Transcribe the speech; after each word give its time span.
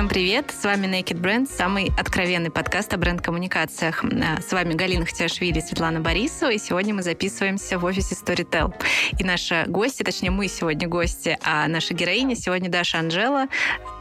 Всем 0.00 0.08
привет! 0.08 0.50
С 0.50 0.64
вами 0.64 0.86
Naked 0.86 1.20
Brand, 1.20 1.46
самый 1.46 1.92
откровенный 1.94 2.50
подкаст 2.50 2.94
о 2.94 2.96
бренд-коммуникациях. 2.96 4.02
С 4.40 4.50
вами 4.50 4.72
Галина 4.72 5.04
Хтяшвили 5.04 5.58
и 5.58 5.60
Светлана 5.60 6.00
Борисова, 6.00 6.52
и 6.52 6.56
сегодня 6.56 6.94
мы 6.94 7.02
записываемся 7.02 7.78
в 7.78 7.84
офисе 7.84 8.14
Storytel. 8.14 8.72
И 9.18 9.24
наша 9.24 9.64
гости, 9.66 10.02
точнее 10.02 10.30
мы 10.30 10.48
сегодня 10.48 10.88
гости, 10.88 11.38
а 11.44 11.68
наша 11.68 11.92
героиня 11.92 12.34
сегодня 12.34 12.70
Даша 12.70 12.98
Анжела, 12.98 13.48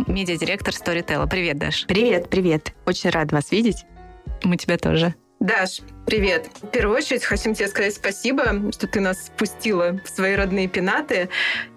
медиадиректор 0.07 0.73
Storytel. 0.73 1.29
Привет, 1.29 1.57
Даш! 1.57 1.85
Привет, 1.85 2.29
привет! 2.29 2.71
Очень 2.85 3.09
рад 3.09 3.33
вас 3.33 3.51
видеть. 3.51 3.83
Мы 4.45 4.55
тебя 4.55 4.77
тоже. 4.77 5.15
Даш, 5.41 5.81
привет. 6.05 6.49
В 6.61 6.67
первую 6.67 6.95
очередь 6.95 7.25
хотим 7.25 7.53
тебе 7.53 7.67
сказать 7.67 7.93
спасибо, 7.93 8.71
что 8.71 8.87
ты 8.87 9.01
нас 9.01 9.25
спустила 9.25 9.99
в 10.05 10.09
свои 10.09 10.35
родные 10.35 10.69
пенаты. 10.69 11.27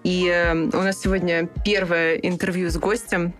И 0.05 0.29
э, 0.29 0.53
у 0.53 0.81
нас 0.81 1.01
сегодня 1.01 1.49
первое 1.65 2.15
интервью 2.15 2.69
с 2.69 2.77
гостем. 2.77 3.33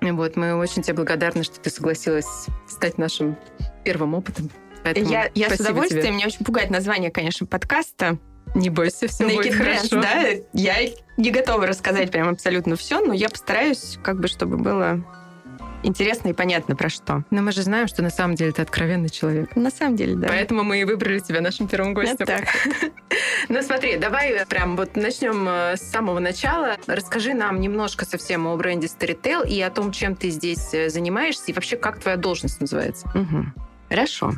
Вот, 0.00 0.36
мы 0.36 0.54
очень 0.56 0.82
тебе 0.82 0.94
благодарны, 0.94 1.42
что 1.42 1.58
ты 1.60 1.70
согласилась 1.70 2.46
стать 2.68 2.98
нашим 2.98 3.36
первым 3.84 4.14
опытом. 4.14 4.50
Поэтому 4.84 5.10
я 5.10 5.30
я 5.34 5.50
с 5.50 5.58
удовольствием. 5.58 6.02
Тебе. 6.02 6.12
Меня 6.12 6.26
очень 6.26 6.44
пугает 6.44 6.70
название, 6.70 7.10
конечно, 7.10 7.46
подкаста. 7.46 8.18
Не 8.54 8.70
бойся, 8.70 9.08
все 9.08 9.24
Naked 9.24 9.34
будет 9.34 9.54
хорошо. 9.54 10.00
Да, 10.00 10.22
я 10.52 10.76
не 11.16 11.30
готова 11.30 11.66
рассказать 11.66 12.10
прям 12.10 12.28
абсолютно 12.28 12.76
все, 12.76 13.00
но 13.04 13.12
я 13.12 13.28
постараюсь, 13.28 13.98
как 14.02 14.20
бы, 14.20 14.28
чтобы 14.28 14.56
было 14.56 15.04
интересно 15.86 16.28
и 16.28 16.32
понятно 16.32 16.76
про 16.76 16.88
что. 16.88 17.22
Но 17.30 17.42
мы 17.42 17.52
же 17.52 17.62
знаем, 17.62 17.86
что 17.86 18.02
на 18.02 18.10
самом 18.10 18.34
деле 18.34 18.52
ты 18.52 18.62
откровенный 18.62 19.08
человек. 19.08 19.54
На 19.56 19.70
самом 19.70 19.96
деле, 19.96 20.14
да. 20.16 20.28
Поэтому 20.28 20.64
мы 20.64 20.80
и 20.80 20.84
выбрали 20.84 21.20
тебя 21.20 21.40
нашим 21.40 21.68
первым 21.68 21.94
гостем. 21.94 22.16
Вот 22.18 22.26
так. 22.26 22.44
Ну 23.48 23.62
смотри, 23.62 23.96
давай 23.96 24.44
прям 24.46 24.76
вот 24.76 24.96
начнем 24.96 25.46
э, 25.48 25.76
с 25.76 25.82
самого 25.82 26.18
начала. 26.18 26.76
Расскажи 26.88 27.32
нам 27.32 27.60
немножко 27.60 28.04
совсем 28.04 28.46
о 28.48 28.56
бренде 28.56 28.88
Storytel 28.88 29.46
и 29.46 29.60
о 29.62 29.70
том, 29.70 29.92
чем 29.92 30.16
ты 30.16 30.30
здесь 30.30 30.74
э, 30.74 30.88
занимаешься, 30.88 31.44
и 31.46 31.52
вообще, 31.52 31.76
как 31.76 32.00
твоя 32.00 32.16
должность 32.16 32.60
называется. 32.60 33.06
Угу. 33.14 33.44
Хорошо. 33.88 34.32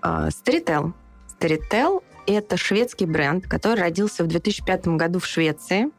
А, 0.00 0.28
Storytel. 0.28 0.92
Storytel— 1.38 2.02
это 2.26 2.56
шведский 2.56 3.04
бренд, 3.04 3.46
который 3.46 3.80
родился 3.80 4.24
в 4.24 4.28
2005 4.28 4.88
году 4.88 5.18
в 5.18 5.26
Швеции 5.26 5.90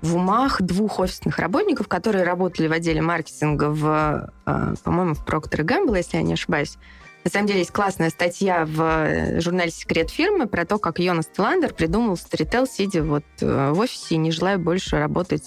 в 0.00 0.16
умах 0.16 0.62
двух 0.62 0.98
офисных 0.98 1.38
работников, 1.38 1.88
которые 1.88 2.24
работали 2.24 2.66
в 2.66 2.72
отделе 2.72 3.02
маркетинга 3.02 3.70
в, 3.70 4.30
э, 4.46 4.74
по-моему, 4.82 5.14
в 5.14 5.24
Procter 5.24 5.64
Gamble, 5.64 5.96
если 5.96 6.16
я 6.16 6.22
не 6.22 6.32
ошибаюсь. 6.32 6.78
На 7.24 7.30
самом 7.30 7.46
деле 7.46 7.60
есть 7.60 7.70
классная 7.70 8.10
статья 8.10 8.64
в 8.64 8.80
э, 8.80 9.40
журнале 9.40 9.70
«Секрет 9.70 10.10
фирмы» 10.10 10.46
про 10.46 10.64
то, 10.64 10.78
как 10.78 10.98
Йонас 10.98 11.26
Теландер 11.26 11.72
придумал 11.72 12.14
Storytel, 12.14 12.66
сидя 12.68 13.04
вот 13.04 13.24
э, 13.40 13.72
в 13.72 13.78
офисе 13.78 14.16
и 14.16 14.18
не 14.18 14.32
желая 14.32 14.58
больше 14.58 14.98
работать 14.98 15.46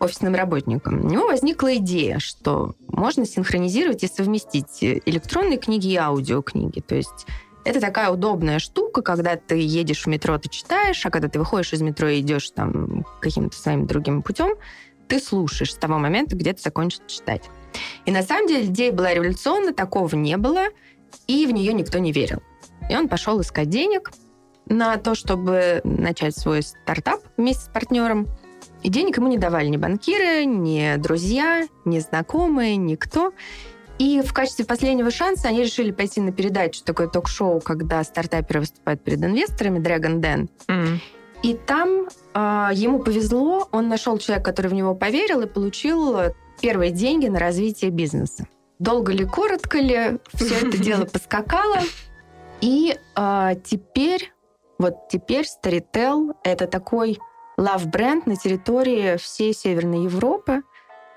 офисным 0.00 0.34
работником. 0.34 1.04
У 1.04 1.08
него 1.08 1.26
возникла 1.26 1.76
идея, 1.76 2.18
что 2.18 2.74
можно 2.88 3.24
синхронизировать 3.24 4.02
и 4.02 4.08
совместить 4.08 4.82
электронные 4.82 5.58
книги 5.58 5.88
и 5.88 5.96
аудиокниги. 5.96 6.80
То 6.80 6.94
есть 6.94 7.26
это 7.64 7.80
такая 7.80 8.10
удобная 8.10 8.58
штука, 8.58 9.02
когда 9.02 9.36
ты 9.36 9.58
едешь 9.58 10.04
в 10.04 10.06
метро, 10.06 10.38
ты 10.38 10.48
читаешь, 10.48 11.04
а 11.04 11.10
когда 11.10 11.28
ты 11.28 11.38
выходишь 11.38 11.72
из 11.72 11.82
метро 11.82 12.08
и 12.08 12.20
идешь 12.20 12.50
там 12.50 13.06
каким-то 13.20 13.56
своим 13.56 13.86
другим 13.86 14.22
путем, 14.22 14.54
ты 15.08 15.18
слушаешь 15.18 15.72
с 15.72 15.76
того 15.76 15.98
момента, 15.98 16.36
где 16.36 16.52
ты 16.52 16.62
закончил 16.62 17.02
читать. 17.06 17.42
И 18.04 18.12
на 18.12 18.22
самом 18.22 18.46
деле 18.46 18.66
идея 18.66 18.92
была 18.92 19.12
революционна, 19.12 19.72
такого 19.72 20.14
не 20.14 20.36
было, 20.36 20.66
и 21.26 21.46
в 21.46 21.50
нее 21.52 21.72
никто 21.72 21.98
не 21.98 22.12
верил. 22.12 22.42
И 22.90 22.96
он 22.96 23.08
пошел 23.08 23.40
искать 23.40 23.70
денег 23.70 24.12
на 24.66 24.96
то, 24.96 25.14
чтобы 25.14 25.80
начать 25.84 26.36
свой 26.36 26.62
стартап 26.62 27.20
вместе 27.36 27.64
с 27.64 27.68
партнером. 27.68 28.28
И 28.82 28.90
денег 28.90 29.16
ему 29.16 29.28
не 29.28 29.38
давали 29.38 29.68
ни 29.68 29.76
банкиры, 29.76 30.44
ни 30.44 30.96
друзья, 30.96 31.66
ни 31.84 31.98
знакомые, 31.98 32.76
никто. 32.76 33.32
И 33.98 34.22
в 34.22 34.32
качестве 34.32 34.64
последнего 34.64 35.10
шанса 35.10 35.48
они 35.48 35.62
решили 35.62 35.92
пойти 35.92 36.20
на 36.20 36.32
передачу, 36.32 36.82
такое 36.84 37.08
ток-шоу, 37.08 37.60
когда 37.60 38.02
стартаперы 38.02 38.60
выступают 38.60 39.02
перед 39.02 39.22
инвесторами, 39.22 39.78
Dragon 39.78 40.20
Den. 40.20 40.48
Mm. 40.66 40.98
И 41.44 41.54
там 41.54 42.08
э, 42.34 42.70
ему 42.72 42.98
повезло, 43.00 43.68
он 43.70 43.88
нашел 43.88 44.18
человека, 44.18 44.50
который 44.50 44.68
в 44.68 44.74
него 44.74 44.94
поверил 44.94 45.42
и 45.42 45.46
получил 45.46 46.16
первые 46.60 46.90
деньги 46.90 47.28
на 47.28 47.38
развитие 47.38 47.90
бизнеса. 47.90 48.46
Долго 48.78 49.12
ли, 49.12 49.24
коротко 49.24 49.78
ли, 49.78 50.18
все 50.32 50.66
это 50.66 50.78
дело 50.78 51.04
поскакало. 51.12 51.78
И 52.60 52.96
э, 53.16 53.50
теперь, 53.64 54.32
вот 54.78 55.08
теперь 55.10 55.44
Storytel— 55.44 56.34
это 56.44 56.66
такой 56.66 57.18
лав-бренд 57.56 58.26
на 58.26 58.36
территории 58.36 59.16
всей 59.18 59.54
Северной 59.54 60.04
Европы. 60.04 60.62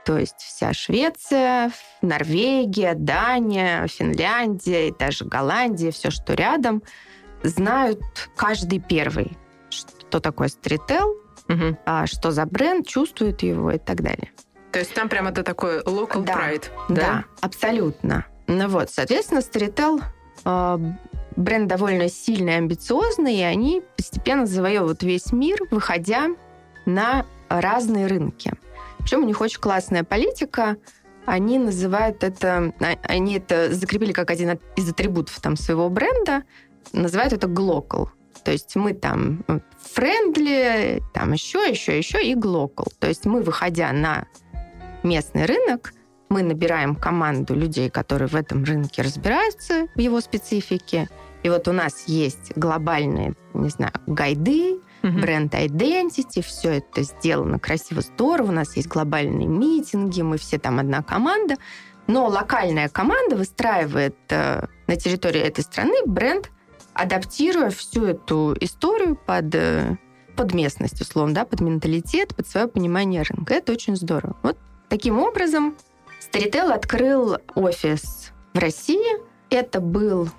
То 0.07 0.17
есть 0.17 0.37
вся 0.37 0.71
Швеция, 0.71 1.69
Норвегия, 2.01 2.93
Дания, 2.95 3.85
Финляндия 3.87 4.87
и 4.87 4.93
даже 4.97 5.25
Голландия, 5.25 5.91
все, 5.91 6.11
что 6.11 6.33
рядом, 6.33 6.81
знают 7.43 7.99
каждый 8.37 8.79
первый, 8.79 9.37
что 9.69 10.21
такое 10.21 10.47
стрител, 10.47 11.13
угу. 11.49 11.77
что 12.05 12.31
за 12.31 12.45
бренд, 12.45 12.87
чувствуют 12.87 13.43
его 13.43 13.71
и 13.71 13.77
так 13.77 14.01
далее. 14.01 14.31
То 14.71 14.79
есть 14.79 14.93
там 14.93 15.09
прямо 15.09 15.31
это 15.31 15.43
такой 15.43 15.81
local 15.81 16.23
да, 16.23 16.33
pride, 16.33 16.65
да? 16.87 16.95
Да, 16.95 17.25
абсолютно. 17.41 18.25
Ну 18.47 18.69
вот, 18.69 18.89
соответственно, 18.89 19.39
Storytel 19.39 20.01
а, 20.45 20.79
бренд 21.35 21.67
довольно 21.67 22.07
сильный 22.07 22.53
и 22.53 22.55
амбициозный, 22.55 23.35
и 23.35 23.43
они 23.43 23.83
постепенно 23.97 24.45
завоевывают 24.45 25.03
весь 25.03 25.33
мир, 25.33 25.59
выходя 25.69 26.27
на 26.85 27.25
разные 27.49 28.07
рынки. 28.07 28.53
Причем 29.07 29.23
у 29.23 29.25
них 29.25 29.39
очень 29.39 29.61
классная 29.61 30.03
политика. 30.03 30.75
Они 31.25 31.57
называют 31.57 32.25
это, 32.25 32.73
а, 32.81 32.95
они 33.03 33.37
это 33.37 33.73
закрепили 33.73 34.11
как 34.11 34.29
один 34.29 34.59
из 34.75 34.89
атрибутов 34.89 35.39
там 35.39 35.55
своего 35.55 35.87
бренда, 35.87 36.43
называют 36.91 37.31
это 37.31 37.47
glocal. 37.47 38.11
То 38.43 38.51
есть 38.51 38.75
мы 38.75 38.93
там 38.93 39.45
friendly, 39.79 41.01
там 41.13 41.31
еще, 41.31 41.69
еще, 41.69 41.97
еще 41.97 42.21
и 42.21 42.35
glocal. 42.35 42.87
То 42.99 43.07
есть 43.07 43.25
мы, 43.25 43.41
выходя 43.43 43.93
на 43.93 44.27
местный 45.03 45.45
рынок, 45.45 45.93
мы 46.27 46.43
набираем 46.43 46.93
команду 46.93 47.55
людей, 47.55 47.89
которые 47.89 48.27
в 48.27 48.35
этом 48.35 48.65
рынке 48.65 49.03
разбираются 49.03 49.87
в 49.95 49.99
его 49.99 50.19
специфике. 50.19 51.07
И 51.43 51.49
вот 51.49 51.69
у 51.69 51.71
нас 51.71 52.07
есть 52.07 52.51
глобальные, 52.57 53.35
не 53.53 53.69
знаю, 53.69 53.93
гайды, 54.05 54.81
угу. 55.09 55.19
brand 55.19 55.53
identity, 55.53 56.41
все 56.41 56.77
это 56.77 57.03
сделано 57.03 57.59
красиво, 57.59 58.01
здорово, 58.01 58.49
у 58.49 58.53
нас 58.53 58.75
есть 58.75 58.87
глобальные 58.87 59.47
митинги, 59.47 60.21
мы 60.21 60.37
все 60.37 60.57
там 60.57 60.79
одна 60.79 61.01
команда, 61.03 61.55
но 62.07 62.27
локальная 62.27 62.89
команда 62.89 63.35
выстраивает 63.35 64.15
э, 64.29 64.65
на 64.87 64.95
территории 64.95 65.41
этой 65.41 65.63
страны 65.63 65.95
бренд, 66.05 66.49
адаптируя 66.93 67.69
всю 67.69 68.05
эту 68.05 68.55
историю 68.59 69.15
под, 69.15 69.53
э, 69.53 69.97
под 70.35 70.53
местность, 70.53 71.01
условно, 71.01 71.35
да, 71.35 71.45
под 71.45 71.59
менталитет, 71.59 72.35
под 72.35 72.47
свое 72.47 72.67
понимание 72.67 73.23
рынка. 73.23 73.55
Это 73.55 73.73
очень 73.73 73.95
здорово. 73.95 74.37
Вот 74.41 74.57
таким 74.89 75.19
образом 75.19 75.75
Storytel 76.19 76.71
открыл 76.71 77.37
офис 77.55 78.31
в 78.53 78.59
России. 78.59 79.17
Это 79.49 79.79
был... 79.79 80.29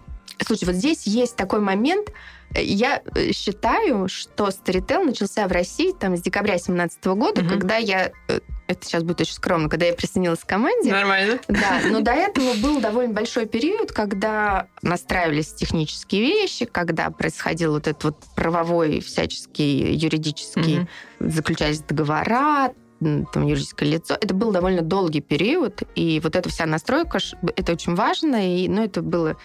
Слушай, 0.40 0.64
вот 0.64 0.74
здесь 0.74 1.06
есть 1.06 1.36
такой 1.36 1.60
момент, 1.60 2.08
я 2.54 3.02
э, 3.14 3.32
считаю, 3.32 4.08
что 4.08 4.48
Storytel 4.48 5.04
начался 5.04 5.46
в 5.46 5.52
России 5.52 5.92
там 5.92 6.16
с 6.16 6.22
декабря 6.22 6.54
2017 6.54 7.04
года, 7.06 7.42
угу. 7.42 7.50
когда 7.50 7.76
я 7.76 8.12
э, 8.28 8.40
это 8.68 8.84
сейчас 8.84 9.02
будет 9.02 9.22
очень 9.22 9.32
скромно, 9.32 9.68
когда 9.68 9.86
я 9.86 9.94
присоединилась 9.94 10.40
к 10.40 10.46
команде. 10.46 10.92
Нормально. 10.92 11.38
Да, 11.48 11.80
но 11.90 12.00
до 12.00 12.12
этого 12.12 12.54
был 12.54 12.80
довольно 12.80 13.14
большой 13.14 13.46
период, 13.46 13.92
когда 13.92 14.66
настраивались 14.82 15.54
технические 15.54 16.22
вещи, 16.22 16.66
когда 16.66 17.10
происходил 17.10 17.72
вот 17.72 17.86
этот 17.86 18.04
вот 18.04 18.16
правовой 18.36 19.00
всяческий 19.00 19.94
юридический, 19.94 20.80
угу. 20.80 20.88
заключались 21.30 21.80
договора, 21.80 22.74
там, 23.00 23.46
юридическое 23.46 23.88
лицо. 23.88 24.14
Это 24.20 24.34
был 24.34 24.52
довольно 24.52 24.82
долгий 24.82 25.20
период, 25.20 25.82
и 25.94 26.20
вот 26.20 26.36
эта 26.36 26.48
вся 26.48 26.66
настройка, 26.66 27.18
это 27.56 27.72
очень 27.72 27.94
важно, 27.94 28.56
и, 28.56 28.68
ну, 28.68 28.84
это 28.84 29.02
было 29.02 29.36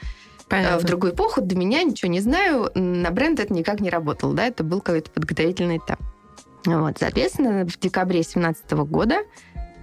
Понятно. 0.49 0.79
в 0.79 0.83
другую 0.83 1.13
эпоху, 1.13 1.41
до 1.41 1.55
меня 1.55 1.83
ничего 1.83 2.11
не 2.11 2.19
знаю, 2.19 2.69
на 2.75 3.09
бренд 3.11 3.39
это 3.39 3.53
никак 3.53 3.79
не 3.79 3.89
работало, 3.89 4.33
да, 4.33 4.45
это 4.45 4.63
был 4.63 4.81
какой-то 4.81 5.09
подготовительный 5.11 5.77
этап. 5.77 5.99
Вот, 6.65 6.97
соответственно, 6.99 7.65
в 7.65 7.77
декабре 7.79 8.19
2017 8.19 8.71
года 8.71 9.23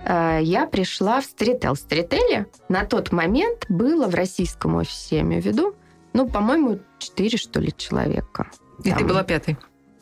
э, 0.04 0.38
я 0.42 0.66
пришла 0.66 1.20
в 1.20 1.24
Storytel. 1.24 1.74
В 1.74 1.86
Storytel 1.86 2.46
на 2.68 2.84
тот 2.84 3.12
момент 3.12 3.66
было 3.68 4.06
в 4.06 4.14
российском 4.14 4.76
офисе, 4.76 5.16
я 5.16 5.22
имею 5.22 5.42
в 5.42 5.46
виду, 5.46 5.74
ну, 6.12 6.28
по-моему, 6.28 6.80
четыре, 6.98 7.38
что 7.38 7.60
ли, 7.60 7.72
человека. 7.76 8.48
И 8.82 8.90
Там, 8.90 8.98
ты 8.98 9.04
была 9.04 9.22
пятой? 9.22 9.56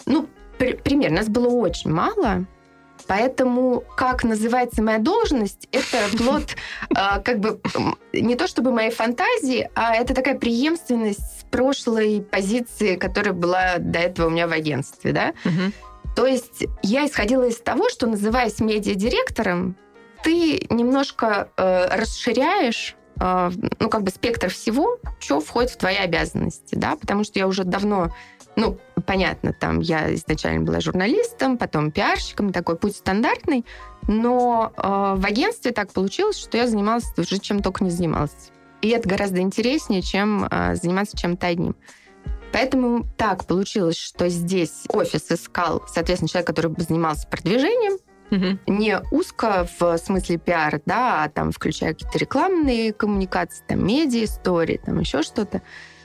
Ну, 0.06 0.28
при, 0.58 0.74
примерно. 0.74 1.18
Нас 1.18 1.28
было 1.28 1.48
очень 1.48 1.90
мало. 1.90 2.46
Поэтому, 3.08 3.82
как 3.96 4.22
называется 4.22 4.82
моя 4.82 4.98
должность, 4.98 5.66
это 5.72 6.16
плод 6.16 6.54
э, 6.90 6.94
как 7.24 7.40
бы 7.40 7.60
не 8.12 8.36
то 8.36 8.46
чтобы 8.46 8.70
моей 8.70 8.90
фантазии, 8.90 9.68
а 9.74 9.96
это 9.96 10.14
такая 10.14 10.38
преемственность 10.38 11.40
с 11.40 11.44
прошлой 11.50 12.20
позиции, 12.20 12.96
которая 12.96 13.32
была 13.32 13.78
до 13.78 13.98
этого 13.98 14.26
у 14.26 14.30
меня 14.30 14.46
в 14.46 14.52
агентстве, 14.52 15.12
да. 15.12 15.32
То 16.14 16.26
есть 16.26 16.64
я 16.82 17.06
исходила 17.06 17.44
из 17.44 17.58
того, 17.58 17.88
что, 17.88 18.06
называясь 18.06 18.58
медиадиректором, 18.58 19.76
ты 20.22 20.66
немножко 20.68 21.48
э, 21.56 21.96
расширяешь 21.96 22.96
э, 23.20 23.50
ну, 23.78 23.88
как 23.88 24.02
бы 24.02 24.10
спектр 24.10 24.48
всего, 24.48 24.98
что 25.20 25.40
входит 25.40 25.70
в 25.70 25.76
твои 25.76 25.94
обязанности, 25.94 26.74
да, 26.74 26.96
потому 26.96 27.24
что 27.24 27.38
я 27.38 27.46
уже 27.46 27.64
давно, 27.64 28.12
ну, 28.58 28.76
понятно, 29.06 29.52
там, 29.52 29.78
я 29.78 30.12
изначально 30.14 30.64
была 30.64 30.80
журналистом, 30.80 31.58
потом 31.58 31.92
пиарщиком, 31.92 32.52
такой 32.52 32.76
путь 32.76 32.96
стандартный, 32.96 33.64
но 34.08 34.72
э, 34.76 34.82
в 35.16 35.24
агентстве 35.24 35.70
так 35.70 35.92
получилось, 35.92 36.36
что 36.36 36.56
я 36.56 36.66
занималась 36.66 37.04
уже 37.16 37.38
чем 37.38 37.62
только 37.62 37.84
не 37.84 37.90
занималась. 37.90 38.50
И 38.82 38.88
это 38.88 39.08
гораздо 39.08 39.40
интереснее, 39.40 40.02
чем 40.02 40.44
э, 40.50 40.74
заниматься 40.74 41.16
чем-то 41.16 41.46
одним. 41.46 41.76
Поэтому 42.52 43.06
так 43.16 43.46
получилось, 43.46 43.96
что 43.96 44.28
здесь 44.28 44.86
офис 44.88 45.30
искал, 45.30 45.84
соответственно, 45.86 46.28
человек, 46.28 46.48
который 46.48 46.72
бы 46.72 46.82
занимался 46.82 47.28
продвижением, 47.28 47.98
Угу. 48.30 48.58
Не 48.66 49.00
узко 49.10 49.66
в 49.78 49.96
смысле 49.96 50.36
пиар, 50.36 50.82
да, 50.84 51.24
а 51.24 51.28
там 51.30 51.50
включая 51.50 51.94
какие-то 51.94 52.18
рекламные 52.18 52.92
коммуникации, 52.92 53.64
там 53.66 53.86
медиа 53.86 54.24
истории, 54.24 54.78
там 54.84 54.98
еще 55.00 55.22
что-то. 55.22 55.62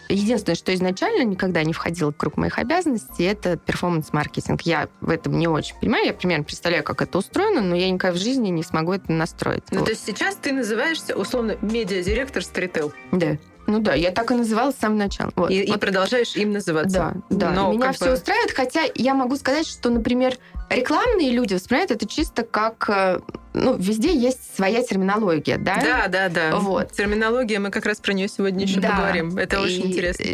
Единственное, 0.10 0.56
что 0.56 0.74
изначально 0.74 1.24
никогда 1.24 1.64
не 1.64 1.74
входило 1.74 2.12
в 2.12 2.18
круг 2.18 2.38
моих 2.38 2.60
обязанностей, 2.60 3.24
это 3.24 3.58
перформанс-маркетинг. 3.58 4.62
Я 4.62 4.90
в 5.02 5.10
этом 5.10 5.38
не 5.38 5.48
очень 5.48 5.76
понимаю. 5.80 6.06
Я 6.06 6.14
примерно 6.14 6.44
представляю, 6.44 6.84
как 6.84 7.02
это 7.02 7.18
устроено, 7.18 7.62
но 7.62 7.76
я 7.76 7.90
никогда 7.90 8.18
в 8.18 8.22
жизни 8.22 8.50
не 8.50 8.64
смогу 8.64 8.94
это 8.94 9.12
настроить. 9.12 9.64
Ну, 9.72 9.80
вот. 9.80 9.86
то 9.86 9.92
есть 9.92 10.06
сейчас 10.06 10.36
ты 10.36 10.52
называешься, 10.52 11.16
условно, 11.16 11.58
медиа-директор 11.62 12.44
Стрител. 12.44 12.94
Да. 13.12 13.38
Ну 13.68 13.80
да, 13.80 13.94
я 13.94 14.12
так 14.12 14.32
и 14.32 14.36
называла 14.36 14.72
с 14.72 14.76
самого 14.76 15.00
начала. 15.00 15.32
Вот. 15.36 15.50
И, 15.52 15.66
вот. 15.66 15.78
и 15.78 15.80
продолжаешь 15.80 16.36
им 16.36 16.52
называться. 16.52 16.90
Да, 16.90 17.14
да. 17.30 17.52
Но 17.52 17.72
Меня 17.72 17.94
все 17.94 18.06
бы... 18.06 18.14
устраивает, 18.14 18.52
хотя 18.52 18.82
я 18.96 19.14
могу 19.14 19.36
сказать, 19.38 19.68
что, 19.68 19.90
например, 19.90 20.38
рекламные 20.70 21.32
люди 21.32 21.54
воспринимают 21.54 21.92
это 21.92 22.08
чисто 22.08 22.44
как... 22.44 22.90
Э, 22.90 23.20
ну, 23.54 23.76
везде 23.78 24.16
есть 24.16 24.56
своя 24.56 24.84
терминология, 24.84 25.58
да? 25.58 25.80
Да, 25.82 26.08
да, 26.08 26.30
да. 26.30 26.58
Вот. 26.58 26.92
Терминология, 26.92 27.60
мы 27.60 27.70
как 27.70 27.86
раз 27.86 28.00
про 28.00 28.14
нее 28.14 28.28
сегодня 28.28 28.66
еще 28.66 28.80
да. 28.80 28.90
поговорим. 28.90 29.38
Это 29.38 29.58
и 29.58 29.60
очень 29.60 29.88
интересно. 29.88 30.26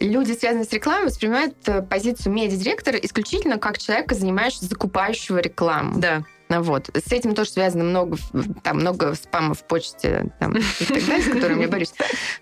Люди, 0.00 0.32
связанные 0.32 0.64
с 0.64 0.72
рекламой, 0.72 1.06
воспринимают 1.06 1.56
э, 1.66 1.82
позицию 1.82 2.32
медиа-директора 2.32 2.98
исключительно 2.98 3.58
как 3.58 3.78
человека, 3.78 4.14
занимающегося 4.14 4.66
закупающего 4.66 5.38
рекламу. 5.38 5.98
Да. 5.98 6.22
Вот. 6.48 6.90
С 6.94 7.12
этим 7.12 7.34
тоже 7.34 7.50
связано 7.50 7.84
много, 7.84 8.16
там, 8.62 8.78
много 8.78 9.14
спама 9.14 9.54
в 9.54 9.64
почте 9.64 10.32
там, 10.40 10.56
и 10.56 10.84
так 10.84 11.06
далее, 11.06 11.22
с 11.22 11.32
которыми 11.32 11.62
я 11.62 11.68
борюсь. 11.68 11.92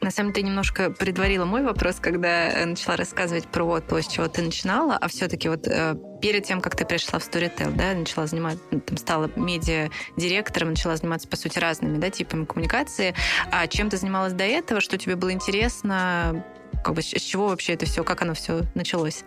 На 0.01 0.11
самом 0.11 0.33
деле, 0.33 0.45
ты 0.45 0.49
немножко 0.49 0.91
предварила 0.91 1.45
мой 1.45 1.63
вопрос, 1.63 1.97
когда 2.01 2.51
э, 2.51 2.65
начала 2.67 2.97
рассказывать 2.97 3.47
про 3.47 3.81
то, 3.81 4.01
с 4.01 4.07
чего 4.07 4.29
ты 4.29 4.43
начинала, 4.43 4.97
а 4.97 5.09
все-таки 5.09 5.49
вот 5.49 5.67
э, 5.67 5.97
перед 6.21 6.45
тем, 6.45 6.61
как 6.61 6.77
ты 6.77 6.85
пришла 6.85 7.19
в 7.19 7.29
Storytel, 7.29 7.75
да, 7.75 7.95
начала 7.95 8.27
заниматься, 8.27 8.63
ну, 8.71 8.81
там, 8.81 8.97
стала 8.97 9.31
медиа-директором, 9.35 10.71
начала 10.71 10.97
заниматься, 10.97 11.27
по 11.27 11.37
сути, 11.37 11.59
разными, 11.59 11.99
да, 11.99 12.11
типами 12.11 12.45
коммуникации. 12.45 13.15
А 13.51 13.67
чем 13.67 13.91
ты 13.91 13.97
занималась 13.97 14.33
до 14.33 14.45
этого? 14.45 14.81
Что 14.81 14.99
тебе 14.99 15.17
было 15.17 15.33
интересно? 15.33 16.45
Как 16.85 16.95
бы, 16.95 17.03
с 17.03 17.07
чего 17.07 17.49
вообще 17.49 17.73
это 17.73 17.87
все, 17.87 18.05
как 18.05 18.23
оно 18.23 18.35
все 18.35 18.63
началось? 18.75 19.25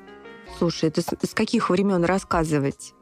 Слушай, 0.58 0.90
это 0.90 1.02
с, 1.02 1.08
с 1.08 1.34
каких 1.34 1.70
времен 1.70 2.04
рассказывать? 2.04 2.94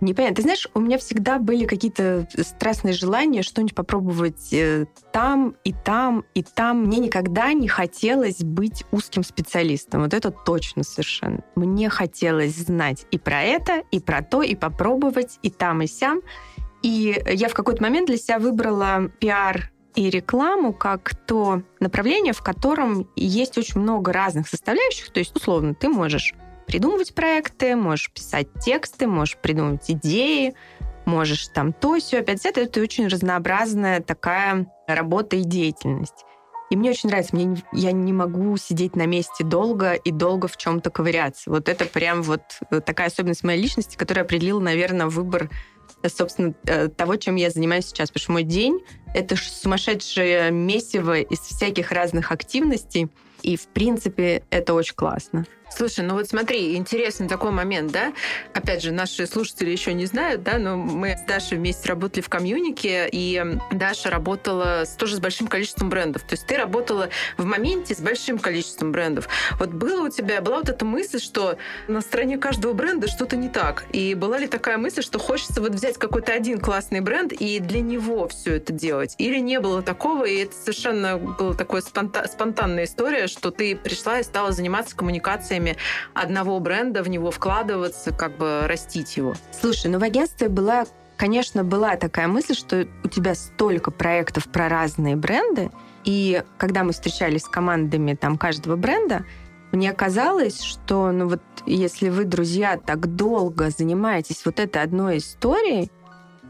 Непонятно. 0.00 0.36
Ты 0.36 0.42
знаешь, 0.42 0.68
у 0.74 0.80
меня 0.80 0.98
всегда 0.98 1.38
были 1.38 1.64
какие-то 1.64 2.28
страстные 2.42 2.92
желания 2.92 3.42
что-нибудь 3.42 3.74
попробовать 3.74 4.52
э, 4.52 4.86
там 5.12 5.56
и 5.64 5.72
там 5.72 6.24
и 6.34 6.42
там. 6.42 6.84
Мне 6.84 6.98
никогда 6.98 7.52
не 7.52 7.68
хотелось 7.68 8.38
быть 8.38 8.84
узким 8.90 9.24
специалистом. 9.24 10.02
Вот 10.02 10.12
это 10.12 10.30
точно 10.30 10.82
совершенно. 10.82 11.40
Мне 11.54 11.88
хотелось 11.88 12.56
знать 12.56 13.06
и 13.10 13.18
про 13.18 13.42
это, 13.42 13.82
и 13.90 14.00
про 14.00 14.22
то, 14.22 14.42
и 14.42 14.54
попробовать, 14.54 15.38
и 15.42 15.50
там, 15.50 15.82
и 15.82 15.86
сям. 15.86 16.20
И 16.82 17.22
я 17.26 17.48
в 17.48 17.54
какой-то 17.54 17.82
момент 17.82 18.08
для 18.08 18.18
себя 18.18 18.38
выбрала 18.38 19.10
пиар 19.18 19.70
и 19.94 20.10
рекламу 20.10 20.74
как 20.74 21.14
то 21.26 21.62
направление, 21.80 22.34
в 22.34 22.42
котором 22.42 23.08
есть 23.16 23.56
очень 23.56 23.80
много 23.80 24.12
разных 24.12 24.46
составляющих. 24.46 25.10
То 25.10 25.20
есть, 25.20 25.34
условно, 25.34 25.74
ты 25.74 25.88
можешь 25.88 26.34
придумывать 26.66 27.14
проекты, 27.14 27.76
можешь 27.76 28.10
писать 28.10 28.48
тексты, 28.60 29.06
можешь 29.06 29.36
придумывать 29.36 29.90
идеи, 29.90 30.54
можешь 31.04 31.48
там 31.48 31.72
то, 31.72 31.98
все, 31.98 32.18
опять 32.18 32.44
это, 32.44 32.60
это 32.60 32.80
очень 32.80 33.06
разнообразная 33.06 34.00
такая 34.00 34.66
работа 34.86 35.36
и 35.36 35.44
деятельность. 35.44 36.24
И 36.68 36.76
мне 36.76 36.90
очень 36.90 37.08
нравится, 37.08 37.36
мне, 37.36 37.62
я 37.72 37.92
не 37.92 38.12
могу 38.12 38.56
сидеть 38.56 38.96
на 38.96 39.06
месте 39.06 39.44
долго 39.44 39.92
и 39.94 40.10
долго 40.10 40.48
в 40.48 40.56
чем-то 40.56 40.90
ковыряться. 40.90 41.50
Вот 41.50 41.68
это 41.68 41.84
прям 41.84 42.22
вот 42.22 42.42
э, 42.70 42.80
такая 42.80 43.06
особенность 43.06 43.44
моей 43.44 43.62
личности, 43.62 43.96
которая 43.96 44.24
определила, 44.24 44.58
наверное, 44.58 45.06
выбор, 45.06 45.48
э, 46.02 46.08
собственно, 46.08 46.54
э, 46.64 46.88
того, 46.88 47.16
чем 47.16 47.36
я 47.36 47.50
занимаюсь 47.50 47.86
сейчас. 47.86 48.10
Потому 48.10 48.22
что 48.22 48.32
мой 48.32 48.42
день— 48.42 48.80
это 49.14 49.36
сумасшедшее 49.36 50.50
месиво 50.50 51.20
из 51.20 51.38
всяких 51.38 51.92
разных 51.92 52.32
активностей. 52.32 53.10
И, 53.42 53.56
в 53.56 53.68
принципе, 53.68 54.42
это 54.50 54.74
очень 54.74 54.96
классно. 54.96 55.46
Слушай, 55.76 56.06
ну 56.06 56.14
вот 56.14 56.26
смотри, 56.26 56.74
интересный 56.74 57.28
такой 57.28 57.50
момент, 57.50 57.92
да? 57.92 58.14
Опять 58.54 58.82
же, 58.82 58.92
наши 58.92 59.26
слушатели 59.26 59.68
еще 59.68 59.92
не 59.92 60.06
знают, 60.06 60.42
да, 60.42 60.56
но 60.56 60.78
мы 60.78 61.18
с 61.18 61.28
Дашей 61.28 61.58
вместе 61.58 61.86
работали 61.90 62.22
в 62.22 62.30
комьюнике, 62.30 63.06
и 63.12 63.44
Даша 63.70 64.08
работала 64.08 64.84
с, 64.86 64.96
тоже 64.96 65.16
с 65.16 65.20
большим 65.20 65.48
количеством 65.48 65.90
брендов. 65.90 66.22
То 66.22 66.32
есть 66.32 66.46
ты 66.46 66.56
работала 66.56 67.10
в 67.36 67.44
моменте 67.44 67.94
с 67.94 68.00
большим 68.00 68.38
количеством 68.38 68.90
брендов. 68.90 69.28
Вот 69.58 69.68
было 69.68 70.06
у 70.06 70.08
тебя, 70.08 70.40
была 70.40 70.60
вот 70.60 70.70
эта 70.70 70.86
мысль, 70.86 71.20
что 71.20 71.58
на 71.88 72.00
стороне 72.00 72.38
каждого 72.38 72.72
бренда 72.72 73.06
что-то 73.06 73.36
не 73.36 73.50
так. 73.50 73.84
И 73.92 74.14
была 74.14 74.38
ли 74.38 74.46
такая 74.46 74.78
мысль, 74.78 75.02
что 75.02 75.18
хочется 75.18 75.60
вот 75.60 75.72
взять 75.72 75.98
какой-то 75.98 76.32
один 76.32 76.58
классный 76.58 77.00
бренд 77.02 77.34
и 77.34 77.58
для 77.60 77.82
него 77.82 78.28
все 78.28 78.54
это 78.54 78.72
делать? 78.72 79.14
Или 79.18 79.40
не 79.40 79.60
было 79.60 79.82
такого, 79.82 80.24
и 80.24 80.38
это 80.38 80.54
совершенно 80.54 81.18
была 81.18 81.52
такая 81.52 81.82
спонта- 81.82 82.26
спонтанная 82.28 82.84
история, 82.84 83.26
что 83.26 83.50
ты 83.50 83.76
пришла 83.76 84.20
и 84.20 84.22
стала 84.22 84.52
заниматься 84.52 84.96
коммуникацией 84.96 85.65
ценностями 85.66 85.76
одного 86.14 86.58
бренда, 86.60 87.02
в 87.02 87.08
него 87.08 87.30
вкладываться, 87.30 88.12
как 88.12 88.36
бы 88.36 88.66
растить 88.66 89.16
его. 89.16 89.34
Слушай, 89.52 89.90
ну 89.90 89.98
в 89.98 90.02
агентстве 90.02 90.48
была 90.48 90.86
конечно, 91.16 91.64
была 91.64 91.96
такая 91.96 92.28
мысль, 92.28 92.54
что 92.54 92.86
у 93.02 93.08
тебя 93.08 93.34
столько 93.34 93.90
проектов 93.90 94.48
про 94.48 94.68
разные 94.68 95.16
бренды, 95.16 95.70
и 96.04 96.42
когда 96.58 96.84
мы 96.84 96.92
встречались 96.92 97.44
с 97.44 97.48
командами 97.48 98.12
там 98.12 98.36
каждого 98.36 98.76
бренда, 98.76 99.24
мне 99.72 99.94
казалось, 99.94 100.60
что 100.60 101.10
ну 101.12 101.26
вот 101.26 101.40
если 101.64 102.10
вы, 102.10 102.24
друзья, 102.24 102.76
так 102.76 103.16
долго 103.16 103.70
занимаетесь 103.70 104.44
вот 104.44 104.60
этой 104.60 104.82
одной 104.82 105.16
историей, 105.16 105.90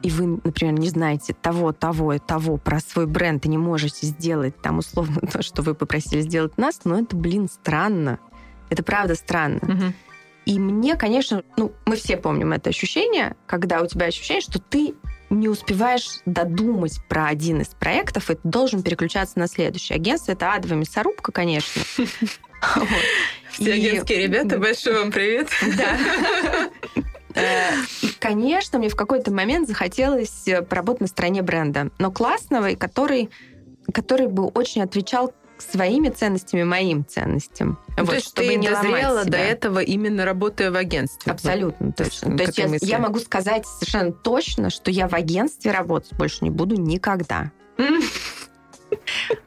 и 0.03 0.11
вы, 0.11 0.41
например, 0.43 0.75
не 0.75 0.89
знаете 0.89 1.33
того, 1.33 1.73
того 1.73 2.15
и 2.15 2.19
того 2.19 2.57
про 2.57 2.81
свой 2.81 3.07
бренд 3.07 3.47
и 3.47 3.49
не 3.49 3.59
можете 3.59 4.07
сделать 4.07 4.61
там 4.61 4.79
условно 4.79 5.21
то, 5.33 5.43
что 5.43 5.63
вы 5.63 5.75
попросили 5.75 6.23
сделать 6.23 6.59
нас, 6.59 6.81
ну 6.83 7.01
это, 7.01 7.15
блин, 7.15 7.49
странно. 7.49 8.19
Это 8.71 8.83
правда 8.83 9.15
странно. 9.15 9.59
Угу. 9.63 9.93
И 10.47 10.59
мне, 10.61 10.95
конечно, 10.95 11.43
ну, 11.57 11.73
мы 11.87 11.97
все 11.97 12.17
помним 12.17 12.53
это 12.53 12.71
ощущение, 12.71 13.37
когда 13.47 13.81
у 13.81 13.87
тебя 13.87 14.07
ощущение, 14.07 14.41
что 14.41 14.61
ты 14.61 14.95
не 15.29 15.49
успеваешь 15.49 16.21
додумать 16.25 17.01
про 17.09 17.27
один 17.27 17.61
из 17.61 17.69
проектов, 17.69 18.31
и 18.31 18.35
ты 18.35 18.41
должен 18.45 18.83
переключаться 18.83 19.39
на 19.41 19.49
следующий. 19.49 19.95
Агентство— 19.95 20.33
это 20.33 20.53
адовая 20.53 20.79
мясорубка, 20.79 21.33
конечно. 21.33 21.83
Все 23.51 23.73
агентские 23.73 24.23
ребята, 24.23 24.59
большой 24.59 24.95
вам 24.95 25.11
привет. 25.11 25.49
Да. 25.77 26.71
Э, 27.35 27.71
и, 28.01 28.09
конечно, 28.19 28.79
мне 28.79 28.89
в 28.89 28.97
какой-то 28.97 29.31
момент 29.31 29.69
захотелось 29.69 30.49
э, 30.49 30.63
поработать 30.63 31.03
на 31.03 31.07
стороне 31.07 31.43
бренда, 31.43 31.91
но 31.99 32.11
классного, 32.11 32.71
и 32.71 32.77
который, 32.77 33.29
который 33.93 34.29
бы 34.29 34.47
очень 34.47 34.81
отвечал 34.81 35.35
своими 35.59 36.09
ценностями, 36.09 36.63
моим 36.63 37.05
ценностям. 37.05 37.79
Ну, 37.97 38.05
вот, 38.05 38.09
то 38.09 38.15
есть 38.15 38.29
чтобы 38.29 38.49
ты 38.49 38.57
не 38.57 38.69
дозрела 38.69 39.25
до 39.25 39.37
этого 39.37 39.79
именно 39.81 40.25
работая 40.25 40.71
в 40.71 40.77
агентстве? 40.77 41.33
Абсолютно 41.33 41.87
вот, 41.87 41.97
точно. 41.97 42.37
То 42.37 42.45
есть 42.45 42.59
я, 42.59 42.69
я 42.81 42.99
могу 42.99 43.19
сказать 43.19 43.67
совершенно 43.67 44.13
точно, 44.13 44.71
что 44.71 44.91
я 44.91 45.09
в 45.09 45.15
агентстве 45.15 45.71
работать 45.73 46.13
больше 46.15 46.39
не 46.43 46.51
буду 46.51 46.77
никогда. 46.77 47.51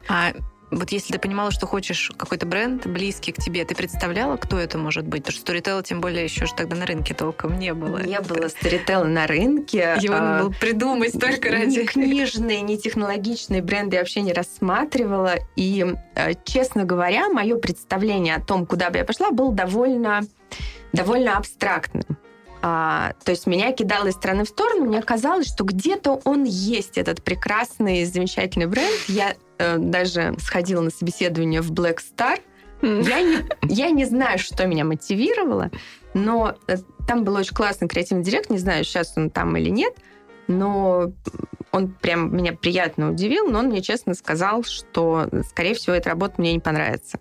А 0.07 0.33
вот 0.71 0.91
если 0.91 1.13
ты 1.13 1.19
понимала, 1.19 1.51
что 1.51 1.65
хочешь 1.65 2.11
какой-то 2.15 2.45
бренд 2.45 2.85
близкий 2.85 3.31
к 3.31 3.37
тебе, 3.37 3.65
ты 3.65 3.75
представляла, 3.75 4.37
кто 4.37 4.59
это 4.59 4.77
может 4.77 5.05
быть? 5.07 5.23
Потому 5.23 5.37
что 5.37 5.51
Storytel, 5.51 5.83
тем 5.83 5.99
более, 5.99 6.23
еще 6.23 6.45
же 6.45 6.53
тогда 6.55 6.75
на 6.75 6.85
рынке 6.85 7.13
толком 7.13 7.57
не 7.57 7.73
было. 7.73 7.99
Не 7.99 8.19
было 8.21 8.45
Storytel 8.45 9.05
на 9.05 9.25
рынке. 9.25 9.95
Его 10.01 10.15
а, 10.15 10.19
надо 10.19 10.43
было 10.45 10.53
придумать 10.53 11.19
только 11.19 11.49
ради... 11.49 11.79
Ни 11.79 11.85
книжные, 11.85 12.61
ни 12.61 12.75
технологичные 12.75 13.61
бренды 13.61 13.95
я 13.95 14.01
вообще 14.01 14.21
не 14.21 14.33
рассматривала. 14.33 15.35
И, 15.55 15.85
э, 16.15 16.33
честно 16.43 16.85
говоря, 16.85 17.29
мое 17.29 17.57
представление 17.57 18.35
о 18.35 18.41
том, 18.41 18.65
куда 18.65 18.89
бы 18.91 18.97
я 18.97 19.05
пошла, 19.05 19.31
было 19.31 19.51
довольно, 19.51 20.21
довольно 20.93 21.37
абстрактным. 21.37 22.03
А, 22.61 23.13
то 23.23 23.31
есть 23.31 23.47
меня 23.47 23.71
кидало 23.71 24.07
из 24.07 24.15
стороны 24.15 24.43
в 24.43 24.49
сторону, 24.49 24.85
мне 24.85 25.01
казалось, 25.01 25.47
что 25.47 25.63
где-то 25.63 26.21
он 26.25 26.43
есть, 26.43 26.97
этот 26.97 27.23
прекрасный, 27.23 28.03
замечательный 28.05 28.65
бренд. 28.65 28.93
Я 29.07 29.35
э, 29.57 29.77
даже 29.77 30.35
сходила 30.39 30.81
на 30.81 30.89
собеседование 30.89 31.61
в 31.61 31.71
Black 31.71 31.99
Star. 31.99 32.39
Я 32.81 33.21
не, 33.21 33.37
я 33.63 33.89
не 33.91 34.05
знаю, 34.05 34.39
что 34.39 34.65
меня 34.65 34.85
мотивировало, 34.85 35.71
но 36.13 36.55
э, 36.67 36.77
там 37.07 37.23
был 37.23 37.35
очень 37.35 37.55
классный 37.55 37.87
креативный 37.87 38.23
директор, 38.23 38.51
не 38.51 38.59
знаю, 38.59 38.83
сейчас 38.83 39.13
он 39.15 39.29
там 39.29 39.55
или 39.55 39.69
нет, 39.69 39.93
но 40.47 41.11
он 41.71 41.93
прям 41.93 42.35
меня 42.35 42.53
приятно 42.53 43.11
удивил, 43.11 43.47
но 43.49 43.59
он 43.59 43.67
мне 43.67 43.81
честно 43.81 44.13
сказал, 44.15 44.63
что, 44.63 45.29
скорее 45.49 45.75
всего, 45.75 45.95
эта 45.95 46.09
работа 46.09 46.35
мне 46.37 46.53
не 46.53 46.59
понравится. 46.59 47.19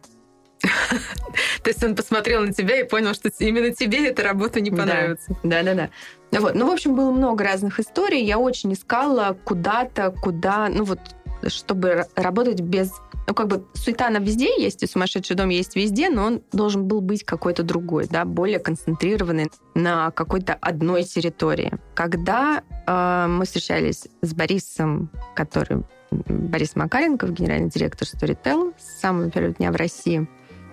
То 1.62 1.70
есть 1.70 1.82
он 1.84 1.94
посмотрел 1.94 2.42
на 2.42 2.52
тебя 2.52 2.80
и 2.80 2.84
понял, 2.84 3.14
что 3.14 3.30
именно 3.38 3.70
тебе 3.70 4.08
эта 4.08 4.22
работа 4.22 4.60
не 4.60 4.70
понравится. 4.70 5.36
Да, 5.42 5.62
да, 5.62 5.74
да. 5.74 5.90
Ну, 6.30 6.40
вот. 6.40 6.54
ну, 6.54 6.66
в 6.68 6.70
общем, 6.70 6.94
было 6.94 7.10
много 7.10 7.44
разных 7.44 7.80
историй. 7.80 8.24
Я 8.24 8.38
очень 8.38 8.72
искала 8.72 9.36
куда-то, 9.44 10.10
куда, 10.10 10.68
ну 10.68 10.84
вот, 10.84 11.00
чтобы 11.46 12.06
работать 12.16 12.60
без... 12.60 12.92
Ну, 13.26 13.34
как 13.34 13.48
бы 13.48 13.66
суета 13.74 14.06
она 14.06 14.20
везде 14.20 14.60
есть, 14.60 14.82
и 14.82 14.86
сумасшедший 14.86 15.36
дом 15.36 15.50
есть 15.50 15.76
везде, 15.76 16.08
но 16.08 16.24
он 16.24 16.42
должен 16.50 16.86
был 16.86 17.02
быть 17.02 17.24
какой-то 17.24 17.62
другой, 17.62 18.06
да, 18.08 18.24
более 18.24 18.58
концентрированный 18.58 19.50
на 19.74 20.10
какой-то 20.12 20.54
одной 20.54 21.04
территории. 21.04 21.72
Когда 21.94 22.62
э, 22.86 23.26
мы 23.28 23.44
встречались 23.44 24.08
с 24.22 24.32
Борисом, 24.32 25.10
который 25.34 25.84
Борис 26.10 26.74
Макаренков, 26.74 27.32
генеральный 27.32 27.68
директор 27.68 28.08
Storytel, 28.08 28.72
с 28.78 29.00
самого 29.00 29.30
первого 29.30 29.52
дня 29.54 29.72
в 29.72 29.76
России, 29.76 30.26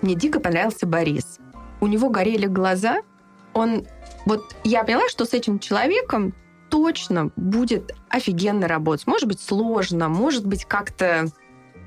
мне 0.05 0.15
дико 0.15 0.39
понравился 0.39 0.85
Борис. 0.85 1.39
У 1.81 1.87
него 1.87 2.09
горели 2.09 2.45
глаза, 2.45 3.01
он... 3.53 3.85
Вот 4.25 4.55
я 4.63 4.83
поняла, 4.83 5.09
что 5.09 5.25
с 5.25 5.33
этим 5.33 5.59
человеком 5.59 6.33
точно 6.69 7.31
будет 7.35 7.95
офигенно 8.09 8.67
работать. 8.67 9.07
Может 9.07 9.27
быть, 9.27 9.39
сложно, 9.39 10.07
может 10.07 10.45
быть, 10.45 10.65
как-то 10.65 11.27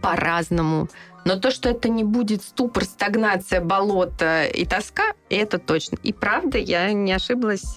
по-разному. 0.03 0.89
Но 1.25 1.39
то, 1.39 1.51
что 1.51 1.69
это 1.69 1.89
не 1.89 2.05
будет 2.05 2.43
ступор, 2.43 2.85
стагнация, 2.85 3.61
болото 3.61 4.47
и 4.47 4.65
тоска, 4.65 5.13
это 5.31 5.59
точно. 5.59 5.99
И 6.03 6.13
правда, 6.13 6.59
я 6.59 6.93
не 6.93 7.13
ошиблась. 7.13 7.77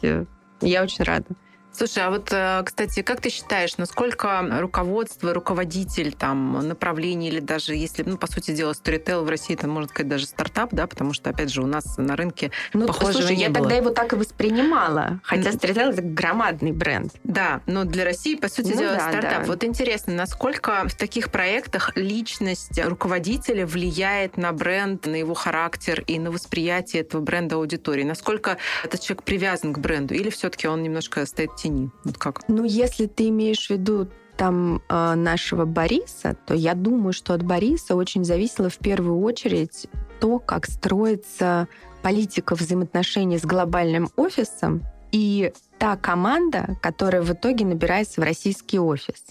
Я 0.61 0.83
очень 0.83 1.03
рада. 1.03 1.25
Слушай, 1.73 2.03
а 2.03 2.09
вот, 2.09 2.29
э, 2.31 2.61
кстати, 2.65 3.01
как 3.01 3.21
ты 3.21 3.29
считаешь, 3.29 3.77
насколько 3.77 4.45
руководство, 4.59 5.33
руководитель 5.33 6.13
там 6.13 6.67
направлений 6.67 7.29
или 7.29 7.39
даже 7.39 7.75
если, 7.75 8.03
ну, 8.03 8.17
по 8.17 8.27
сути 8.27 8.51
дела, 8.51 8.73
Storytel 8.73 9.23
в 9.23 9.29
России, 9.29 9.53
это, 9.53 9.67
можно 9.67 9.89
сказать, 9.89 10.09
даже 10.09 10.25
стартап, 10.25 10.69
да, 10.73 10.85
потому 10.85 11.13
что, 11.13 11.29
опять 11.29 11.49
же, 11.49 11.61
у 11.61 11.65
нас 11.65 11.97
на 11.97 12.15
рынке 12.15 12.51
ну, 12.73 12.87
похожего 12.87 13.21
слушай, 13.21 13.35
не 13.35 13.43
я 13.43 13.49
было. 13.49 13.59
тогда 13.59 13.75
его 13.75 13.89
так 13.91 14.11
и 14.13 14.15
воспринимала, 14.17 15.21
хотя 15.23 15.51
Storytel 15.51 15.93
это 15.93 16.01
громадный 16.01 16.73
бренд. 16.73 17.13
Да, 17.23 17.61
но 17.67 17.85
для 17.85 18.03
России, 18.03 18.35
по 18.35 18.49
сути 18.49 18.73
ну, 18.73 18.79
дела, 18.79 18.93
да, 18.95 19.09
стартап. 19.09 19.41
Да. 19.41 19.43
Вот 19.45 19.63
интересно, 19.63 20.13
насколько 20.13 20.87
в 20.87 20.95
таких 20.95 21.31
проектах 21.31 21.95
личность 21.95 22.79
руководителя 22.83 23.65
влияет 23.65 24.35
на 24.35 24.51
бренд, 24.51 25.05
на 25.05 25.15
его 25.15 25.33
характер 25.33 26.03
и 26.05 26.19
на 26.19 26.31
восприятие 26.31 27.03
этого 27.03 27.21
бренда 27.21 27.55
аудитории? 27.55 28.03
Насколько 28.03 28.57
этот 28.83 28.99
человек 28.99 29.23
привязан 29.23 29.73
к 29.73 29.79
бренду 29.79 30.13
или 30.13 30.29
все-таки 30.29 30.67
он 30.67 30.83
немножко 30.83 31.25
стоит 31.25 31.55
тени? 31.61 31.91
Вот 32.03 32.17
как? 32.17 32.47
Ну, 32.47 32.63
если 32.63 33.07
ты 33.07 33.29
имеешь 33.29 33.67
в 33.67 33.69
виду 33.69 34.07
там 34.37 34.81
э, 34.89 35.15
нашего 35.15 35.65
Бориса, 35.65 36.35
то 36.45 36.53
я 36.53 36.73
думаю, 36.73 37.13
что 37.13 37.33
от 37.33 37.43
Бориса 37.43 37.95
очень 37.95 38.25
зависело 38.25 38.69
в 38.69 38.77
первую 38.77 39.19
очередь 39.21 39.87
то, 40.19 40.39
как 40.39 40.65
строится 40.65 41.67
политика 42.01 42.55
взаимоотношений 42.55 43.37
с 43.37 43.43
глобальным 43.43 44.09
офисом 44.15 44.83
и 45.11 45.53
та 45.77 45.95
команда, 45.95 46.77
которая 46.81 47.21
в 47.21 47.31
итоге 47.31 47.65
набирается 47.65 48.21
в 48.21 48.23
российский 48.23 48.79
офис. 48.79 49.25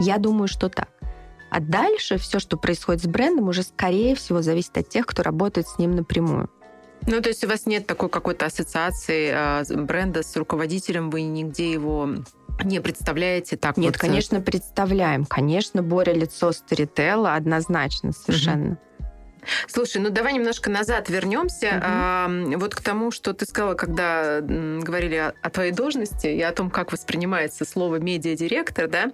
Я 0.00 0.18
думаю, 0.18 0.48
что 0.48 0.68
так. 0.68 0.88
А 1.50 1.60
дальше 1.60 2.18
все, 2.18 2.38
что 2.40 2.56
происходит 2.56 3.02
с 3.02 3.06
брендом, 3.06 3.48
уже 3.48 3.62
скорее 3.62 4.14
всего 4.14 4.42
зависит 4.42 4.76
от 4.76 4.88
тех, 4.88 5.06
кто 5.06 5.22
работает 5.22 5.68
с 5.68 5.78
ним 5.78 5.94
напрямую. 5.94 6.50
Ну, 7.06 7.20
то 7.20 7.28
есть 7.28 7.44
у 7.44 7.48
вас 7.48 7.66
нет 7.66 7.86
такой 7.86 8.08
какой-то 8.08 8.46
ассоциации 8.46 9.30
э, 9.32 9.82
бренда 9.82 10.22
с 10.22 10.34
руководителем, 10.36 11.10
вы 11.10 11.22
нигде 11.22 11.70
его 11.70 12.08
не 12.62 12.80
представляете 12.80 13.56
так? 13.56 13.76
Нет, 13.76 13.94
вот... 13.94 13.96
Э, 13.96 13.98
конечно, 13.98 14.40
представляем. 14.40 15.24
Конечно, 15.24 15.82
Боря 15.82 16.12
лицо 16.12 16.52
Старителла 16.52 17.34
однозначно 17.34 18.12
совершенно. 18.12 18.72
Угу. 18.72 18.78
Слушай, 19.66 19.98
ну 19.98 20.10
давай 20.10 20.32
немножко 20.32 20.70
назад 20.70 21.08
вернемся. 21.08 21.68
Угу. 21.68 21.80
А, 21.82 22.28
вот 22.56 22.74
к 22.74 22.80
тому, 22.80 23.10
что 23.10 23.32
ты 23.32 23.46
сказала, 23.46 23.74
когда 23.74 24.40
говорили 24.40 25.16
о, 25.16 25.34
о 25.42 25.50
твоей 25.50 25.72
должности 25.72 26.26
и 26.26 26.40
о 26.42 26.52
том, 26.52 26.70
как 26.70 26.92
воспринимается 26.92 27.64
слово 27.64 27.96
медиадиректор, 27.96 28.88
да. 28.88 29.10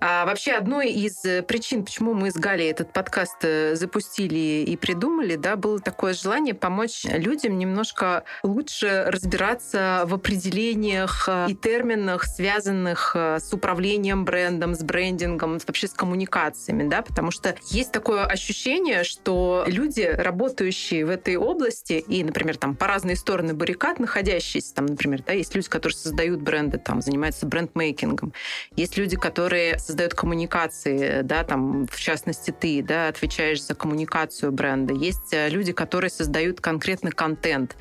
А, 0.00 0.24
вообще 0.26 0.52
одной 0.52 0.90
из 0.90 1.22
причин, 1.46 1.84
почему 1.84 2.14
мы 2.14 2.30
с 2.30 2.34
Галей 2.34 2.70
этот 2.70 2.92
подкаст 2.92 3.38
э, 3.42 3.74
запустили 3.76 4.64
и 4.66 4.76
придумали, 4.76 5.36
да, 5.36 5.56
было 5.56 5.78
такое 5.80 6.14
желание 6.14 6.54
помочь 6.54 7.04
людям 7.04 7.58
немножко 7.58 8.24
лучше 8.42 9.04
разбираться 9.06 10.02
в 10.06 10.14
определениях 10.14 11.28
э, 11.28 11.46
и 11.48 11.54
терминах, 11.54 12.24
связанных 12.24 13.12
э, 13.14 13.38
с 13.40 13.52
управлением 13.52 14.24
брендом, 14.24 14.74
с 14.74 14.82
брендингом, 14.82 15.58
вообще 15.66 15.86
с 15.86 15.92
коммуникациями, 15.92 16.88
да, 16.88 17.02
потому 17.02 17.30
что 17.30 17.54
есть 17.66 17.92
такое 17.92 18.24
ощущение, 18.24 19.04
что 19.04 19.61
люди, 19.66 20.02
работающие 20.02 21.04
в 21.04 21.10
этой 21.10 21.36
области, 21.36 21.94
и, 21.94 22.22
например, 22.24 22.56
там 22.56 22.76
по 22.76 22.86
разные 22.86 23.16
стороны 23.16 23.54
баррикад 23.54 23.98
находящиеся, 23.98 24.74
там, 24.74 24.86
например, 24.86 25.22
да, 25.26 25.32
есть 25.32 25.54
люди, 25.54 25.68
которые 25.68 25.96
создают 25.96 26.40
бренды, 26.40 26.78
там, 26.78 27.02
занимаются 27.02 27.46
брендмейкингом, 27.46 28.32
есть 28.76 28.96
люди, 28.96 29.16
которые 29.16 29.78
создают 29.78 30.14
коммуникации, 30.14 31.22
да, 31.22 31.44
там, 31.44 31.86
в 31.86 31.98
частности, 31.98 32.50
ты, 32.50 32.82
да, 32.82 33.08
отвечаешь 33.08 33.62
за 33.62 33.74
коммуникацию 33.74 34.52
бренда, 34.52 34.94
есть 34.94 35.32
э, 35.32 35.48
люди, 35.48 35.72
которые 35.72 36.10
создают 36.10 36.60
конкретный 36.60 37.10
контент. 37.10 37.76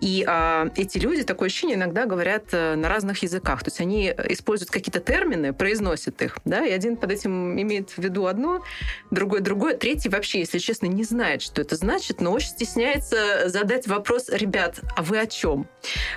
И 0.00 0.24
а, 0.26 0.68
эти 0.76 0.98
люди, 0.98 1.22
такое 1.22 1.46
ощущение, 1.46 1.76
иногда 1.76 2.06
говорят 2.06 2.46
э, 2.52 2.74
на 2.74 2.88
разных 2.88 3.22
языках, 3.22 3.62
то 3.62 3.68
есть 3.68 3.80
они 3.80 4.12
используют 4.28 4.70
какие-то 4.70 5.00
термины, 5.00 5.52
произносят 5.52 6.20
их, 6.22 6.38
да, 6.44 6.64
и 6.66 6.70
один 6.70 6.96
под 6.96 7.12
этим 7.12 7.60
имеет 7.60 7.90
в 7.90 7.98
виду 7.98 8.26
одно, 8.26 8.62
другой 9.10 9.40
другое, 9.40 9.76
третий 9.76 10.08
вообще, 10.08 10.40
если 10.40 10.58
честно, 10.58 10.86
не 10.86 11.04
знает, 11.04 11.25
знает, 11.26 11.42
что 11.42 11.60
это 11.60 11.74
значит, 11.74 12.20
но 12.20 12.30
очень 12.30 12.50
стесняется 12.50 13.48
задать 13.48 13.88
вопрос, 13.88 14.28
ребят, 14.28 14.78
а 14.96 15.02
вы 15.02 15.18
о 15.18 15.26
чем? 15.26 15.66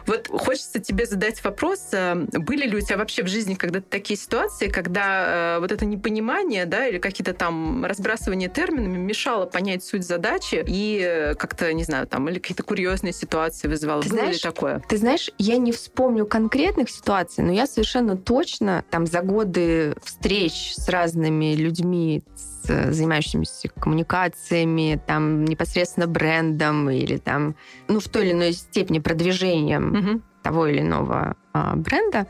Вот 0.06 0.28
хочется 0.28 0.80
тебе 0.80 1.08
задать 1.08 1.44
вопрос, 1.44 1.88
э, 1.94 2.14
были 2.16 2.68
ли 2.68 2.78
у 2.78 2.82
тебя 2.82 2.98
вообще 2.98 3.24
в 3.24 3.28
жизни 3.28 3.56
когда-то 3.56 3.88
такие 3.90 4.20
ситуации, 4.20 4.68
когда 4.68 5.56
э, 5.56 5.60
вот 5.62 5.72
это 5.72 5.86
непонимание, 5.86 6.68
да, 6.68 6.86
или 6.86 7.00
какие-то 7.00 7.34
там 7.34 7.86
разбрасывания 7.86 8.50
терминами 8.50 8.98
мешало 9.00 9.48
понять 9.48 9.84
суть 9.84 10.06
задачи 10.06 10.64
и 10.68 11.02
э, 11.04 11.34
как-то, 11.34 11.74
не 11.74 11.84
знаю, 11.84 12.06
там, 12.06 12.30
или 12.30 12.38
какие-то 12.38 12.62
курьезные 12.62 13.14
ситуации 13.14 13.68
вызывало? 13.68 14.04
Ты 14.04 14.10
Было 14.10 14.20
знаешь, 14.20 14.36
ли 14.36 14.42
такое? 14.42 14.84
Ты 14.88 14.98
знаешь, 14.98 15.32
я 15.40 15.58
не 15.58 15.72
вспомню 15.72 16.28
конкретных 16.28 16.92
ситуаций, 16.92 17.44
но 17.44 17.52
я 17.52 17.66
совершенно 17.66 18.16
точно 18.16 18.86
там 18.92 19.08
за 19.08 19.22
годы 19.22 19.96
встреч 20.04 20.76
с 20.76 20.88
разными 20.88 21.56
людьми, 21.56 22.24
Э, 22.28 22.49
занимающимися 22.92 23.70
коммуникациями, 23.70 25.00
там 25.06 25.46
непосредственно 25.46 26.08
брендом 26.08 26.90
или 26.90 27.18
там, 27.18 27.56
ну, 27.88 28.00
в 28.00 28.08
той 28.08 28.26
или 28.26 28.32
иной 28.34 28.54
степени 28.54 29.00
продвижением 29.00 29.92
угу. 29.92 30.22
того 30.44 30.68
или 30.68 30.82
иного 30.82 31.36
а, 31.54 31.76
бренда, 31.76 32.28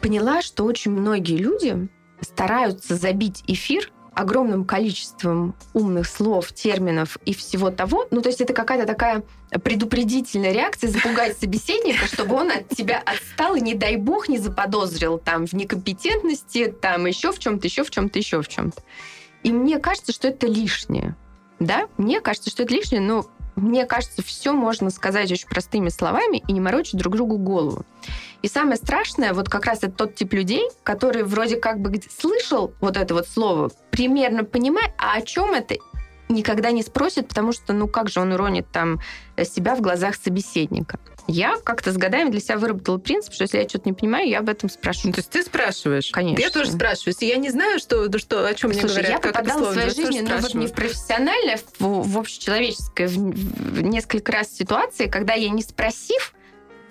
поняла, 0.00 0.42
что 0.42 0.64
очень 0.64 0.90
многие 0.90 1.36
люди 1.36 1.88
стараются 2.20 2.96
забить 2.96 3.44
эфир 3.46 3.90
огромным 4.14 4.64
количеством 4.64 5.54
умных 5.72 6.06
слов, 6.06 6.52
терминов 6.52 7.16
и 7.24 7.34
всего 7.34 7.70
того. 7.70 8.06
Ну, 8.10 8.20
то 8.20 8.28
есть 8.28 8.40
это 8.40 8.52
какая-то 8.52 8.86
такая 8.86 9.22
предупредительная 9.64 10.52
реакция, 10.52 10.90
запугать 10.90 11.38
собеседника, 11.38 12.06
чтобы 12.06 12.34
он 12.34 12.50
от 12.50 12.68
тебя 12.68 13.02
отстал 13.04 13.54
и, 13.54 13.60
не 13.60 13.74
дай 13.74 13.96
бог, 13.96 14.28
не 14.28 14.38
заподозрил 14.38 15.18
там 15.18 15.46
в 15.46 15.52
некомпетентности, 15.54 16.66
там 16.68 17.06
еще 17.06 17.32
в 17.32 17.38
чем-то, 17.38 17.66
еще 17.66 17.84
в 17.84 17.90
чем-то, 17.90 18.18
еще 18.18 18.42
в 18.42 18.48
чем-то. 18.48 18.82
И 19.42 19.52
мне 19.52 19.78
кажется, 19.78 20.12
что 20.12 20.28
это 20.28 20.46
лишнее. 20.46 21.16
Да, 21.58 21.88
мне 21.96 22.20
кажется, 22.20 22.50
что 22.50 22.64
это 22.64 22.74
лишнее, 22.74 23.00
но 23.00 23.26
мне 23.54 23.86
кажется, 23.86 24.22
все 24.22 24.52
можно 24.52 24.90
сказать 24.90 25.30
очень 25.30 25.48
простыми 25.48 25.90
словами 25.90 26.42
и 26.48 26.52
не 26.52 26.60
морочить 26.60 26.98
друг 26.98 27.14
другу 27.14 27.36
голову. 27.38 27.84
И 28.40 28.48
самое 28.48 28.76
страшное, 28.76 29.34
вот 29.34 29.48
как 29.48 29.66
раз 29.66 29.78
это 29.82 29.92
тот 29.92 30.14
тип 30.14 30.32
людей, 30.32 30.68
который 30.82 31.22
вроде 31.22 31.56
как 31.56 31.80
бы 31.80 31.92
слышал 32.10 32.74
вот 32.80 32.96
это 32.96 33.14
вот 33.14 33.28
слово, 33.28 33.70
примерно 33.90 34.44
понимает, 34.44 34.92
а 34.98 35.14
о 35.14 35.22
чем 35.22 35.52
это, 35.52 35.76
никогда 36.28 36.70
не 36.70 36.82
спросит, 36.82 37.28
потому 37.28 37.52
что, 37.52 37.72
ну 37.72 37.86
как 37.86 38.08
же 38.08 38.20
он 38.20 38.32
уронит 38.32 38.66
там 38.72 39.00
себя 39.44 39.76
в 39.76 39.80
глазах 39.80 40.16
собеседника. 40.16 40.98
Я 41.28 41.56
как-то 41.62 41.92
с 41.92 41.96
годами 41.96 42.30
для 42.30 42.40
себя 42.40 42.58
выработала 42.58 42.98
принцип, 42.98 43.32
что 43.32 43.44
если 43.44 43.58
я 43.58 43.68
что-то 43.68 43.88
не 43.88 43.92
понимаю, 43.92 44.28
я 44.28 44.40
об 44.40 44.48
этом 44.48 44.68
спрашиваю. 44.68 45.08
Ну, 45.08 45.12
то 45.14 45.20
есть 45.20 45.30
ты 45.30 45.42
спрашиваешь? 45.42 46.10
Конечно. 46.10 46.40
Я 46.40 46.50
тоже 46.50 46.72
спрашиваю. 46.72 47.14
Если 47.14 47.26
я 47.26 47.36
не 47.36 47.50
знаю, 47.50 47.78
что, 47.78 48.18
что, 48.18 48.46
о 48.46 48.54
чем 48.54 48.70
мне 48.70 48.82
говорят, 48.82 49.08
я 49.08 49.18
как 49.18 49.32
попадала 49.32 49.70
в 49.70 49.72
своей 49.72 49.90
жизни, 49.90 50.20
но 50.20 50.38
вот 50.38 50.54
не 50.54 50.66
в 50.66 50.72
профессиональное, 50.72 51.58
в, 51.78 52.08
в 52.08 52.18
общечеловеческое, 52.18 53.08
в, 53.08 53.12
в 53.12 53.82
несколько 53.82 54.32
раз 54.32 54.52
ситуации, 54.52 55.06
когда 55.06 55.34
я 55.34 55.50
не 55.50 55.62
спросив, 55.62 56.34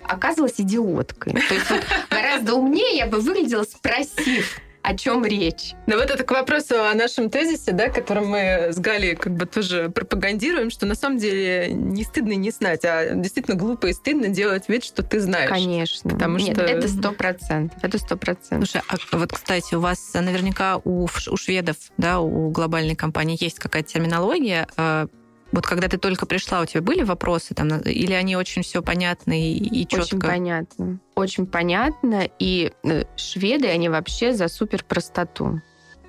оказалась 0.03 0.55
идиоткой. 0.57 1.33
То 1.33 1.53
есть 1.53 1.69
вот 1.69 1.81
гораздо 2.09 2.55
умнее 2.55 2.97
я 2.97 3.05
бы 3.05 3.19
выглядела, 3.19 3.63
спросив 3.63 4.59
о 4.83 4.97
чем 4.97 5.25
речь. 5.25 5.73
Ну 5.87 5.97
вот 5.97 6.09
это 6.09 6.23
к 6.23 6.31
вопросу 6.31 6.75
о 6.83 6.93
нашем 6.93 7.29
тезисе, 7.29 7.71
да, 7.71 7.89
которым 7.89 8.27
мы 8.27 8.71
с 8.71 8.77
Галей 8.77 9.15
как 9.15 9.33
бы 9.33 9.45
тоже 9.45 9.89
пропагандируем, 9.89 10.69
что 10.69 10.85
на 10.85 10.95
самом 10.95 11.17
деле 11.17 11.71
не 11.71 12.03
стыдно 12.03 12.33
не 12.33 12.51
знать, 12.51 12.85
а 12.85 13.13
действительно 13.13 13.55
глупо 13.55 13.87
и 13.87 13.93
стыдно 13.93 14.27
делать 14.29 14.69
вид, 14.69 14.83
что 14.83 15.03
ты 15.03 15.19
знаешь. 15.19 15.49
Конечно. 15.49 16.11
Потому 16.11 16.37
Нет, 16.37 16.55
что... 16.55 16.65
это 16.65 16.87
сто 16.87 17.11
процентов. 17.11 17.77
Это 17.81 17.97
сто 17.97 18.17
процентов. 18.17 18.69
Слушай, 18.69 18.83
а 18.87 19.17
вот, 19.17 19.31
кстати, 19.31 19.75
у 19.75 19.79
вас 19.79 20.13
наверняка 20.13 20.77
у, 20.83 21.05
у 21.05 21.37
шведов, 21.37 21.77
да, 21.97 22.19
у 22.19 22.49
глобальной 22.49 22.95
компании 22.95 23.37
есть 23.39 23.59
какая-то 23.59 23.89
терминология, 23.93 24.67
а 24.77 25.07
вот 25.51 25.67
когда 25.67 25.87
ты 25.87 25.97
только 25.97 26.25
пришла, 26.25 26.61
у 26.61 26.65
тебя 26.65 26.81
были 26.81 27.03
вопросы 27.03 27.53
там, 27.53 27.69
или 27.81 28.13
они 28.13 28.35
очень 28.35 28.63
все 28.63 28.81
понятны 28.81 29.51
и, 29.51 29.81
и 29.81 29.87
четко? 29.87 30.03
Очень 30.03 30.19
понятно. 30.19 30.99
Очень 31.15 31.45
понятно. 31.45 32.29
И 32.39 32.71
э, 32.83 33.03
шведы, 33.17 33.67
они 33.67 33.89
вообще 33.89 34.33
за 34.33 34.47
супер 34.47 34.83
простоту. 34.83 35.61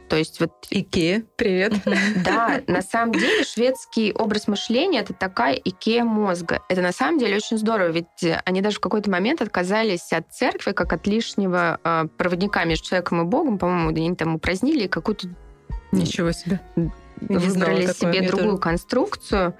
То 0.08 0.16
есть 0.16 0.40
вот... 0.40 0.52
Икея, 0.70 1.24
привет. 1.36 1.72
Да, 2.24 2.60
на 2.66 2.82
самом 2.82 3.12
деле 3.12 3.44
шведский 3.44 4.12
образ 4.12 4.46
мышления 4.46 5.00
это 5.00 5.14
такая 5.14 5.54
Икея 5.54 6.04
мозга. 6.04 6.60
Это 6.68 6.82
на 6.82 6.92
самом 6.92 7.18
деле 7.18 7.36
очень 7.36 7.56
здорово, 7.58 7.88
ведь 7.88 8.06
они 8.44 8.60
даже 8.60 8.76
в 8.76 8.80
какой-то 8.80 9.10
момент 9.10 9.40
отказались 9.40 10.12
от 10.12 10.30
церкви 10.30 10.72
как 10.72 10.92
от 10.92 11.06
лишнего 11.06 11.80
э, 11.82 12.04
проводника 12.16 12.64
между 12.64 12.88
человеком 12.88 13.22
и 13.22 13.24
Богом. 13.24 13.58
По-моему, 13.58 13.88
они 13.88 14.14
там 14.14 14.36
упразднили 14.36 14.86
какую-то... 14.86 15.28
Ничего 15.92 16.32
себе 16.32 16.60
выбрали 17.28 17.86
себе 17.86 18.26
другую 18.26 18.52
тоже. 18.52 18.62
конструкцию. 18.62 19.54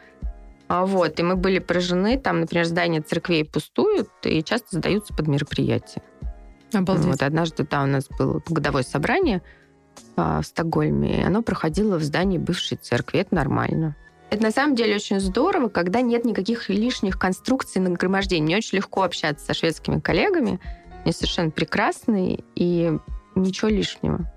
А 0.69 0.87
вот, 0.87 1.21
и 1.21 1.23
мы 1.23 1.37
были 1.37 1.59
поражены, 1.59 2.19
там, 2.19 2.41
например, 2.41 2.65
здания 2.65 3.03
церквей 3.03 3.45
пустуют 3.45 4.09
и 4.23 4.43
часто 4.43 4.79
сдаются 4.79 5.13
под 5.13 5.27
мероприятия. 5.27 6.03
Обалдеть. 6.73 7.07
Вот 7.07 7.23
однажды, 7.23 7.67
да, 7.71 7.83
у 7.83 7.87
нас 7.87 8.09
было 8.09 8.43
годовое 8.49 8.83
собрание 8.83 9.43
а, 10.17 10.41
в 10.41 10.47
Стокгольме, 10.47 11.21
и 11.21 11.23
оно 11.23 11.43
проходило 11.43 11.99
в 11.99 12.03
здании 12.03 12.39
бывшей 12.39 12.79
церкви. 12.79 13.21
Это 13.21 13.35
нормально. 13.35 13.97
Это 14.31 14.45
на 14.45 14.51
самом 14.51 14.75
деле 14.75 14.95
очень 14.95 15.21
здорово, 15.21 15.69
когда 15.69 16.01
нет 16.01 16.25
никаких 16.25 16.71
лишних 16.71 17.19
конструкций 17.19 17.83
нагромождений. 17.83 18.47
Мне 18.47 18.57
очень 18.57 18.79
легко 18.79 19.03
общаться 19.03 19.45
со 19.45 19.53
шведскими 19.53 20.01
коллегами. 20.01 20.59
Они 21.05 21.13
совершенно 21.13 21.51
прекрасные, 21.51 22.43
и 22.55 22.93
ничего 23.35 23.69
лишнего. 23.69 24.33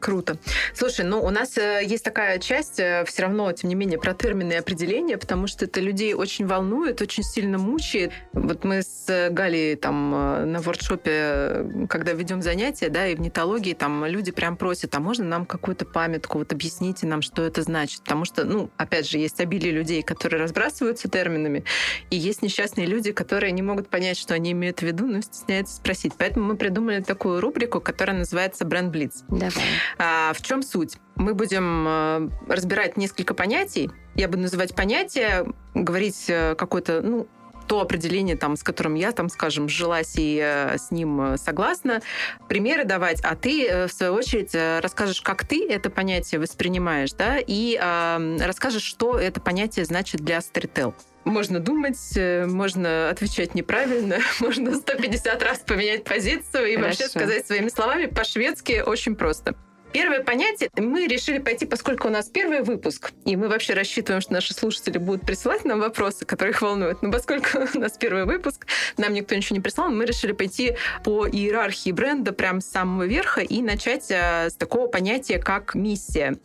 Круто. 0.00 0.36
Слушай, 0.74 1.06
ну 1.06 1.22
у 1.22 1.30
нас 1.30 1.56
э, 1.56 1.80
есть 1.84 2.04
такая 2.04 2.38
часть, 2.38 2.78
э, 2.78 3.04
все 3.06 3.22
равно, 3.22 3.50
тем 3.52 3.70
не 3.70 3.74
менее, 3.74 3.98
про 3.98 4.14
термины 4.14 4.52
и 4.52 4.56
определения, 4.56 5.16
потому 5.16 5.46
что 5.46 5.64
это 5.64 5.80
людей 5.80 6.12
очень 6.14 6.46
волнует, 6.46 7.00
очень 7.00 7.22
сильно 7.22 7.58
мучает. 7.58 8.12
Вот 8.32 8.64
мы 8.64 8.82
с 8.82 9.28
Галей 9.30 9.74
там 9.76 10.14
э, 10.14 10.44
на 10.44 10.60
воркшопе, 10.60 11.86
когда 11.88 12.12
ведем 12.12 12.42
занятия, 12.42 12.90
да, 12.90 13.08
и 13.08 13.14
в 13.14 13.20
нетологии, 13.20 13.72
там 13.72 14.04
люди 14.04 14.32
прям 14.32 14.56
просят, 14.56 14.94
а 14.94 15.00
можно 15.00 15.24
нам 15.24 15.46
какую-то 15.46 15.86
памятку, 15.86 16.38
вот 16.38 16.52
объясните 16.52 17.06
нам, 17.06 17.22
что 17.22 17.42
это 17.42 17.62
значит. 17.62 18.02
Потому 18.02 18.26
что, 18.26 18.44
ну, 18.44 18.70
опять 18.76 19.08
же, 19.08 19.18
есть 19.18 19.40
обилие 19.40 19.72
людей, 19.72 20.02
которые 20.02 20.42
разбрасываются 20.42 21.08
терминами, 21.08 21.64
и 22.10 22.16
есть 22.16 22.42
несчастные 22.42 22.86
люди, 22.86 23.12
которые 23.12 23.52
не 23.52 23.62
могут 23.62 23.88
понять, 23.88 24.18
что 24.18 24.34
они 24.34 24.52
имеют 24.52 24.80
в 24.80 24.82
виду, 24.82 25.06
но 25.06 25.22
стесняются 25.22 25.76
спросить. 25.76 26.12
Поэтому 26.18 26.46
мы 26.46 26.56
придумали 26.56 27.00
такую 27.00 27.40
рубрику, 27.40 27.80
которая 27.80 28.18
называется 28.18 28.64
«Бренд 28.66 28.90
Блиц». 28.90 29.24
Давай. 29.28 29.64
А, 29.98 30.32
в 30.32 30.42
чем 30.42 30.62
суть? 30.62 30.98
Мы 31.16 31.34
будем 31.34 31.86
э, 31.88 32.28
разбирать 32.48 32.96
несколько 32.96 33.32
понятий. 33.34 33.90
Я 34.14 34.28
буду 34.28 34.42
называть 34.42 34.74
понятия, 34.74 35.46
говорить 35.74 36.26
э, 36.28 36.54
какое-то, 36.56 37.00
ну, 37.00 37.26
то 37.66 37.80
определение, 37.80 38.36
там, 38.36 38.56
с 38.56 38.62
которым 38.62 38.94
я, 38.94 39.10
там, 39.12 39.28
скажем, 39.28 39.68
сжилась 39.68 40.14
и 40.16 40.38
э, 40.40 40.76
с 40.78 40.90
ним 40.90 41.36
согласна, 41.36 42.00
примеры 42.48 42.84
давать, 42.84 43.20
а 43.22 43.34
ты, 43.34 43.86
в 43.88 43.92
свою 43.92 44.12
очередь, 44.12 44.54
расскажешь, 44.54 45.20
как 45.20 45.44
ты 45.46 45.66
это 45.68 45.90
понятие 45.90 46.40
воспринимаешь, 46.40 47.12
да, 47.12 47.38
и 47.38 47.78
э, 47.80 48.36
расскажешь, 48.40 48.84
что 48.84 49.18
это 49.18 49.40
понятие 49.40 49.84
значит 49.84 50.20
для 50.20 50.38
Storytel. 50.38 50.94
Можно 51.24 51.58
думать, 51.58 52.16
можно 52.46 53.10
отвечать 53.10 53.54
неправильно, 53.56 54.18
можно 54.40 54.74
150 54.76 55.42
раз 55.42 55.58
поменять 55.58 56.04
позицию 56.04 56.66
и 56.66 56.76
Хорошо. 56.76 56.88
вообще 56.88 57.08
сказать 57.08 57.46
своими 57.46 57.68
словами 57.68 58.06
по-шведски 58.06 58.84
очень 58.86 59.16
просто. 59.16 59.56
Первое 59.92 60.22
понятие 60.22 60.68
мы 60.76 61.06
решили 61.06 61.38
пойти, 61.38 61.64
поскольку 61.64 62.08
у 62.08 62.10
нас 62.10 62.28
первый 62.28 62.62
выпуск, 62.62 63.12
и 63.24 63.36
мы 63.36 63.48
вообще 63.48 63.74
рассчитываем, 63.74 64.20
что 64.20 64.32
наши 64.32 64.52
слушатели 64.52 64.98
будут 64.98 65.22
присылать 65.22 65.64
нам 65.64 65.80
вопросы, 65.80 66.26
которые 66.26 66.52
их 66.52 66.62
волнуют. 66.62 67.02
Но 67.02 67.10
поскольку 67.10 67.58
у 67.74 67.78
нас 67.78 67.96
первый 67.96 68.24
выпуск, 68.24 68.66
нам 68.98 69.14
никто 69.14 69.34
ничего 69.34 69.56
не 69.56 69.62
прислал, 69.62 69.90
мы 69.90 70.04
решили 70.04 70.32
пойти 70.32 70.76
по 71.04 71.26
иерархии 71.26 71.92
бренда 71.92 72.32
прям 72.32 72.60
с 72.60 72.66
самого 72.66 73.06
верха 73.06 73.40
и 73.40 73.62
начать 73.62 74.10
а, 74.10 74.50
с 74.50 74.54
такого 74.54 74.88
понятия, 74.88 75.38
как 75.38 75.74
миссия. 75.74 76.36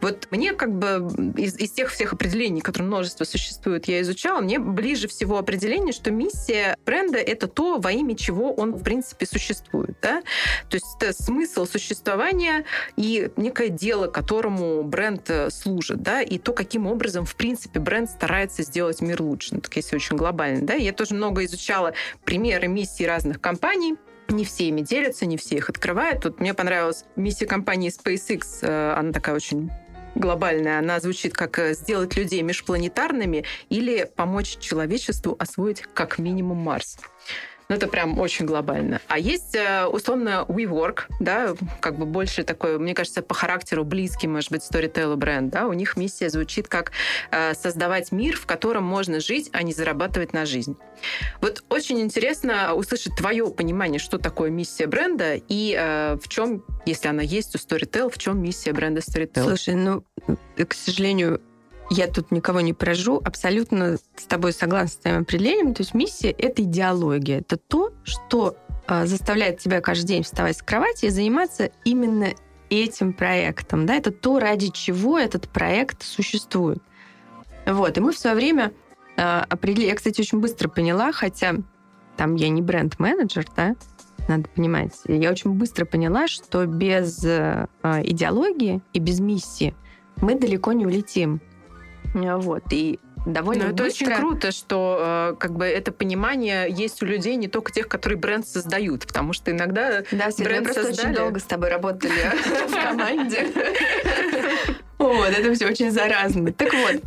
Вот 0.00 0.28
мне 0.30 0.52
как 0.52 0.72
бы 0.72 1.08
из, 1.36 1.58
из 1.58 1.72
тех 1.72 1.90
всех 1.90 2.12
определений, 2.12 2.60
которые 2.60 2.86
множество 2.86 3.24
существует, 3.24 3.88
я 3.88 4.02
изучала, 4.02 4.40
мне 4.40 4.58
ближе 4.58 5.08
всего 5.08 5.38
определение, 5.38 5.92
что 5.92 6.10
миссия 6.10 6.76
бренда— 6.86 7.18
это 7.18 7.48
то, 7.48 7.78
во 7.78 7.92
имя 7.92 8.14
чего 8.14 8.52
он, 8.52 8.72
в 8.72 8.82
принципе, 8.82 9.26
существует. 9.26 9.96
Да? 10.00 10.22
То 10.68 10.76
есть 10.76 10.86
это 11.00 11.12
смысл 11.12 11.66
существования 11.66 12.64
и 12.96 13.30
некое 13.36 13.68
дело, 13.68 14.06
которому 14.06 14.82
бренд 14.82 15.28
э, 15.30 15.50
служит, 15.50 16.02
да, 16.02 16.22
и 16.22 16.38
то, 16.38 16.52
каким 16.52 16.86
образом, 16.86 17.24
в 17.24 17.34
принципе, 17.36 17.80
бренд 17.80 18.10
старается 18.10 18.62
сделать 18.62 19.00
мир 19.00 19.22
лучше. 19.22 19.54
Ну, 19.54 19.60
так 19.60 19.74
если 19.76 19.96
очень 19.96 20.16
глобально, 20.16 20.66
да. 20.66 20.74
Я 20.74 20.92
тоже 20.92 21.14
много 21.14 21.44
изучала 21.44 21.94
примеры 22.24 22.68
миссий 22.68 23.06
разных 23.06 23.40
компаний, 23.40 23.96
не 24.28 24.44
все 24.44 24.68
ими 24.68 24.80
делятся, 24.80 25.26
не 25.26 25.36
все 25.36 25.56
их 25.56 25.68
открывают. 25.68 26.22
Тут 26.22 26.40
мне 26.40 26.54
понравилась 26.54 27.04
миссия 27.16 27.46
компании 27.46 27.90
SpaceX, 27.90 28.58
э, 28.62 28.94
она 28.96 29.12
такая 29.12 29.34
очень 29.34 29.70
глобальная, 30.14 30.78
она 30.78 31.00
звучит 31.00 31.34
как 31.34 31.58
э, 31.58 31.74
сделать 31.74 32.16
людей 32.16 32.42
межпланетарными 32.42 33.44
или 33.68 34.10
помочь 34.16 34.58
человечеству 34.58 35.36
освоить 35.38 35.82
как 35.94 36.18
минимум 36.18 36.58
Марс. 36.58 36.98
Ну, 37.70 37.76
это 37.76 37.86
прям 37.86 38.18
очень 38.18 38.46
глобально. 38.46 39.00
А 39.06 39.16
есть, 39.16 39.54
э, 39.54 39.86
условно, 39.86 40.44
WeWork, 40.48 41.02
да, 41.20 41.54
как 41.78 41.96
бы 41.98 42.04
больше 42.04 42.42
такой, 42.42 42.80
мне 42.80 42.94
кажется, 42.94 43.22
по 43.22 43.32
характеру 43.32 43.84
близкий, 43.84 44.26
может 44.26 44.50
быть, 44.50 44.62
Storytel 44.62 45.14
бренд, 45.14 45.52
да, 45.52 45.68
у 45.68 45.72
них 45.72 45.96
миссия 45.96 46.30
звучит 46.30 46.66
как 46.66 46.90
э, 47.30 47.54
создавать 47.54 48.10
мир, 48.10 48.36
в 48.36 48.44
котором 48.44 48.82
можно 48.82 49.20
жить, 49.20 49.50
а 49.52 49.62
не 49.62 49.72
зарабатывать 49.72 50.32
на 50.32 50.46
жизнь. 50.46 50.76
Вот 51.40 51.62
очень 51.68 52.00
интересно 52.00 52.74
услышать 52.74 53.14
твое 53.14 53.46
понимание, 53.52 54.00
что 54.00 54.18
такое 54.18 54.50
миссия 54.50 54.88
бренда 54.88 55.34
и 55.36 55.76
э, 55.78 56.16
в 56.20 56.28
чем, 56.28 56.64
если 56.86 57.06
она 57.06 57.22
есть 57.22 57.54
у 57.54 57.58
Storytel, 57.58 58.10
в 58.10 58.18
чем 58.18 58.42
миссия 58.42 58.72
бренда 58.72 59.00
Storytel. 59.00 59.44
Слушай, 59.44 59.76
ну, 59.76 60.04
к 60.56 60.74
сожалению, 60.74 61.40
я 61.90 62.06
тут 62.06 62.30
никого 62.30 62.60
не 62.60 62.72
поражу, 62.72 63.20
абсолютно 63.24 63.96
с 64.16 64.24
тобой 64.24 64.52
согласна 64.52 64.88
с 64.88 64.96
твоим 64.96 65.22
определением. 65.22 65.74
То 65.74 65.82
есть 65.82 65.92
миссия— 65.92 66.30
это 66.38 66.62
идеология. 66.62 67.40
Это 67.40 67.56
то, 67.56 67.92
что 68.04 68.56
э, 68.86 69.06
заставляет 69.06 69.58
тебя 69.58 69.80
каждый 69.80 70.06
день 70.06 70.22
вставать 70.22 70.56
с 70.56 70.62
кровати 70.62 71.06
и 71.06 71.10
заниматься 71.10 71.70
именно 71.84 72.28
этим 72.70 73.12
проектом. 73.12 73.86
Да? 73.86 73.96
Это 73.96 74.12
то, 74.12 74.38
ради 74.38 74.68
чего 74.68 75.18
этот 75.18 75.48
проект 75.48 76.04
существует. 76.04 76.78
Вот. 77.66 77.98
И 77.98 78.00
мы 78.00 78.12
в 78.12 78.18
свое 78.18 78.36
время 78.36 78.72
э, 79.16 79.22
определили... 79.22 79.88
Я, 79.88 79.96
кстати, 79.96 80.20
очень 80.20 80.38
быстро 80.38 80.68
поняла, 80.68 81.10
хотя 81.10 81.56
там 82.16 82.36
я 82.36 82.50
не 82.50 82.62
бренд-менеджер, 82.62 83.46
да, 83.56 83.74
надо 84.28 84.48
понимать. 84.50 84.92
Я 85.06 85.32
очень 85.32 85.54
быстро 85.54 85.86
поняла, 85.86 86.28
что 86.28 86.66
без 86.66 87.24
э, 87.24 87.66
идеологии 87.82 88.80
и 88.92 89.00
без 89.00 89.18
миссии 89.18 89.74
мы 90.20 90.38
далеко 90.38 90.72
не 90.72 90.86
улетим. 90.86 91.40
Вот. 92.14 92.64
И 92.70 92.98
довольно 93.26 93.68
Но 93.68 93.70
быстро... 93.70 93.82
это 93.82 93.84
очень 93.84 94.16
круто, 94.16 94.52
что 94.52 95.32
э, 95.32 95.36
как 95.38 95.56
бы 95.56 95.66
это 95.66 95.92
понимание 95.92 96.66
есть 96.70 97.02
у 97.02 97.06
людей, 97.06 97.36
не 97.36 97.48
только 97.48 97.72
тех, 97.72 97.88
которые 97.88 98.18
бренд 98.18 98.46
создают, 98.46 99.06
потому 99.06 99.32
что 99.32 99.50
иногда 99.50 100.02
да, 100.10 100.28
бренд 100.38 100.66
мы 100.68 100.72
просто 100.72 100.84
создали... 100.86 101.06
очень 101.06 101.14
долго 101.14 101.40
с 101.40 101.44
тобой 101.44 101.68
работали 101.68 102.12
в 102.68 102.82
команде. 102.82 103.46
Вот, 104.98 105.30
это 105.30 105.54
все 105.54 105.66
очень 105.66 105.90
заразно. 105.90 106.52
Так 106.52 106.74
вот, 106.74 107.02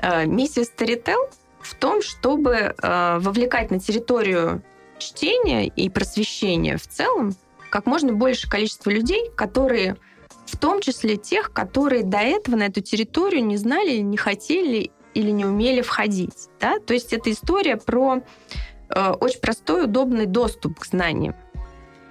э, 0.00 0.26
миссия 0.26 0.62
Storytel 0.62 1.28
в 1.60 1.74
том, 1.74 2.00
чтобы 2.00 2.52
э, 2.80 3.18
вовлекать 3.18 3.72
на 3.72 3.80
территорию 3.80 4.62
чтения 4.98 5.66
и 5.66 5.88
просвещения 5.88 6.76
в 6.76 6.86
целом 6.86 7.34
как 7.68 7.86
можно 7.86 8.12
больше 8.12 8.48
количество 8.48 8.90
людей, 8.90 9.30
которые 9.34 9.96
в 10.52 10.58
том 10.58 10.80
числе 10.80 11.16
тех, 11.16 11.52
которые 11.52 12.04
до 12.04 12.18
этого 12.18 12.56
на 12.56 12.64
эту 12.64 12.82
территорию 12.82 13.44
не 13.44 13.56
знали, 13.56 13.96
не 13.98 14.16
хотели 14.16 14.90
или 15.14 15.30
не 15.30 15.44
умели 15.44 15.80
входить. 15.80 16.48
Да? 16.60 16.78
То 16.78 16.94
есть 16.94 17.12
это 17.12 17.30
история 17.30 17.76
про 17.76 18.22
э, 18.94 19.10
очень 19.12 19.40
простой, 19.40 19.84
удобный 19.84 20.26
доступ 20.26 20.78
к 20.78 20.86
знаниям. 20.86 21.34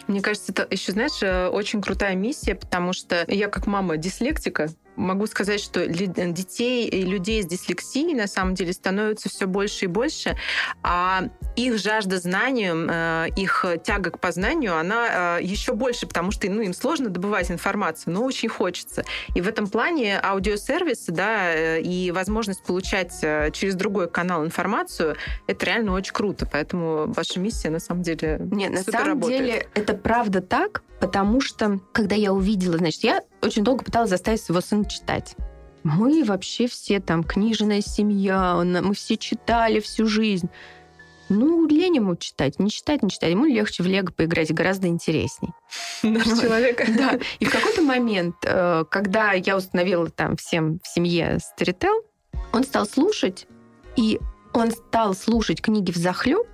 Мне 0.08 0.22
кажется, 0.22 0.52
это 0.52 0.68
еще, 0.70 0.92
знаешь, 0.92 1.22
э, 1.22 1.48
очень 1.48 1.82
крутая 1.82 2.16
миссия, 2.16 2.56
потому 2.56 2.94
что 2.94 3.24
я 3.28 3.48
как 3.48 3.68
мама 3.68 3.98
дислектика, 3.98 4.70
могу 4.96 5.28
сказать, 5.28 5.60
что 5.60 5.88
детей 5.88 6.88
и 6.88 7.04
людей 7.04 7.44
с 7.44 7.46
дислексией 7.46 8.14
на 8.14 8.28
самом 8.28 8.56
деле 8.56 8.74
становится 8.74 9.30
все 9.30 9.46
больше 9.46 9.86
и 9.86 9.88
больше, 9.88 10.38
а 10.84 11.30
их 11.56 11.78
жажда 11.78 12.18
знания, 12.18 12.74
э, 12.74 13.28
их 13.36 13.66
тяга 13.84 14.12
к 14.12 14.20
познанию, 14.20 14.78
она 14.78 15.38
э, 15.40 15.44
еще 15.44 15.74
больше, 15.74 16.08
потому 16.08 16.32
что 16.32 16.50
ну, 16.50 16.62
им 16.62 16.74
сложно 16.74 17.10
добывать 17.10 17.52
информацию, 17.52 18.14
но 18.14 18.24
очень 18.24 18.50
хочется. 18.50 19.04
И 19.36 19.42
в 19.42 19.48
этом 19.48 19.68
плане 19.68 20.20
аудиосервисы 20.22 21.12
да, 21.12 21.54
э, 21.54 21.82
и 21.82 22.12
возможность 22.12 22.64
получать 22.64 23.20
через 23.54 23.76
другой 23.76 24.10
канал 24.10 24.46
информацию, 24.46 25.16
это 25.48 25.66
реально 25.66 25.94
очень 25.94 26.14
круто. 26.14 26.48
Поэтому 26.52 27.12
ваша 27.12 27.40
миссия 27.40 27.70
на 27.70 27.80
самом 27.80 28.04
деле 28.04 28.40
Нет, 28.52 28.72
на 28.72 28.84
самом 28.84 29.08
работает. 29.08 29.40
деле 29.40 29.68
это 29.74 29.94
правда 29.94 30.42
так, 30.42 30.84
потому 31.02 31.42
что 31.42 31.80
когда 31.92 32.16
я 32.16 32.32
увидела, 32.32 32.78
значит, 32.78 33.04
я 33.04 33.22
очень 33.42 33.64
долго 33.64 33.84
пыталась 33.84 34.12
заставить 34.12 34.42
своего 34.42 34.62
сына 34.62 34.86
читать. 34.86 35.36
Мы 35.84 36.24
вообще 36.24 36.68
все 36.68 37.00
там 37.00 37.24
книжная 37.24 37.82
семья, 37.82 38.62
мы 38.64 38.94
все 38.94 39.18
читали 39.18 39.80
всю 39.80 40.06
жизнь. 40.06 40.48
Ну, 41.28 41.66
лень 41.66 41.96
ему 41.96 42.16
читать, 42.18 42.60
не 42.60 42.70
читать, 42.70 43.02
не 43.02 43.10
читать. 43.10 43.32
Ему 43.32 43.46
легче 43.46 43.84
в 43.84 43.88
лего 43.88 44.12
поиграть, 44.12 44.54
гораздо 44.54 44.88
интересней. 44.88 45.50
Наш 46.04 46.26
человек. 46.26 46.88
Да. 46.98 47.18
И 47.40 47.46
в 47.46 47.52
какой-то 47.52 47.82
момент, 47.82 48.36
э, 48.44 48.84
когда 48.90 49.32
я 49.32 49.58
установила 49.58 50.10
там 50.10 50.36
всем 50.36 50.80
в 50.84 50.88
семье 50.88 51.40
Storytel, 51.40 52.04
он 52.52 52.64
стал 52.64 52.86
слушать, 52.86 53.48
и 53.96 54.20
он 54.54 54.72
стал 54.72 55.16
слушать 55.16 55.62
книги 55.62 55.92
в 55.92 55.96
захлеб, 55.96 56.46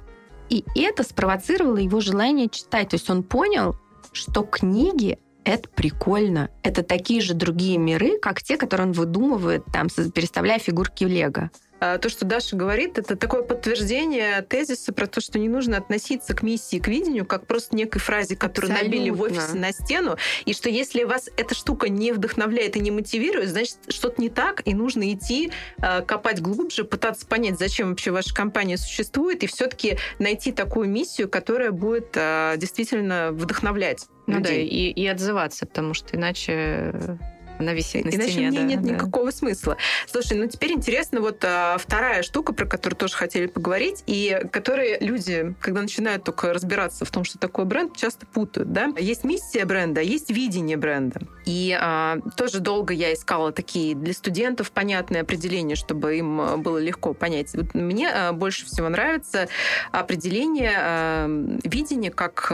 и 0.49 0.63
это 0.75 1.03
спровоцировало 1.03 1.77
его 1.77 1.99
желание 1.99 2.47
читать. 2.47 2.89
То 2.89 2.95
есть 2.95 3.09
он 3.09 3.23
понял, 3.23 3.75
что 4.13 4.43
книги 4.43 5.19
это 5.43 5.69
прикольно. 5.69 6.49
Это 6.61 6.83
такие 6.83 7.21
же 7.21 7.33
другие 7.33 7.77
миры, 7.77 8.19
как 8.19 8.41
те, 8.41 8.57
которые 8.57 8.87
он 8.87 8.93
выдумывает, 8.93 9.63
там, 9.71 9.87
переставляя 9.87 10.59
фигурки 10.59 11.05
в 11.05 11.07
Лего. 11.07 11.51
А, 11.79 11.97
то, 11.97 12.09
что 12.09 12.25
Даша 12.25 12.55
говорит, 12.55 12.97
это 12.97 13.15
такое 13.15 13.43
подтверждение 13.43 14.41
тезиса 14.41 14.93
про 14.93 15.07
то, 15.07 15.21
что 15.21 15.37
не 15.37 15.49
нужно 15.49 15.77
относиться 15.77 16.33
к 16.33 16.41
миссии, 16.41 16.79
к 16.79 16.87
видению, 16.87 17.25
как 17.25 17.45
просто 17.45 17.75
некой 17.75 18.01
фразе, 18.01 18.35
которую 18.35 18.71
Абсолютно. 18.71 18.97
набили 18.97 19.09
в 19.11 19.21
офисе 19.21 19.55
на 19.55 19.71
стену, 19.71 20.17
и 20.45 20.53
что 20.53 20.69
если 20.69 21.03
вас 21.03 21.29
эта 21.37 21.53
штука 21.53 21.89
не 21.89 22.11
вдохновляет 22.11 22.75
и 22.75 22.79
не 22.79 22.91
мотивирует, 22.91 23.49
значит, 23.49 23.77
что-то 23.89 24.21
не 24.21 24.29
так, 24.29 24.61
и 24.65 24.73
нужно 24.73 25.13
идти 25.13 25.51
а, 25.79 26.01
копать 26.01 26.41
глубже, 26.41 26.83
пытаться 26.83 27.27
понять, 27.27 27.59
зачем 27.59 27.89
вообще 27.89 28.11
ваша 28.11 28.33
компания 28.33 28.77
существует, 28.77 29.43
и 29.43 29.47
все-таки 29.47 29.97
найти 30.19 30.51
такую 30.51 30.89
миссию, 30.89 31.29
которая 31.29 31.71
будет 31.71 32.15
а, 32.15 32.55
действительно 32.57 33.31
вдохновлять. 33.31 34.07
Ну 34.25 34.39
людей. 34.39 34.57
да, 34.57 34.75
и, 34.75 34.89
и 34.89 35.07
отзываться, 35.07 35.65
потому 35.65 35.93
что 35.93 36.17
иначе 36.17 37.17
она 37.59 37.73
висит 37.73 38.05
на 38.05 38.09
Иначе 38.09 38.31
стене. 38.31 38.49
мне 38.49 38.59
да, 38.59 38.65
нет 38.65 38.81
да. 38.81 38.89
никакого 38.93 39.31
смысла. 39.31 39.77
Слушай, 40.09 40.37
ну 40.37 40.47
теперь 40.47 40.71
интересно 40.71 41.21
вот 41.21 41.43
а, 41.43 41.77
вторая 41.77 42.23
штука, 42.23 42.53
про 42.53 42.65
которую 42.65 42.97
тоже 42.97 43.15
хотели 43.15 43.47
поговорить, 43.47 44.03
и 44.05 44.41
которые 44.51 44.97
люди, 44.99 45.55
когда 45.59 45.81
начинают 45.81 46.23
только 46.23 46.53
разбираться 46.53 47.05
в 47.05 47.11
том, 47.11 47.23
что 47.23 47.37
такое 47.37 47.65
бренд, 47.65 47.95
часто 47.95 48.25
путают. 48.25 48.71
Да? 48.71 48.91
Есть 48.97 49.23
миссия 49.23 49.65
бренда, 49.65 50.01
есть 50.01 50.29
видение 50.29 50.77
бренда. 50.77 51.21
И 51.45 51.77
а, 51.79 52.17
тоже 52.35 52.59
долго 52.59 52.93
я 52.93 53.13
искала 53.13 53.51
такие 53.51 53.95
для 53.95 54.13
студентов 54.13 54.71
понятные 54.71 55.21
определения, 55.21 55.75
чтобы 55.75 56.17
им 56.17 56.41
а, 56.41 56.57
было 56.57 56.77
легко 56.77 57.13
понять. 57.13 57.53
Вот 57.53 57.73
мне 57.73 58.09
а, 58.09 58.33
больше 58.33 58.65
всего 58.65 58.89
нравится 58.89 59.47
определение 59.91 60.73
а, 60.77 61.27
видения 61.63 62.11
как 62.11 62.51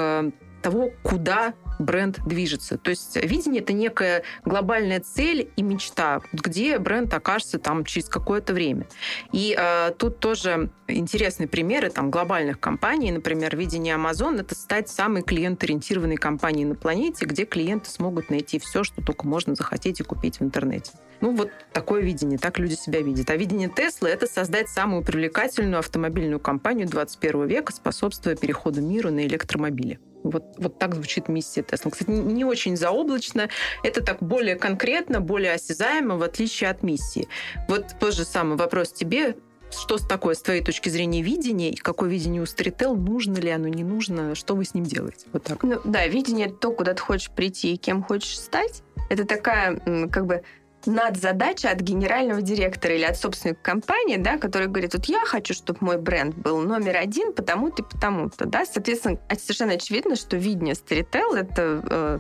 того, 0.62 0.92
куда 1.04 1.54
бренд 1.80 2.20
движется. 2.26 2.78
То 2.78 2.90
есть 2.90 3.16
видение 3.16 3.62
это 3.62 3.74
некая 3.74 4.24
глобальная 4.46 5.00
цель 5.00 5.50
и 5.56 5.62
мечта, 5.62 6.22
где 6.32 6.78
бренд 6.80 7.14
окажется 7.14 7.60
там 7.60 7.86
через 7.86 8.10
какое-то 8.10 8.54
время. 8.54 8.88
И 9.32 9.56
э, 9.58 9.92
тут 9.98 10.20
тоже 10.20 10.70
интересные 10.88 11.48
примеры 11.48 11.90
там 11.90 12.12
глобальных 12.12 12.60
компаний, 12.60 13.12
например, 13.12 13.56
видение 13.56 13.96
Amazon 13.96 14.40
это 14.40 14.56
стать 14.56 14.90
самой 14.90 15.24
клиент-ориентированной 15.24 16.18
компанией 16.18 16.66
на 16.66 16.76
планете, 16.76 17.26
где 17.26 17.46
клиенты 17.46 17.90
смогут 17.90 18.30
найти 18.30 18.60
все, 18.60 18.84
что 18.84 19.02
только 19.02 19.28
можно 19.28 19.56
захотеть 19.56 20.00
и 20.00 20.04
купить 20.04 20.40
в 20.40 20.44
интернете. 20.44 20.92
Ну, 21.22 21.36
вот 21.36 21.52
такое 21.72 22.02
видение, 22.02 22.38
так 22.38 22.60
люди 22.60 22.74
себя 22.74 23.02
видят. 23.02 23.30
А 23.30 23.38
видение 23.38 23.70
Теслы— 23.70 24.10
это 24.10 24.28
создать 24.28 24.70
самую 24.70 25.04
привлекательную 25.04 25.80
автомобильную 25.80 26.40
компанию 26.40 26.88
21 26.88 27.48
века, 27.48 27.72
способствуя 27.72 28.36
переходу 28.36 28.82
мира 28.82 29.10
на 29.10 29.26
электромобили. 29.26 30.00
Вот, 30.24 30.44
вот 30.58 30.80
так 30.80 30.96
звучит 30.96 31.28
миссия 31.28 31.64
Тесла. 31.64 31.92
Кстати, 31.92 32.10
не 32.10 32.46
очень 32.46 32.78
заоблачно. 32.78 33.50
Это 33.84 34.02
так 34.02 34.22
более 34.22 34.56
конкретно, 34.56 35.22
более 35.22 35.54
осязаемо, 35.54 36.18
в 36.18 36.24
отличие 36.24 36.70
от 36.70 36.84
миссии. 36.84 37.28
Вот 37.68 37.88
тот 38.00 38.14
же 38.14 38.26
самый 38.26 38.58
вопрос 38.58 38.92
тебе. 38.94 39.36
Что 39.72 39.98
такое, 39.98 40.36
с 40.36 40.42
твоей 40.42 40.64
точки 40.64 40.90
зрения, 40.90 41.24
видение, 41.24 41.72
и 41.72 41.76
какое 41.76 42.08
видение 42.08 42.42
у 42.44 42.46
Storytel, 42.46 42.96
нужно 42.96 43.40
ли 43.40 43.50
оно, 43.50 43.68
не 43.68 43.84
нужно, 43.84 44.36
что 44.36 44.56
вы 44.56 44.66
с 44.66 44.76
ним 44.76 44.84
делаете? 44.84 45.26
Вот 45.34 45.44
так. 45.44 45.64
Ну, 45.64 45.82
да, 45.84 46.06
видение— 46.06 46.48
то, 46.62 46.72
куда 46.72 46.94
ты 46.94 47.02
хочешь 47.02 47.32
прийти 47.32 47.74
и 47.74 47.78
кем 47.78 48.04
хочешь 48.04 48.38
стать. 48.38 48.84
Это 49.10 49.26
такая, 49.26 49.78
как 50.12 50.28
бы, 50.28 50.44
надзадача 50.86 51.70
от 51.70 51.80
генерального 51.80 52.42
директора 52.42 52.96
или 52.96 53.04
от 53.04 53.18
собственника 53.18 53.62
компании, 53.62 54.18
да, 54.18 54.38
который 54.38 54.68
говорит, 54.68 54.94
вот 54.94 55.06
я 55.06 55.22
хочу, 55.26 55.54
чтобы 55.54 55.80
мой 55.82 55.98
бренд 55.98 56.36
был 56.36 56.62
номер 56.62 56.98
один 56.98 57.34
потому-то 57.34 57.84
и 57.84 57.86
потому-то. 57.86 58.46
Да? 58.46 58.66
Соответственно, 58.66 59.20
совершенно 59.38 59.74
очевидно, 59.74 60.16
что 60.16 60.38
видение 60.38 60.74
Storytel— 60.74 61.36
это 61.36 61.82
э, 61.90 62.20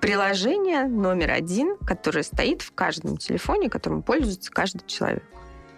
приложение 0.00 0.84
номер 0.84 1.30
один, 1.30 1.76
которое 1.78 2.22
стоит 2.22 2.62
в 2.62 2.72
каждом 2.72 3.16
телефоне, 3.16 3.68
которым 3.68 4.02
пользуется 4.02 4.50
каждый 4.50 4.86
человек. 4.86 5.22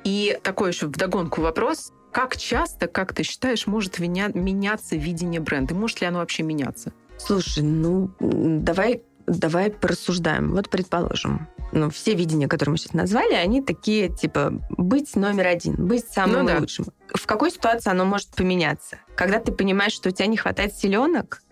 И 0.05 0.39
такой 0.43 0.71
еще 0.71 0.87
вдогонку 0.87 1.41
вопрос. 1.41 1.93
Как 2.13 2.37
часто, 2.37 2.89
как 2.89 3.15
ты 3.15 3.23
считаешь, 3.23 3.67
может 3.67 3.99
меняться 3.99 4.97
видение 4.97 5.41
бренда? 5.41 5.75
Может 5.75 6.01
ли 6.01 6.07
оно 6.07 6.19
вообще 6.19 6.43
меняться? 6.43 6.93
Слушай, 7.19 7.63
ну, 7.63 8.11
давай, 8.21 9.03
давай 9.27 9.71
порассуждаем. 9.71 10.53
Вот, 10.53 10.69
предположим, 10.69 11.49
ну, 11.73 11.91
все 11.91 12.15
видения, 12.15 12.49
которые 12.49 12.73
мы 12.73 12.79
сейчас 12.79 12.93
назвали, 12.93 13.35
они 13.35 13.63
такие, 13.63 14.09
типа, 14.09 14.53
быть 14.71 15.17
номер 15.17 15.47
один, 15.47 15.75
быть 15.87 16.07
самым 16.07 16.43
ну, 16.43 16.49
да. 16.49 16.59
лучшим. 16.59 16.87
В 17.15 17.27
какой 17.27 17.51
ситуации 17.51 17.91
оно 17.91 18.05
может 18.05 18.29
поменяться? 18.29 18.99
Когда 19.17 19.39
ты 19.39 19.53
понимаешь, 19.53 19.93
что 19.93 20.09
у 20.09 20.13
тебя 20.13 20.27
не 20.27 20.37
хватает 20.37 20.75
силенок, 20.75 21.43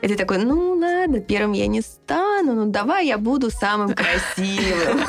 и 0.00 0.08
ты 0.08 0.16
такой, 0.16 0.38
ну 0.38 0.74
ладно, 0.74 1.20
первым 1.20 1.52
я 1.52 1.66
не 1.66 1.80
стану, 1.80 2.54
ну 2.54 2.66
давай 2.66 3.06
я 3.06 3.18
буду 3.18 3.50
самым 3.50 3.94
красивым. 3.94 5.00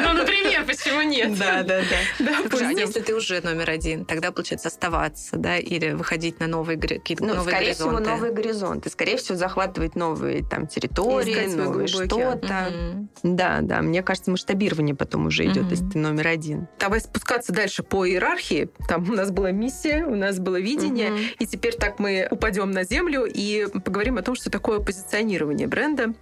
Ну, 0.00 0.12
например, 0.12 0.64
почему 0.64 1.02
нет? 1.02 1.38
Да, 1.38 1.62
да, 1.62 1.80
да. 2.18 2.36
А 2.60 2.72
если 2.72 3.00
ты 3.00 3.14
уже 3.14 3.40
номер 3.40 3.70
один, 3.70 4.04
тогда, 4.04 4.30
получается, 4.30 4.68
оставаться, 4.68 5.36
да, 5.36 5.56
или 5.58 5.92
выходить 5.92 6.40
на 6.40 6.46
новые 6.46 6.78
какие-то 6.78 7.24
ну, 7.24 7.34
новые 7.34 7.56
скорее 7.56 7.74
всего, 7.74 7.98
новые 7.98 8.32
горизонты. 8.32 8.90
Скорее 8.90 9.16
всего, 9.16 9.36
захватывать 9.36 9.96
новые 9.96 10.44
там 10.44 10.66
территории, 10.66 11.54
новые 11.54 11.88
что-то. 11.88 13.08
Да, 13.22 13.58
да. 13.62 13.82
Мне 13.82 14.02
кажется, 14.02 14.30
масштабирование 14.30 14.94
потом 14.94 15.26
уже 15.26 15.46
идет, 15.46 15.70
если 15.70 15.88
ты 15.88 15.98
номер 15.98 16.28
один. 16.28 16.68
Давай 16.78 17.00
спускаться 17.00 17.52
дальше 17.52 17.82
по 17.82 18.06
иерархии. 18.06 18.70
Там 18.88 19.08
у 19.10 19.14
нас 19.14 19.30
была 19.30 19.50
миссия, 19.50 20.04
у 20.04 20.14
нас 20.14 20.38
было 20.38 20.60
видение, 20.60 21.12
и 21.38 21.46
теперь 21.46 21.74
так 21.74 21.98
мы 21.98 22.28
упадем 22.30 22.70
на 22.70 22.84
землю 22.84 23.24
и 23.24 23.66
поговорим 23.84 24.17
о 24.18 24.22
том, 24.22 24.34
что 24.34 24.50
такое 24.50 24.80
позиционирование 24.80 25.66
бренда, 25.66 26.14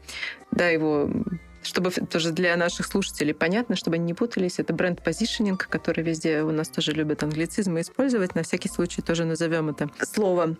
да, 0.50 0.68
его 0.68 1.10
чтобы 1.62 1.90
тоже 1.90 2.30
для 2.30 2.56
наших 2.56 2.86
слушателей 2.86 3.34
понятно, 3.34 3.74
чтобы 3.74 3.96
они 3.96 4.04
не 4.04 4.14
путались, 4.14 4.58
это 4.58 4.72
бренд-позишнинг, 4.72 5.66
который 5.68 6.04
везде 6.04 6.42
у 6.42 6.52
нас 6.52 6.68
тоже 6.68 6.92
любят 6.92 7.24
англицизмы 7.24 7.80
использовать. 7.80 8.36
На 8.36 8.44
всякий 8.44 8.68
случай 8.68 9.02
тоже 9.02 9.24
назовем 9.24 9.70
это 9.70 9.90
слово 10.00 10.56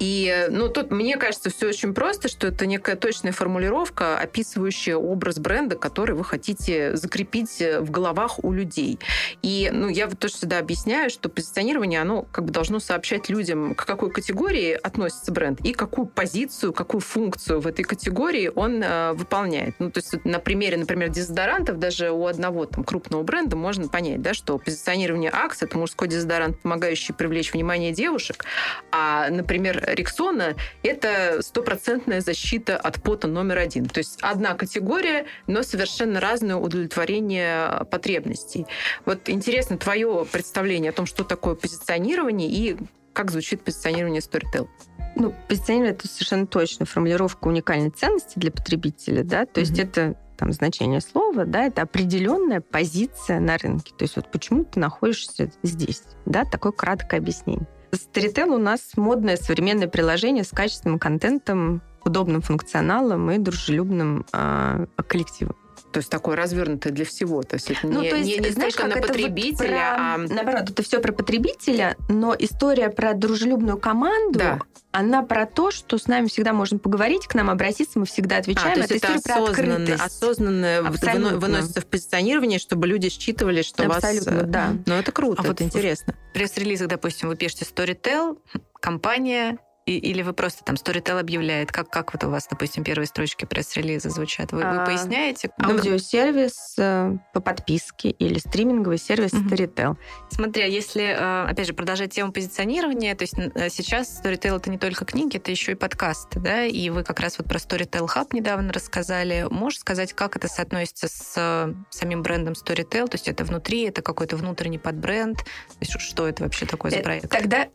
и, 0.00 0.46
ну, 0.48 0.68
тут, 0.70 0.90
мне 0.90 1.18
кажется, 1.18 1.50
все 1.50 1.68
очень 1.68 1.92
просто, 1.92 2.28
что 2.28 2.46
это 2.46 2.64
некая 2.64 2.96
точная 2.96 3.32
формулировка, 3.32 4.18
описывающая 4.18 4.96
образ 4.96 5.38
бренда, 5.38 5.76
который 5.76 6.16
вы 6.16 6.24
хотите 6.24 6.96
закрепить 6.96 7.60
в 7.60 7.90
головах 7.90 8.42
у 8.42 8.50
людей. 8.50 8.98
И, 9.42 9.70
ну, 9.70 9.88
я 9.88 10.06
вот 10.06 10.18
тоже 10.18 10.34
всегда 10.34 10.58
объясняю, 10.58 11.10
что 11.10 11.28
позиционирование, 11.28 12.00
оно 12.00 12.22
как 12.22 12.46
бы 12.46 12.50
должно 12.50 12.80
сообщать 12.80 13.28
людям, 13.28 13.74
к 13.74 13.84
какой 13.84 14.10
категории 14.10 14.72
относится 14.72 15.32
бренд 15.32 15.60
и 15.60 15.74
какую 15.74 16.06
позицию, 16.06 16.72
какую 16.72 17.02
функцию 17.02 17.60
в 17.60 17.66
этой 17.66 17.82
категории 17.82 18.50
он 18.54 18.82
э, 18.82 19.12
выполняет. 19.12 19.74
Ну, 19.78 19.90
то 19.90 19.98
есть 19.98 20.24
на 20.24 20.38
примере, 20.38 20.78
например, 20.78 21.10
дезодорантов, 21.10 21.78
даже 21.78 22.10
у 22.10 22.26
одного 22.26 22.64
там 22.64 22.84
крупного 22.84 23.22
бренда 23.22 23.54
можно 23.54 23.86
понять, 23.88 24.22
да, 24.22 24.32
что 24.32 24.56
позиционирование 24.56 25.30
Акс— 25.30 25.62
это 25.62 25.76
мужской 25.76 26.08
дезодорант, 26.08 26.58
помогающий 26.62 27.12
привлечь 27.12 27.52
внимание 27.52 27.92
девушек, 27.92 28.46
а, 28.90 29.28
например, 29.28 29.89
Рексона— 29.94 30.56
это 30.82 31.42
стопроцентная 31.42 32.20
защита 32.20 32.76
от 32.76 33.02
пота 33.02 33.28
номер 33.28 33.58
один. 33.58 33.86
То 33.86 33.98
есть 33.98 34.18
одна 34.22 34.54
категория, 34.54 35.26
но 35.46 35.62
совершенно 35.62 36.20
разное 36.20 36.56
удовлетворение 36.56 37.84
потребностей. 37.90 38.66
Вот 39.04 39.28
интересно 39.28 39.78
твое 39.78 40.26
представление 40.30 40.90
о 40.90 40.94
том, 40.94 41.06
что 41.06 41.24
такое 41.24 41.54
позиционирование 41.54 42.48
и 42.48 42.76
как 43.12 43.30
звучит 43.30 43.62
позиционирование 43.62 44.20
Storytel. 44.20 44.68
Ну, 45.16 45.34
позиционирование— 45.48 45.94
это 45.98 46.08
совершенно 46.08 46.46
точно 46.46 46.86
формулировка 46.86 47.48
уникальной 47.48 47.90
ценности 47.90 48.38
для 48.38 48.52
потребителя, 48.52 49.24
да, 49.24 49.44
то 49.44 49.60
mm-hmm. 49.60 49.64
есть 49.64 49.78
это 49.78 50.16
там 50.36 50.52
значение 50.52 51.00
слова, 51.00 51.44
да, 51.44 51.66
это 51.66 51.82
определенная 51.82 52.62
позиция 52.62 53.40
на 53.40 53.58
рынке. 53.58 53.92
То 53.96 54.04
есть 54.04 54.16
вот 54.16 54.30
почему 54.30 54.64
ты 54.64 54.80
находишься 54.80 55.50
здесь, 55.62 56.02
да, 56.24 56.44
такое 56.44 56.72
краткое 56.72 57.18
объяснение. 57.18 57.66
Storytel 57.92 58.50
у 58.54 58.58
нас 58.58 58.96
модное 58.96 59.36
современное 59.36 59.88
приложение 59.88 60.44
с 60.44 60.50
качественным 60.50 60.98
контентом, 60.98 61.82
удобным 62.04 62.40
функционалом 62.40 63.30
и 63.30 63.38
дружелюбным 63.38 64.26
э, 64.32 64.86
коллективом. 65.06 65.56
То 65.92 65.98
есть 65.98 66.08
такое 66.08 66.36
развернутое 66.36 66.92
для 66.92 67.04
всего. 67.04 67.42
То 67.42 67.54
есть 67.54 67.70
это 67.70 67.86
ну, 67.86 68.00
не, 68.00 68.10
то 68.10 68.16
есть, 68.16 68.28
не, 68.28 68.38
не 68.38 68.50
знаешь, 68.50 68.74
только 68.74 68.94
на 68.94 69.02
потребителя, 69.02 69.54
вот 69.54 69.68
про, 69.68 70.14
а... 70.14 70.18
Наоборот, 70.18 70.70
это 70.70 70.82
все 70.82 71.00
про 71.00 71.12
потребителя, 71.12 71.96
но 72.08 72.34
история 72.38 72.90
про 72.90 73.14
дружелюбную 73.14 73.78
команду, 73.78 74.38
да. 74.38 74.58
она 74.92 75.22
про 75.22 75.46
то, 75.46 75.70
что 75.70 75.98
с 75.98 76.06
нами 76.06 76.28
всегда 76.28 76.52
можно 76.52 76.78
поговорить, 76.78 77.26
к 77.26 77.34
нам 77.34 77.50
обратиться, 77.50 77.98
мы 77.98 78.06
всегда 78.06 78.36
отвечаем. 78.36 78.72
А, 78.72 78.74
то 78.74 78.80
есть 78.80 79.04
это, 79.04 79.12
это 79.14 80.04
осознанно, 80.04 80.88
осознанно 80.88 81.38
выносится 81.38 81.80
в 81.80 81.86
позиционирование, 81.86 82.58
чтобы 82.60 82.86
люди 82.86 83.08
считывали, 83.08 83.62
что 83.62 83.84
Абсолютно, 83.86 84.32
вас... 84.32 84.46
да. 84.46 84.68
Ну, 84.86 84.94
это 84.94 85.10
круто, 85.10 85.42
а 85.42 85.46
вот 85.46 85.60
интересно. 85.60 86.14
В 86.30 86.34
пресс-релизах, 86.34 86.88
допустим, 86.88 87.28
вы 87.28 87.36
пишете 87.36 87.64
Storytel, 87.64 88.38
компания 88.80 89.58
и, 89.90 89.98
или 89.98 90.22
вы 90.22 90.32
просто 90.32 90.62
там 90.64 90.76
Storytel 90.76 91.18
объявляет? 91.18 91.72
Как, 91.72 91.90
как 91.90 92.12
вот 92.12 92.22
у 92.22 92.30
вас, 92.30 92.46
допустим, 92.48 92.84
первые 92.84 93.08
строчки 93.08 93.44
пресс-релиза 93.44 94.10
звучат? 94.10 94.52
Вы, 94.52 94.62
а, 94.62 94.80
вы 94.80 94.86
поясняете? 94.86 95.50
Аудиосервис 95.58 96.76
э, 96.78 97.16
по 97.32 97.40
подписке 97.40 98.10
или 98.10 98.38
стриминговый 98.38 98.98
сервис 98.98 99.32
mm-hmm. 99.32 99.48
Storytel. 99.48 99.96
Смотри, 100.30 100.62
а 100.62 100.66
если, 100.66 101.02
э, 101.02 101.50
опять 101.50 101.66
же, 101.66 101.72
продолжать 101.72 102.12
тему 102.14 102.30
позиционирования, 102.32 103.16
то 103.16 103.22
есть 103.22 103.34
э, 103.36 103.68
сейчас 103.68 104.22
Storytel 104.22 104.58
это 104.58 104.70
не 104.70 104.78
только 104.78 105.04
книги, 105.04 105.38
это 105.38 105.50
еще 105.50 105.72
и 105.72 105.74
подкасты, 105.74 106.38
да? 106.38 106.64
И 106.64 106.88
вы 106.90 107.02
как 107.02 107.18
раз 107.18 107.38
вот 107.38 107.48
про 107.48 107.58
Storytel 107.58 108.06
Hub 108.06 108.28
недавно 108.32 108.72
рассказали. 108.72 109.48
Можешь 109.50 109.80
сказать, 109.80 110.12
как 110.12 110.36
это 110.36 110.46
соотносится 110.46 111.08
с 111.08 111.74
самим 111.90 112.22
брендом 112.22 112.54
Storytel? 112.54 113.08
То 113.08 113.14
есть 113.14 113.26
это 113.26 113.44
внутри, 113.44 113.82
это 113.82 114.02
какой-то 114.02 114.36
внутренний 114.36 114.78
подбренд? 114.78 115.38
То 115.38 115.44
есть 115.80 116.00
что 116.00 116.28
это 116.28 116.44
вообще 116.44 116.66
такое 116.66 116.92
за 116.92 116.98
проект? 116.98 117.28
Тогда 117.28 117.66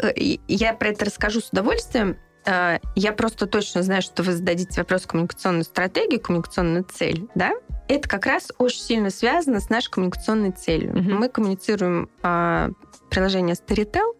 я 0.47 0.73
про 0.73 0.89
это 0.89 1.05
расскажу 1.05 1.41
с 1.41 1.49
удовольствием. 1.49 2.04
Э, 2.04 2.04
я 2.45 3.11
просто 3.13 3.47
точно 3.47 3.83
знаю, 3.83 4.01
что 4.01 4.23
вы 4.23 4.33
зададите 4.33 4.79
вопрос 4.81 5.05
коммуникационной 5.05 5.63
стратегии, 5.63 6.17
коммуникационную 6.17 6.83
цель, 6.83 7.27
да? 7.35 7.53
Это 7.87 8.07
как 8.07 8.25
раз 8.25 8.51
очень 8.57 8.81
сильно 8.81 9.09
связано 9.09 9.59
с 9.59 9.69
нашей 9.69 9.91
коммуникационной 9.91 10.51
целью. 10.51 10.93
Mm-hmm. 10.93 11.13
Мы 11.13 11.29
коммуницируем 11.29 12.09
э, 12.23 12.69
приложение 13.09 13.55
Storytel 13.55 14.15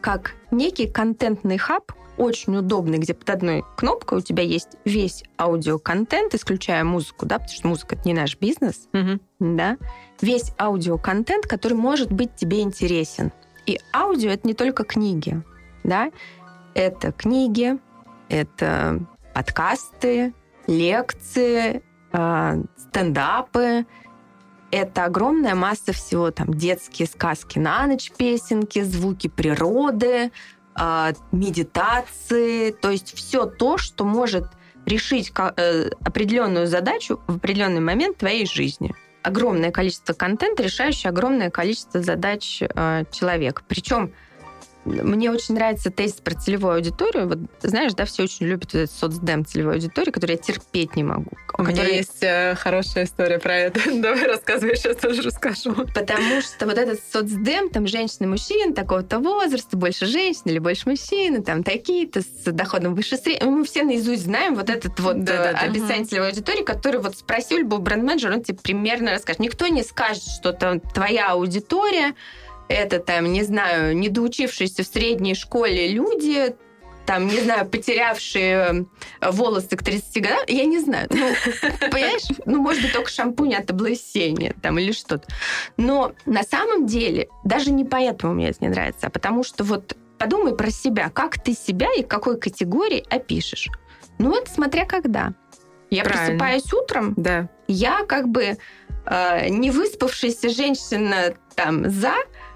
как 0.00 0.34
некий 0.50 0.88
контентный 0.88 1.58
хаб, 1.58 1.92
очень 2.18 2.56
удобный, 2.56 2.98
где 2.98 3.14
под 3.14 3.30
одной 3.30 3.64
кнопкой 3.76 4.18
у 4.18 4.20
тебя 4.20 4.42
есть 4.42 4.68
весь 4.84 5.24
аудиоконтент, 5.38 6.34
исключая 6.34 6.84
музыку, 6.84 7.26
да, 7.26 7.38
потому 7.38 7.54
что 7.54 7.68
музыка 7.68 7.94
это 7.94 8.06
не 8.06 8.14
наш 8.14 8.36
бизнес, 8.38 8.88
mm-hmm. 8.92 9.20
да, 9.40 9.78
весь 10.20 10.52
аудиоконтент, 10.58 11.46
который 11.46 11.74
может 11.74 12.12
быть 12.12 12.34
тебе 12.34 12.60
интересен. 12.60 13.32
И 13.66 13.78
аудио 13.94 14.30
это 14.30 14.46
не 14.46 14.54
только 14.54 14.84
книги, 14.84 15.42
да, 15.84 16.10
это 16.74 17.12
книги, 17.12 17.78
это 18.28 19.00
подкасты, 19.34 20.34
лекции, 20.66 21.82
э, 22.12 22.62
стендапы. 22.76 23.86
Это 24.70 25.04
огромная 25.04 25.54
масса 25.54 25.92
всего, 25.92 26.30
там 26.30 26.54
детские 26.54 27.06
сказки 27.06 27.58
на 27.58 27.86
ночь, 27.86 28.10
песенки, 28.16 28.82
звуки 28.82 29.28
природы, 29.28 30.30
э, 30.80 31.12
медитации, 31.30 32.70
то 32.70 32.90
есть 32.90 33.14
все 33.14 33.44
то, 33.44 33.76
что 33.76 34.04
может 34.04 34.44
решить 34.86 35.32
э, 35.36 35.90
определенную 36.04 36.66
задачу 36.66 37.20
в 37.26 37.36
определенный 37.36 37.80
момент 37.80 38.18
твоей 38.18 38.46
жизни. 38.46 38.94
Огромное 39.22 39.70
количество 39.70 40.14
контента, 40.14 40.62
решающее 40.62 41.10
огромное 41.10 41.48
количество 41.48 42.02
задач 42.02 42.58
человека. 43.12 43.62
Причем 43.68 44.12
мне 44.84 45.30
очень 45.30 45.54
нравится 45.54 45.90
тест 45.90 46.22
про 46.22 46.34
целевую 46.34 46.74
аудиторию. 46.74 47.28
Вот 47.28 47.38
знаешь, 47.60 47.94
да, 47.94 48.04
все 48.04 48.24
очень 48.24 48.46
любят 48.46 48.72
вот 48.72 48.82
этот 48.82 48.96
соцдем 48.96 49.44
целевой 49.44 49.74
аудитории, 49.74 50.10
которую 50.10 50.36
я 50.36 50.42
терпеть 50.42 50.96
не 50.96 51.04
могу. 51.04 51.30
У 51.56 51.62
меня 51.62 51.84
есть 51.84 52.22
э, 52.22 52.54
хорошая 52.56 53.04
история 53.04 53.38
про 53.38 53.56
это. 53.56 53.80
Давай 54.00 54.26
рассказывай, 54.26 54.76
сейчас 54.76 54.96
тоже 54.96 55.22
расскажу. 55.22 55.74
Потому 55.94 56.40
что 56.40 56.66
вот 56.66 56.78
этот 56.78 57.00
соцдем, 57.12 57.70
там 57.70 57.86
женщины, 57.86 58.26
мужчины 58.26 58.72
такого-то 58.74 59.18
возраста, 59.18 59.76
больше 59.76 60.06
женщин 60.06 60.42
или 60.46 60.58
больше 60.58 60.88
мужчин, 60.88 61.42
там 61.42 61.62
такие-то 61.62 62.22
с 62.22 62.50
доходом 62.50 62.94
выше 62.94 63.16
среднего. 63.16 63.50
Мы 63.50 63.64
все 63.64 63.84
наизусть 63.84 64.24
знаем 64.24 64.54
вот 64.54 64.68
этот 64.68 64.98
вот 64.98 65.22
да, 65.22 65.50
э, 65.50 65.52
да, 65.52 65.58
описание 65.60 66.04
да. 66.04 66.08
целевой 66.08 66.28
аудитории, 66.30 66.64
который 66.64 67.00
вот 67.00 67.16
спроси 67.16 67.54
у 67.54 67.58
любого 67.58 67.80
бренд-менеджера, 67.80 68.34
он 68.34 68.42
тебе 68.42 68.58
примерно 68.58 69.12
расскажет. 69.12 69.40
Никто 69.40 69.68
не 69.68 69.82
скажет, 69.82 70.24
что 70.24 70.52
там 70.52 70.80
твоя 70.80 71.30
аудитория 71.30 72.14
это 72.72 72.98
там, 72.98 73.32
не 73.32 73.42
знаю, 73.42 73.96
недоучившиеся 73.96 74.82
в 74.82 74.86
средней 74.86 75.34
школе 75.34 75.88
люди, 75.88 76.54
там, 77.06 77.26
не 77.26 77.40
знаю, 77.40 77.68
потерявшие 77.68 78.86
э, 79.20 79.30
волосы 79.30 79.76
к 79.76 79.82
30 79.82 80.22
годам, 80.22 80.44
я 80.46 80.64
не 80.64 80.78
знаю. 80.78 81.08
Ну, 81.10 81.34
понимаешь? 81.90 82.28
Ну, 82.46 82.60
может 82.60 82.82
быть, 82.82 82.92
только 82.92 83.10
шампунь 83.10 83.54
от 83.54 83.70
облысения 83.70 84.54
там 84.62 84.78
или 84.78 84.92
что-то. 84.92 85.26
Но 85.76 86.12
на 86.26 86.42
самом 86.42 86.86
деле 86.86 87.28
даже 87.44 87.72
не 87.72 87.84
поэтому 87.84 88.34
мне 88.34 88.50
это 88.50 88.58
не 88.60 88.68
нравится, 88.68 89.08
а 89.08 89.10
потому 89.10 89.42
что 89.42 89.64
вот 89.64 89.96
подумай 90.18 90.54
про 90.54 90.70
себя, 90.70 91.10
как 91.10 91.42
ты 91.42 91.54
себя 91.54 91.88
и 91.96 92.02
какой 92.02 92.38
категории 92.38 93.04
опишешь. 93.10 93.68
Ну, 94.18 94.36
это 94.36 94.50
смотря 94.50 94.86
когда. 94.86 95.34
Я 95.90 96.04
Правильно. 96.04 96.38
просыпаюсь 96.38 96.72
утром, 96.72 97.14
да. 97.16 97.50
я 97.66 98.04
как 98.06 98.28
бы 98.28 98.56
э, 99.06 99.48
не 99.48 99.70
выспавшаяся 99.70 100.48
женщина 100.48 101.34
там 101.54 101.90
за, 101.90 102.14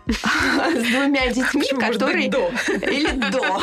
с 0.08 0.82
двумя 0.90 1.28
детьми, 1.28 1.68
которые... 1.78 2.30
до. 2.30 2.50
Или 2.68 3.10
до. 3.30 3.60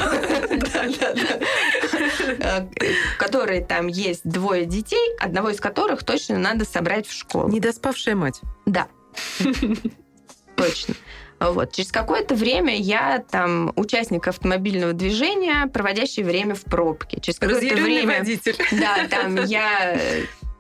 Э, 2.40 2.68
которые 3.18 3.64
там 3.66 3.88
есть 3.88 4.22
двое 4.24 4.66
детей, 4.66 5.16
одного 5.20 5.50
из 5.50 5.60
которых 5.60 6.04
точно 6.04 6.38
надо 6.38 6.66
собрать 6.66 7.08
в 7.08 7.14
школу. 7.14 7.50
Недоспавшая 7.50 8.16
мать. 8.16 8.42
Да. 8.66 8.88
Точно. 10.56 10.96
Вот. 11.40 11.74
Через 11.74 11.92
какое-то 11.92 12.36
время 12.36 12.76
я 12.76 13.24
там 13.30 13.74
участник 13.76 14.28
автомобильного 14.28 14.94
движения, 14.94 15.68
проводящий 15.68 16.24
время 16.24 16.56
в 16.56 16.64
пробке. 16.64 17.20
Через 17.20 17.40
какое-то 17.40 17.76
время... 17.76 18.20
водитель. 18.20 18.58
Да, 18.72 19.08
там 19.10 19.44
я 19.46 19.98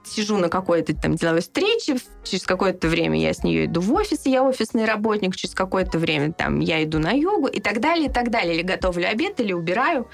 сижу 0.03 0.37
на 0.37 0.49
какой-то 0.49 0.95
там 0.95 1.15
деловой 1.15 1.41
встрече, 1.41 1.97
через 2.23 2.43
какое-то 2.43 2.87
время 2.87 3.19
я 3.19 3.33
с 3.33 3.43
нее 3.43 3.65
иду 3.65 3.81
в 3.81 3.93
офис, 3.93 4.25
я 4.25 4.43
офисный 4.43 4.85
работник, 4.85 5.35
через 5.35 5.55
какое-то 5.55 5.99
время 5.99 6.33
там 6.33 6.59
я 6.59 6.83
иду 6.83 6.99
на 6.99 7.11
йогу 7.11 7.47
и 7.47 7.59
так 7.59 7.79
далее, 7.79 8.07
и 8.07 8.11
так 8.11 8.29
далее. 8.29 8.55
Или 8.55 8.63
готовлю 8.63 9.07
обед, 9.07 9.39
или 9.39 9.53
убираю, 9.53 10.07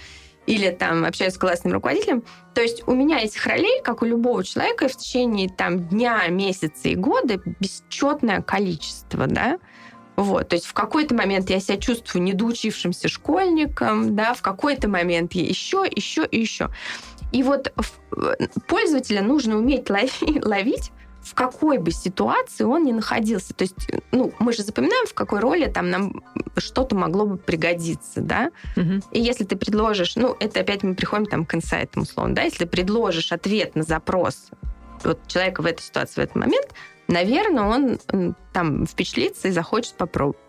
или 0.46 0.72
там 0.72 1.06
общаюсь 1.06 1.34
с 1.34 1.38
классным 1.38 1.74
руководителем. 1.74 2.24
То 2.56 2.62
есть 2.62 2.88
у 2.88 2.94
меня 2.94 3.20
этих 3.20 3.46
ролей, 3.46 3.82
как 3.84 4.02
у 4.02 4.06
любого 4.06 4.44
человека, 4.44 4.88
в 4.88 4.98
течение 4.98 5.50
там 5.50 5.88
дня, 5.88 6.28
месяца 6.28 6.90
и 6.90 6.96
года 6.96 7.42
бесчетное 7.60 8.42
количество, 8.42 9.28
да. 9.28 9.60
Вот, 10.16 10.50
то 10.50 10.56
есть 10.58 10.66
в 10.66 10.74
какой-то 10.74 11.16
момент 11.16 11.50
я 11.50 11.62
себя 11.62 11.78
чувствую 11.78 12.24
недоучившимся 12.24 13.08
школьником, 13.08 14.18
да, 14.18 14.34
в 14.34 14.42
какой-то 14.42 14.90
момент 14.90 15.34
я 15.34 15.44
еще, 15.44 15.86
еще 15.90 16.26
и 16.26 16.42
еще. 16.42 16.70
И 17.32 17.44
вот 17.44 17.74
пользователя 18.68 19.22
нужно 19.22 19.58
уметь 19.58 19.90
ловить 20.42 20.92
в 21.22 21.34
какой 21.34 21.78
бы 21.78 21.92
ситуации 21.92 22.64
он 22.64 22.86
ни 22.86 22.92
находился. 22.92 23.54
То 23.54 23.64
есть, 23.64 23.76
ну, 24.12 24.34
мы 24.40 24.54
же 24.54 24.64
запоминаем, 24.64 25.06
в 25.06 25.14
какой 25.14 25.40
роли 25.40 25.68
там 25.68 25.90
нам 25.90 26.24
что-то 26.58 26.96
могло 26.96 27.26
бы 27.26 27.38
пригодиться, 27.38 28.22
да? 28.22 28.52
Угу. 28.78 29.02
И 29.12 29.22
если 29.22 29.44
ты 29.44 29.56
предложишь, 29.56 30.16
ну, 30.16 30.36
это 30.40 30.62
опять 30.62 30.84
мы 30.84 30.96
приходим 30.96 31.26
там 31.26 31.46
к 31.46 31.54
инсайтам, 31.54 32.04
условно, 32.04 32.36
да, 32.36 32.44
если 32.44 32.60
ты 32.60 32.68
предложишь 32.68 33.32
ответ 33.32 33.76
на 33.76 33.84
запрос 33.84 34.50
вот 35.04 35.28
человека 35.28 35.62
в 35.62 35.66
этой 35.66 35.82
ситуации 35.82 36.22
в 36.22 36.24
этот 36.24 36.36
момент, 36.36 36.68
наверное, 37.08 37.64
он 37.64 38.36
там 38.54 38.86
впечатлится 38.86 39.50
и 39.50 39.52
захочет 39.52 39.94
попробовать. 39.96 40.40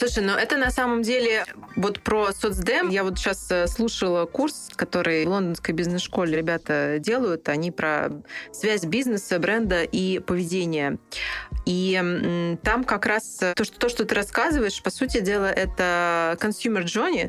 Слушай, 0.00 0.24
ну 0.24 0.32
это 0.32 0.56
на 0.56 0.70
самом 0.70 1.02
деле 1.02 1.44
вот 1.76 2.00
про 2.00 2.32
соцдем. 2.32 2.88
Я 2.88 3.04
вот 3.04 3.18
сейчас 3.18 3.50
э, 3.50 3.66
слушала 3.66 4.24
курс, 4.24 4.70
который 4.74 5.26
в 5.26 5.28
лондонской 5.28 5.74
бизнес-школе 5.74 6.38
ребята 6.38 6.96
делают. 6.98 7.50
Они 7.50 7.70
про 7.70 8.08
связь 8.50 8.84
бизнеса, 8.84 9.38
бренда 9.38 9.82
и 9.82 10.18
поведения. 10.18 10.96
И 11.66 12.56
там 12.62 12.84
как 12.84 13.04
раз 13.04 13.40
то, 13.54 13.62
что, 13.62 13.78
то, 13.78 13.90
что 13.90 14.06
ты 14.06 14.14
рассказываешь, 14.14 14.82
по 14.82 14.88
сути 14.88 15.20
дела, 15.20 15.52
это 15.52 16.38
consumer 16.40 16.84
journey, 16.84 17.28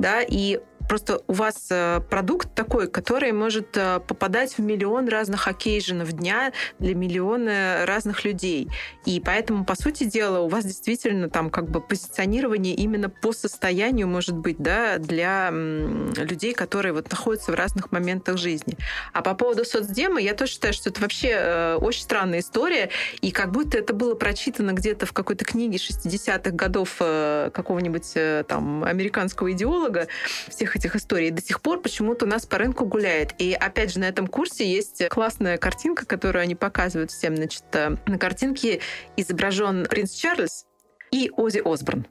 да, 0.00 0.20
и 0.20 0.58
просто 0.88 1.20
у 1.26 1.34
вас 1.34 1.66
э, 1.70 2.00
продукт 2.08 2.54
такой, 2.54 2.88
который 2.88 3.32
может 3.32 3.76
э, 3.76 4.00
попадать 4.00 4.56
в 4.56 4.60
миллион 4.60 5.08
разных 5.08 5.46
окейженов 5.46 6.12
дня 6.12 6.52
для 6.78 6.94
миллиона 6.94 7.84
разных 7.84 8.24
людей. 8.24 8.68
И 9.04 9.20
поэтому, 9.20 9.64
по 9.64 9.76
сути 9.76 10.04
дела, 10.04 10.40
у 10.40 10.48
вас 10.48 10.64
действительно 10.64 11.28
там 11.28 11.50
как 11.50 11.68
бы 11.68 11.80
позиционирование 11.80 12.74
именно 12.74 13.10
по 13.10 13.32
состоянию 13.32 14.08
может 14.08 14.34
быть, 14.34 14.58
да, 14.58 14.98
для 14.98 15.50
людей, 15.50 16.54
которые 16.54 16.94
вот 16.94 17.10
находятся 17.10 17.52
в 17.52 17.54
разных 17.54 17.92
моментах 17.92 18.38
жизни. 18.38 18.76
А 19.12 19.20
по 19.22 19.34
поводу 19.34 19.64
соцдема, 19.64 20.20
я 20.20 20.34
тоже 20.34 20.52
считаю, 20.52 20.72
что 20.72 20.88
это 20.88 21.00
вообще 21.02 21.28
э, 21.32 21.74
очень 21.76 22.02
странная 22.02 22.40
история, 22.40 22.88
и 23.20 23.30
как 23.30 23.52
будто 23.52 23.76
это 23.76 23.92
было 23.92 24.14
прочитано 24.14 24.72
где-то 24.72 25.04
в 25.04 25.12
какой-то 25.12 25.44
книге 25.44 25.76
60-х 25.76 26.50
годов 26.52 26.96
какого-нибудь 26.98 28.14
там 28.48 28.84
американского 28.84 29.52
идеолога, 29.52 30.08
всех 30.48 30.77
этих 30.78 30.96
историй. 30.96 31.30
до 31.30 31.42
сих 31.42 31.60
пор 31.60 31.80
почему-то 31.80 32.24
у 32.24 32.28
нас 32.28 32.46
по 32.46 32.58
рынку 32.58 32.86
гуляет. 32.86 33.34
И 33.38 33.52
опять 33.52 33.92
же, 33.92 34.00
на 34.00 34.04
этом 34.04 34.26
курсе 34.26 34.66
есть 34.66 35.06
классная 35.08 35.58
картинка, 35.58 36.06
которую 36.06 36.42
они 36.42 36.54
показывают 36.54 37.10
всем. 37.10 37.36
Значит, 37.36 37.64
э, 37.72 37.96
на 38.06 38.18
картинке 38.18 38.80
изображен 39.16 39.86
принц 39.86 40.12
Чарльз 40.12 40.66
и 41.10 41.30
Ози 41.36 41.60
Осборн. 41.64 42.06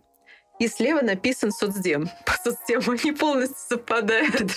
И 0.59 0.67
слева 0.67 1.01
написан 1.01 1.51
соцдем. 1.51 2.09
По 2.25 2.33
соцдему 2.43 2.91
они 2.91 3.11
полностью 3.11 3.57
совпадают. 3.69 4.51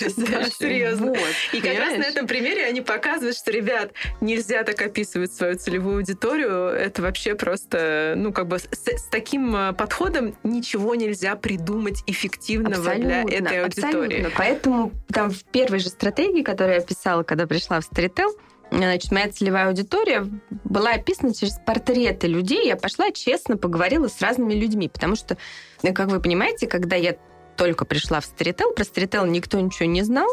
Серьезно. 0.57 1.07
Вот, 1.07 1.19
и 1.53 1.61
как 1.61 1.77
раз 1.77 1.97
на 1.97 2.03
этом 2.03 2.27
примере 2.27 2.65
они 2.65 2.81
показывают, 2.81 3.37
что, 3.37 3.51
ребят, 3.51 3.91
нельзя 4.19 4.63
так 4.63 4.81
описывать 4.81 5.33
свою 5.33 5.57
целевую 5.57 5.97
аудиторию. 5.97 6.67
Это 6.67 7.01
вообще 7.01 7.35
просто, 7.35 8.13
ну, 8.17 8.33
как 8.33 8.47
бы 8.47 8.59
с, 8.59 8.67
с 8.71 9.03
таким 9.09 9.55
э, 9.55 9.73
подходом 9.73 10.35
ничего 10.43 10.95
нельзя 10.95 11.35
придумать 11.35 12.03
эффективного 12.07 12.91
абсолютно, 12.91 13.23
для 13.25 13.37
этой 13.37 13.63
аудитории. 13.63 14.21
Абсолютно. 14.21 14.29
Поэтому 14.37 14.91
там 15.13 15.31
в 15.31 15.43
первой 15.45 15.79
же 15.79 15.89
стратегии, 15.89 16.41
которую 16.41 16.75
я 16.75 16.81
писала, 16.81 17.23
когда 17.23 17.47
пришла 17.47 17.79
в 17.79 17.91
Storytel, 17.91 18.31
Значит, 18.71 19.11
моя 19.11 19.29
целевая 19.29 19.67
аудитория 19.67 20.25
была 20.63 20.91
описана 20.91 21.33
через 21.33 21.59
портреты 21.65 22.27
людей. 22.27 22.65
Я 22.65 22.77
пошла, 22.77 23.11
честно 23.11 23.57
поговорила 23.57 24.07
с 24.07 24.21
разными 24.21 24.53
людьми, 24.53 24.87
потому 24.87 25.15
что, 25.15 25.37
ну, 25.83 25.93
как 25.93 26.09
вы 26.09 26.21
понимаете, 26.21 26.67
когда 26.67 26.95
я 26.95 27.17
только 27.57 27.83
пришла 27.83 28.21
в 28.21 28.23
Storytel, 28.23 28.73
про 28.73 28.83
Storytel 28.83 29.27
никто 29.27 29.59
ничего 29.59 29.89
не 29.89 30.03
знал, 30.03 30.27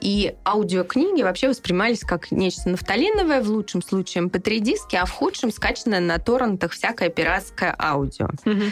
и 0.00 0.34
аудиокниги 0.44 1.22
вообще 1.22 1.48
воспринимались 1.48 2.00
как 2.00 2.30
нечто 2.30 2.68
нафталиновое, 2.68 3.42
в 3.42 3.48
лучшем 3.48 3.82
случае 3.82 4.24
mp3-диски, 4.24 4.96
а 4.96 5.04
в 5.04 5.10
худшем 5.10 5.52
скачанное 5.52 6.00
на 6.00 6.18
торрентах 6.18 6.72
всякое 6.72 7.08
пиратское 7.08 7.74
аудио. 7.78 8.30
Угу. 8.44 8.62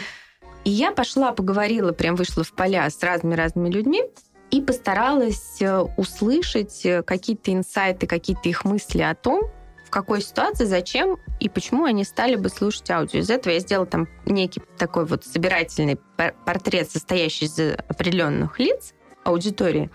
И 0.65 0.69
я 0.69 0.91
пошла, 0.91 1.31
поговорила, 1.31 1.91
прям 1.91 2.15
вышла 2.15 2.43
в 2.43 2.53
поля 2.53 2.89
с 2.89 3.01
разными-разными 3.01 3.69
людьми, 3.69 4.03
и 4.51 4.61
постаралась 4.61 5.61
э, 5.61 5.79
услышать 5.97 6.85
э, 6.85 7.03
какие-то 7.03 7.53
инсайты, 7.53 8.05
какие-то 8.05 8.49
их 8.49 8.65
мысли 8.65 9.01
о 9.01 9.15
том, 9.15 9.43
в 9.85 9.89
какой 9.89 10.21
ситуации, 10.21 10.65
зачем 10.65 11.17
и 11.39 11.49
почему 11.49 11.85
они 11.85 12.03
стали 12.03 12.35
бы 12.35 12.49
слушать 12.49 12.89
аудио. 12.91 13.19
Из 13.19 13.29
этого 13.29 13.53
я 13.53 13.59
сделала 13.59 13.87
там 13.87 14.07
некий 14.25 14.61
такой 14.77 15.05
вот 15.05 15.25
собирательный 15.25 15.97
портрет, 16.45 16.89
состоящий 16.91 17.45
из 17.45 17.59
определенных 17.59 18.59
лиц 18.59 18.93
аудитории. 19.23 19.89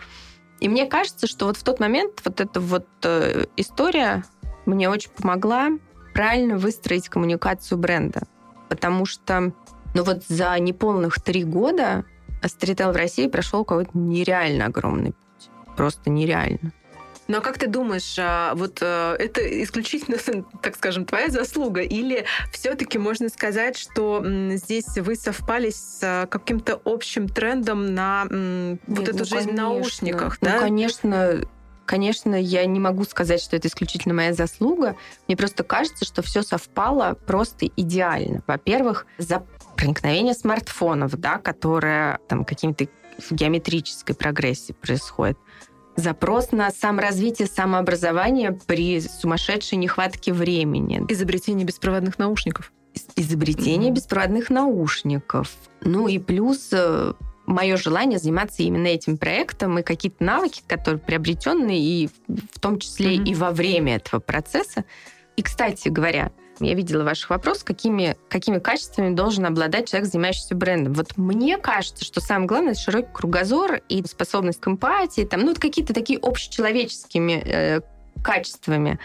И 0.61 0.69
мне 0.69 0.87
кажется, 0.87 1.27
что 1.27 1.47
вот 1.47 1.57
в 1.57 1.63
тот 1.63 1.81
момент 1.81 2.21
вот 2.25 2.41
эта 2.41 2.61
вот 2.61 2.87
э, 3.05 3.47
история 3.57 4.25
мне 4.65 4.89
очень 4.89 5.11
помогла 5.11 5.71
правильно 6.15 6.57
выстроить 6.57 7.09
коммуникацию 7.09 7.79
бренда. 7.79 8.23
Потому 8.69 9.05
что 9.07 9.53
ну 9.95 10.03
вот 10.03 10.25
за 10.29 10.59
неполных 10.59 11.23
три 11.23 11.45
года 11.45 12.05
стритейл 12.49 12.93
в 12.93 12.97
России 12.97 13.29
прошел 13.29 13.65
какой-то 13.65 13.91
нереально 13.95 14.67
огромный 14.67 15.13
путь. 15.13 15.51
Просто 15.77 16.11
нереально. 16.11 16.73
Ну 17.29 17.39
а 17.39 17.41
как 17.41 17.59
ты 17.59 17.67
думаешь, 17.67 18.17
а, 18.19 18.55
вот 18.55 18.79
э, 18.81 19.17
это 19.19 19.41
исключительно, 19.63 20.17
так 20.63 20.77
скажем, 20.77 21.05
твоя 21.05 21.29
заслуга? 21.29 21.81
Или 21.81 22.25
все-таки 22.53 22.99
можно 22.99 23.29
сказать, 23.29 23.77
что 23.77 24.25
здесь 24.51 24.97
вы 24.97 25.17
совпали 25.17 25.71
с 25.71 26.01
а, 26.03 26.27
каким-то 26.27 26.81
общим 26.85 27.29
трендом 27.29 27.95
на 27.95 28.27
Нет, 28.31 28.81
вот 28.87 29.09
эту 29.09 29.19
ну, 29.19 29.25
жизнь 29.25 29.47
конечно. 29.49 29.53
в 29.53 29.57
наушниках? 29.57 30.39
Ну, 30.41 30.49
да? 30.49 30.61
конечно, 30.61 31.41
Конечно, 31.87 32.35
я 32.35 32.67
не 32.67 32.81
могу 32.81 33.05
сказать, 33.05 33.41
что 33.41 33.55
это 33.55 33.69
исключительно 33.69 34.13
моя 34.13 34.35
заслуга. 34.35 34.97
Мне 35.29 35.37
просто 35.37 35.63
кажется, 35.63 36.05
что 36.05 36.21
все 36.21 36.43
совпало 36.43 37.17
просто 37.27 37.67
идеально. 37.77 38.43
Во-первых, 38.49 39.07
за 39.19 39.47
проникновение 39.77 40.35
смартфонов, 40.35 41.17
да, 41.17 41.39
которое 41.39 42.19
там 42.29 42.45
каким-то 42.45 42.87
в 43.19 43.33
геометрической 43.33 44.15
прогрессии 44.15 44.73
происходит. 44.73 45.39
Запрос 45.97 46.53
на 46.53 46.71
саморазвитие, 46.71 47.49
самообразование 47.49 48.53
при 48.67 49.01
сумасшедшей 49.01 49.79
нехватке 49.79 50.33
времени. 50.33 51.03
Изобретение 51.09 51.65
беспроводных 51.65 52.19
наушников. 52.19 52.73
Изобретение 53.17 53.91
mm-hmm. 53.91 53.95
беспроводных 53.95 54.51
наушников. 54.51 55.51
Ну 55.81 56.07
и 56.09 56.19
плюс 56.19 56.69
э, 56.73 57.15
мое 57.47 57.77
желание 57.79 58.19
заниматься 58.19 58.63
именно 58.63 58.89
этим 58.89 59.17
проектом 59.17 59.79
и 59.79 59.83
какие-то 59.83 60.23
навыки, 60.23 60.63
которые 60.67 61.01
приобретенные, 61.01 61.79
и 61.79 62.11
в 62.29 62.61
том 62.61 62.79
числе 62.79 63.17
mm-hmm. 63.17 63.25
и 63.25 63.35
во 63.35 63.51
время 63.51 63.97
этого 63.97 64.21
процесса. 64.21 64.85
И, 65.37 65.43
кстати 65.43 65.89
говоря, 65.89 66.31
я 66.61 66.75
видела 66.75 67.05
ваших 67.05 67.31
вопросов, 67.31 67.65
какими, 67.65 68.17
какими 68.29 68.59
качествами 68.59 69.15
должен 69.15 69.47
обладать 69.47 69.89
человек, 69.89 70.11
занимающийся 70.11 70.55
брендом. 70.55 70.95
Вот 70.95 71.17
мне 71.17 71.59
кажется, 71.59 72.05
что 72.05 72.21
самое 72.21 72.47
главное 72.47 72.73
это 72.73 72.81
широкий 72.81 73.13
кругозор 73.13 73.81
и 73.89 74.05
способность 74.07 74.61
к 74.61 74.69
эмпатии, 74.69 75.23
там, 75.23 75.43
ну, 75.43 75.55
какие-то 75.55 75.95
такие 75.95 76.19
общечеловеческими 76.21 77.43
э, 77.45 77.81
качествами. 78.23 78.99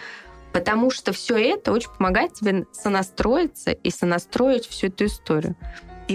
Потому 0.53 0.91
что 0.91 1.13
все 1.13 1.37
это 1.37 1.71
очень 1.71 1.89
помогает 1.89 2.33
тебе 2.33 2.65
сонастроиться 2.73 3.71
и 3.71 3.89
сонастроить 3.89 4.67
всю 4.67 4.87
эту 4.87 5.05
историю. 5.05 5.55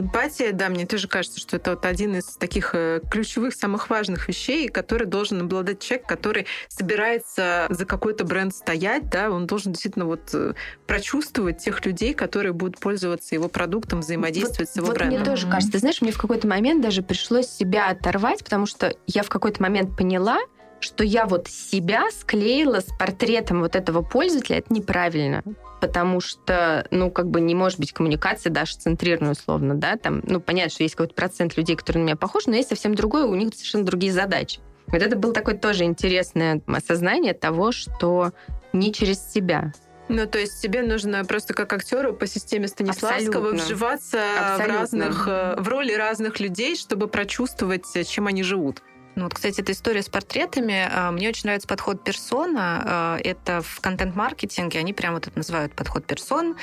Эмпатия, 0.00 0.52
да, 0.52 0.68
мне 0.68 0.87
тоже 0.87 1.09
кажется, 1.09 1.40
что 1.40 1.56
это 1.56 1.70
вот 1.70 1.85
один 1.85 2.16
из 2.16 2.24
таких 2.24 2.74
э, 2.74 3.00
ключевых, 3.11 3.54
самых 3.54 3.90
важных 3.90 4.28
вещей, 4.28 4.68
который 4.68 5.06
должен 5.06 5.42
обладать 5.42 5.80
человек, 5.80 6.06
который 6.06 6.46
собирается 6.68 7.66
за 7.70 7.85
какой-то 7.87 8.24
бренд 8.24 8.54
стоять, 8.54 9.09
да, 9.11 9.30
он 9.30 9.46
должен 9.46 9.72
действительно 9.72 10.06
вот 10.06 10.30
э, 10.35 10.54
прочувствовать 10.87 11.59
тех 11.59 11.85
людей, 11.85 12.14
которые 12.14 12.52
будут 12.52 12.78
пользоваться 12.78 13.35
его 13.35 13.48
продуктом, 13.48 14.00
взаимодействовать 14.00 14.61
вот, 14.61 14.68
с 14.68 14.76
его 14.76 14.87
вот 14.87 14.96
брендом. 14.96 15.20
Мне 15.20 15.24
тоже 15.24 15.46
кажется, 15.46 15.72
ты 15.72 15.78
знаешь, 15.78 16.00
мне 16.00 16.12
в 16.12 16.18
какой-то 16.18 16.46
момент 16.46 16.82
даже 16.82 17.02
пришлось 17.02 17.48
себя 17.48 17.88
оторвать, 17.88 18.44
потому 18.44 18.66
что 18.66 18.94
я 19.06 19.22
в 19.22 19.28
какой-то 19.28 19.62
момент 19.62 19.96
поняла, 19.96 20.38
что 20.80 21.04
я 21.04 21.26
вот 21.26 21.48
себя 21.48 22.04
склеила 22.10 22.80
с 22.80 22.96
портретом 22.98 23.60
вот 23.60 23.76
этого 23.76 24.02
пользователя, 24.02 24.58
это 24.58 24.72
неправильно 24.72 25.42
потому 25.80 26.20
что, 26.20 26.86
ну, 26.90 27.10
как 27.10 27.28
бы 27.28 27.40
не 27.40 27.54
может 27.54 27.78
быть 27.78 27.92
коммуникации 27.92 28.48
даже 28.48 28.76
центрированной 28.76 29.32
условно, 29.32 29.74
да, 29.74 29.96
там, 29.96 30.22
ну, 30.24 30.40
понятно, 30.40 30.70
что 30.70 30.82
есть 30.82 30.94
какой-то 30.94 31.14
процент 31.14 31.56
людей, 31.56 31.76
которые 31.76 32.02
на 32.02 32.06
меня 32.06 32.16
похожи, 32.16 32.48
но 32.48 32.56
есть 32.56 32.70
совсем 32.70 32.94
другое, 32.94 33.24
у 33.24 33.34
них 33.34 33.54
совершенно 33.54 33.84
другие 33.84 34.12
задачи. 34.12 34.60
Вот 34.88 35.02
это 35.02 35.16
было 35.16 35.32
такое 35.32 35.56
тоже 35.56 35.84
интересное 35.84 36.62
осознание 36.66 37.34
того, 37.34 37.72
что 37.72 38.32
не 38.72 38.92
через 38.92 39.20
себя. 39.32 39.72
Ну, 40.08 40.24
то 40.26 40.38
есть 40.38 40.62
тебе 40.62 40.82
нужно 40.82 41.24
просто 41.24 41.52
как 41.52 41.72
актеру 41.72 42.12
по 42.12 42.28
системе 42.28 42.68
Станиславского 42.68 43.50
Абсолютно. 43.50 43.64
вживаться 43.64 44.20
в 44.56 44.60
разных 44.60 45.26
э, 45.26 45.56
в 45.58 45.68
роли 45.68 45.92
разных 45.94 46.38
людей, 46.38 46.76
чтобы 46.76 47.08
прочувствовать, 47.08 47.86
чем 48.06 48.28
они 48.28 48.44
живут. 48.44 48.82
Ну, 49.16 49.24
вот, 49.24 49.35
кстати, 49.35 49.62
эта 49.62 49.72
история 49.72 50.02
с 50.02 50.11
портретами. 50.11 50.88
А, 50.92 51.11
мне 51.11 51.31
очень 51.31 51.44
нравится 51.44 51.66
подход 51.66 52.05
персона. 52.05 52.83
А, 52.85 53.18
это 53.24 53.62
в 53.62 53.81
контент-маркетинге 53.81 54.79
они 54.79 54.92
прямо 54.92 55.14
вот 55.14 55.26
это 55.26 55.38
называют 55.38 55.74
подход 55.74 56.07
персон. 56.07 56.57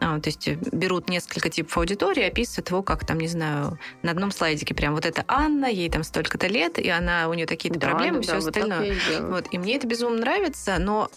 А, 0.00 0.18
то 0.18 0.28
есть 0.30 0.48
берут 0.72 1.10
несколько 1.10 1.50
типов 1.50 1.76
аудитории, 1.76 2.22
описывают 2.22 2.70
его 2.70 2.82
как 2.82 3.04
там, 3.04 3.18
не 3.18 3.28
знаю, 3.28 3.78
на 4.02 4.12
одном 4.12 4.30
слайдике 4.30 4.74
прям 4.74 4.94
вот 4.94 5.04
это 5.04 5.22
Анна, 5.28 5.66
ей 5.66 5.90
там 5.90 6.02
столько-то 6.02 6.46
лет, 6.46 6.78
и 6.78 6.88
она 6.88 7.28
у 7.28 7.34
нее 7.34 7.46
такие-то 7.46 7.78
да, 7.78 7.88
проблемы, 7.88 8.18
да, 8.18 8.22
все 8.22 8.32
да, 8.32 8.38
остальное. 8.38 8.94
Вот, 9.20 9.28
вот, 9.28 9.46
и 9.50 9.58
мне 9.58 9.76
это 9.76 9.86
безумно 9.86 10.20
нравится, 10.20 10.78
но 10.78 11.10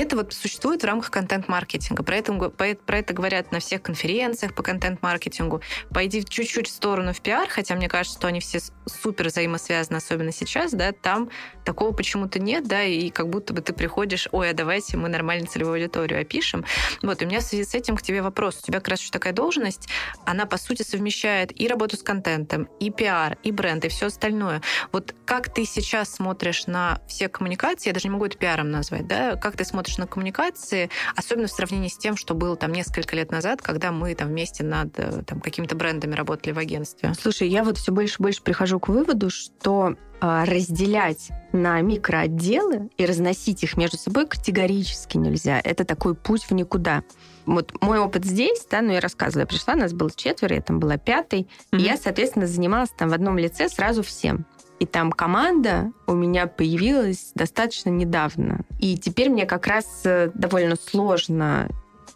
это 0.00 0.16
вот 0.16 0.32
существует 0.32 0.82
в 0.82 0.86
рамках 0.86 1.10
контент-маркетинга. 1.10 2.02
Про 2.02 2.16
это, 2.16 2.32
про 2.32 2.98
это 2.98 3.12
говорят 3.12 3.52
на 3.52 3.60
всех 3.60 3.82
конференциях 3.82 4.54
по 4.54 4.62
контент-маркетингу. 4.62 5.60
Пойди 5.92 6.24
чуть-чуть 6.24 6.68
в 6.68 6.70
сторону 6.70 7.12
в 7.12 7.20
пиар, 7.20 7.48
хотя 7.48 7.74
мне 7.74 7.88
кажется, 7.88 8.18
что 8.18 8.28
они 8.28 8.40
все 8.40 8.60
супер 8.86 9.26
взаимосвязаны, 9.26 9.96
особенно 9.96 10.32
сейчас, 10.32 10.72
да, 10.72 10.92
там 10.92 11.30
такого 11.64 11.92
почему-то 11.92 12.38
нет, 12.38 12.66
да, 12.66 12.82
и 12.82 13.10
как 13.10 13.28
будто 13.28 13.52
бы 13.52 13.60
ты 13.60 13.72
приходишь, 13.72 14.28
ой, 14.32 14.50
а 14.50 14.54
давайте 14.54 14.96
мы 14.96 15.08
нормально 15.08 15.46
целевую 15.46 15.74
аудиторию 15.74 16.20
опишем. 16.20 16.64
Вот, 17.02 17.20
и 17.20 17.24
у 17.26 17.28
меня 17.28 17.40
в 17.40 17.42
связи 17.42 17.64
с 17.64 17.74
этим 17.74 17.96
к 17.96 18.02
тебе 18.02 18.22
вопрос. 18.22 18.58
У 18.62 18.66
тебя 18.66 18.78
как 18.80 18.88
раз 18.88 19.00
еще 19.00 19.10
такая 19.10 19.32
должность, 19.32 19.88
она, 20.24 20.46
по 20.46 20.56
сути, 20.56 20.82
совмещает 20.82 21.58
и 21.60 21.68
работу 21.68 21.96
с 21.96 22.02
контентом, 22.02 22.68
и 22.80 22.90
пиар, 22.90 23.36
и 23.42 23.52
бренд, 23.52 23.84
и 23.84 23.88
все 23.88 24.06
остальное. 24.06 24.62
Вот 24.90 25.14
как 25.24 25.52
ты 25.52 25.64
сейчас 25.64 26.14
смотришь 26.14 26.66
на 26.66 27.00
все 27.06 27.28
коммуникации, 27.28 27.90
я 27.90 27.94
даже 27.94 28.08
не 28.08 28.12
могу 28.12 28.24
это 28.24 28.38
пиаром 28.38 28.70
назвать, 28.70 29.06
да, 29.06 29.36
как 29.36 29.56
ты 29.56 29.64
смотришь 29.64 29.81
на 29.98 30.06
коммуникации, 30.06 30.90
особенно 31.16 31.48
в 31.48 31.52
сравнении 31.52 31.88
с 31.88 31.96
тем, 31.96 32.16
что 32.16 32.34
было 32.34 32.56
там 32.56 32.72
несколько 32.72 33.16
лет 33.16 33.30
назад, 33.30 33.62
когда 33.62 33.92
мы 33.92 34.14
там 34.14 34.28
вместе 34.28 34.64
над 34.64 34.98
э, 34.98 35.22
там, 35.26 35.40
какими-то 35.40 35.76
брендами 35.76 36.14
работали 36.14 36.52
в 36.52 36.58
агентстве? 36.58 37.12
Слушай, 37.20 37.48
я 37.48 37.64
вот 37.64 37.78
все 37.78 37.92
больше 37.92 38.16
и 38.18 38.22
больше 38.22 38.42
прихожу 38.42 38.80
к 38.80 38.88
выводу, 38.88 39.30
что 39.30 39.96
а, 40.24 40.44
разделять 40.44 41.30
на 41.50 41.80
микроотделы 41.80 42.90
и 42.96 43.06
разносить 43.06 43.64
их 43.64 43.76
между 43.76 43.96
собой 43.96 44.28
категорически 44.28 45.16
нельзя. 45.16 45.60
Это 45.64 45.84
такой 45.84 46.14
путь 46.14 46.44
в 46.44 46.52
никуда. 46.52 47.02
Вот 47.44 47.72
мой 47.80 47.98
опыт 47.98 48.24
здесь, 48.24 48.64
да, 48.70 48.82
ну 48.82 48.92
я 48.92 49.00
рассказывала, 49.00 49.40
я 49.40 49.46
пришла, 49.48 49.74
нас 49.74 49.92
было 49.92 50.12
четверо, 50.14 50.54
я 50.54 50.62
там 50.62 50.78
была 50.78 50.96
пятой, 50.96 51.48
mm-hmm. 51.72 51.78
и 51.80 51.82
я, 51.82 51.96
соответственно, 51.96 52.46
занималась 52.46 52.90
там 52.96 53.08
в 53.08 53.14
одном 53.14 53.36
лице 53.36 53.68
сразу 53.68 54.04
всем. 54.04 54.46
И 54.82 54.84
там 54.84 55.12
команда 55.12 55.92
у 56.08 56.12
меня 56.12 56.48
появилась 56.48 57.30
достаточно 57.36 57.88
недавно. 57.88 58.62
И 58.80 58.98
теперь 58.98 59.30
мне 59.30 59.46
как 59.46 59.68
раз 59.68 60.02
э, 60.04 60.32
довольно 60.34 60.74
сложно 60.74 61.68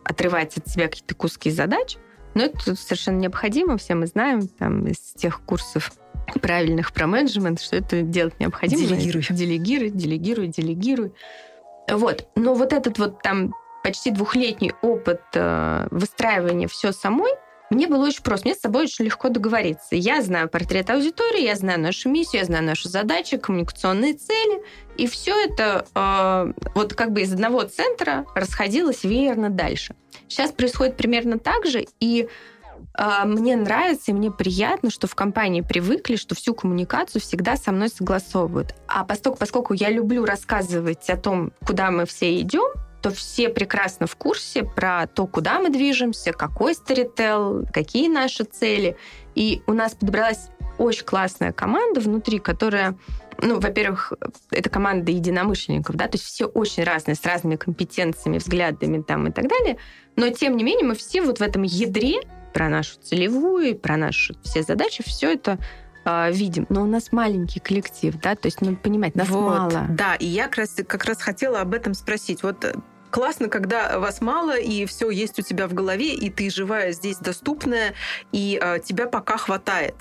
отрывать 0.03 0.57
от 0.57 0.67
себя 0.67 0.89
какие-то 0.89 1.15
куски 1.15 1.53
задач, 1.53 1.97
но 2.35 2.43
это 2.43 2.75
совершенно 2.75 3.19
необходимо, 3.19 3.77
все 3.77 3.95
мы 3.95 4.09
знаем 4.09 4.49
там 4.49 4.85
из 4.89 4.99
тех 4.99 5.43
курсов 5.43 5.93
правильных 6.43 6.93
про 6.93 7.07
менеджмент, 7.07 7.61
что 7.61 7.77
это 7.77 8.03
делать 8.03 8.41
необходимо. 8.41 8.83
Делегируй. 8.83 9.23
Делегируй, 9.31 9.91
делегируй, 9.91 10.49
делегируй. 10.49 11.13
Вот. 11.89 12.27
Но 12.35 12.55
вот 12.55 12.73
этот 12.73 12.99
вот 12.99 13.23
там 13.23 13.55
почти 13.85 14.11
двухлетний 14.11 14.73
опыт 14.83 15.23
э, 15.35 15.87
выстраивания 15.93 16.67
все 16.67 16.91
самой, 16.91 17.31
мне 17.71 17.89
было 17.89 18.07
очень 18.07 18.23
просто. 18.23 18.47
Мне 18.47 18.55
с 18.55 18.61
собой 18.61 18.85
очень 18.85 19.05
легко 19.05 19.29
договориться. 19.29 19.97
Я 19.97 20.23
знаю 20.23 20.49
портрет 20.49 20.91
аудитории, 20.91 21.43
я 21.43 21.57
знаю 21.57 21.81
нашу 21.81 22.09
миссию, 22.09 22.41
я 22.41 22.47
знаю 22.47 22.65
наши 22.65 22.89
задачи, 22.89 23.37
коммуникационные 23.37 24.15
цели. 24.15 24.63
И 24.97 25.07
все 25.07 25.35
это 25.45 25.87
э, 25.95 26.53
вот 26.75 26.95
как 26.95 27.13
бы 27.13 27.23
из 27.23 27.33
одного 27.33 27.63
центра 27.65 28.25
расходилось 28.35 29.05
веерно 29.05 29.51
дальше. 29.51 29.95
Сейчас 30.29 30.53
происходит 30.53 30.97
примерно 30.97 31.39
так 31.39 31.67
же, 31.67 31.87
и 32.01 32.29
а, 32.95 33.25
мне 33.27 33.57
нравится 33.57 34.11
и 34.11 34.15
мне 34.15 34.31
приятно, 34.31 34.91
что 34.91 35.07
в 35.07 35.15
компании 35.15 35.61
привыкли, 35.61 36.17
что 36.17 36.35
всю 36.35 36.55
коммуникацию 36.55 37.21
всегда 37.21 37.57
со 37.57 37.73
мной 37.73 37.91
согласовывают. 37.91 38.75
А 38.89 39.05
поскольку, 39.05 39.39
поскольку 39.39 39.75
я 39.75 39.91
люблю 39.91 40.25
рассказывать 40.25 41.09
о 41.11 41.17
том, 41.17 41.53
куда 41.67 41.91
мы 41.91 42.07
все 42.07 42.41
идем, 42.41 42.67
то 43.07 43.13
все 43.13 43.49
прекрасно 43.51 44.09
в 44.09 44.17
курсе 44.17 44.65
про 44.65 45.07
то, 45.07 45.29
куда 45.29 45.61
мы 45.61 45.71
движемся, 45.71 46.33
какой 46.33 46.75
старител, 46.75 47.65
какие 47.73 48.09
наши 48.09 48.43
цели. 48.43 48.97
И 49.37 49.63
у 49.69 49.75
нас 49.75 49.95
подобралась 49.95 50.49
очень 50.77 51.05
классная 51.05 51.53
команда 51.53 52.01
внутри, 52.01 52.41
которая 52.41 52.99
ну, 53.41 53.61
во-первых, 53.61 54.13
это 54.51 54.71
команда 54.71 55.13
единомышленников, 55.13 55.95
да, 55.95 56.09
то 56.09 56.17
есть 56.17 56.25
все 56.25 56.47
очень 56.47 56.83
разные, 56.83 57.15
с 57.15 57.25
разными 57.25 57.55
компетенциями, 57.55 58.39
взглядами 58.39 59.03
там 59.03 59.29
и 59.29 59.31
так 59.31 59.47
далее, 59.47 59.77
но 60.17 60.31
тем 60.31 60.57
не 60.57 60.65
менее 60.65 60.87
мы 60.87 60.97
все 60.97 61.23
вот 61.23 61.39
в 61.39 61.43
этом 61.43 61.63
ядре 61.63 62.23
про 62.55 62.69
нашу 62.69 62.99
целевую, 63.01 63.79
про 63.79 63.97
наши 63.97 64.35
все 64.43 64.63
задачи, 64.63 65.05
все 65.07 65.35
это 65.35 65.59
э, 66.07 66.33
видим. 66.33 66.67
Но 66.71 66.83
у 66.83 66.87
нас 66.87 67.13
маленький 67.13 67.61
коллектив, 67.61 68.19
да, 68.21 68.35
то 68.35 68.47
есть, 68.47 68.63
ну, 68.63 68.75
понимать, 68.75 69.15
нас 69.15 69.29
вот, 69.29 69.41
мало. 69.43 69.87
Да, 69.91 70.15
и 70.15 70.25
я 70.25 70.47
как 70.47 70.57
раз, 70.57 70.77
как 70.89 71.05
раз 71.05 71.21
хотела 71.21 71.61
об 71.61 71.75
этом 71.75 71.93
спросить. 71.93 72.43
Вот 72.43 72.65
э, 72.65 72.75
классно, 73.11 73.49
когда 73.49 73.99
вас 73.99 74.21
мало, 74.21 74.57
и 74.57 74.87
все 74.87 75.11
есть 75.11 75.39
у 75.39 75.43
тебя 75.43 75.69
в 75.69 75.75
голове, 75.75 76.15
и 76.15 76.31
ты 76.31 76.51
живая 76.51 76.93
здесь 76.93 77.19
доступная, 77.19 77.95
и 78.33 78.59
э, 78.61 78.81
тебя 78.85 79.07
пока 79.07 79.37
хватает 79.37 79.95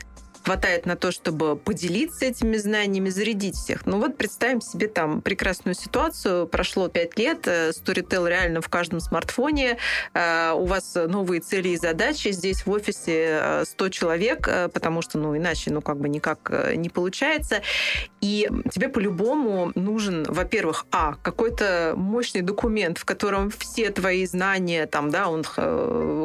хватает 0.46 0.86
на 0.86 0.96
то, 0.96 1.12
чтобы 1.12 1.56
поделиться 1.56 2.26
этими 2.26 2.58
знаниями, 2.58 3.10
зарядить 3.10 3.56
всех. 3.56 3.88
Ну 3.88 4.00
вот 4.00 4.16
представим 4.16 4.62
себе 4.62 4.88
там 4.88 5.22
прекрасную 5.22 5.74
ситуацию. 5.74 6.48
Прошло 6.48 6.88
пять 6.88 7.18
лет, 7.18 7.48
э, 7.48 7.72
Storytel 7.72 8.30
реально 8.30 8.62
в 8.62 8.70
каждом 8.70 9.00
смартфоне, 9.00 9.78
э, 10.14 10.52
у 10.52 10.66
вас 10.66 10.96
новые 10.96 11.42
цели 11.42 11.70
и 11.70 11.78
задачи, 11.78 12.32
здесь 12.32 12.66
в 12.66 12.72
офисе 12.72 13.64
100 13.66 13.86
э, 13.86 13.90
человек, 13.90 14.50
потому 14.72 15.02
что, 15.02 15.18
ну, 15.18 15.36
иначе, 15.36 15.72
ну, 15.72 15.82
как 15.82 15.98
бы 15.98 16.10
никак 16.10 16.52
не 16.76 16.90
получается. 16.90 17.62
И 18.22 18.48
тебе 18.72 18.90
по-любому 18.90 19.72
нужен, 19.74 20.26
во-первых, 20.28 20.86
а, 20.92 21.16
какой-то 21.24 21.94
мощный 21.96 22.42
документ, 22.42 22.98
в 23.00 23.06
котором 23.06 23.50
все 23.50 23.90
твои 23.90 24.26
знания, 24.26 24.86
там, 24.86 25.10
да, 25.10 25.28
он 25.28 25.44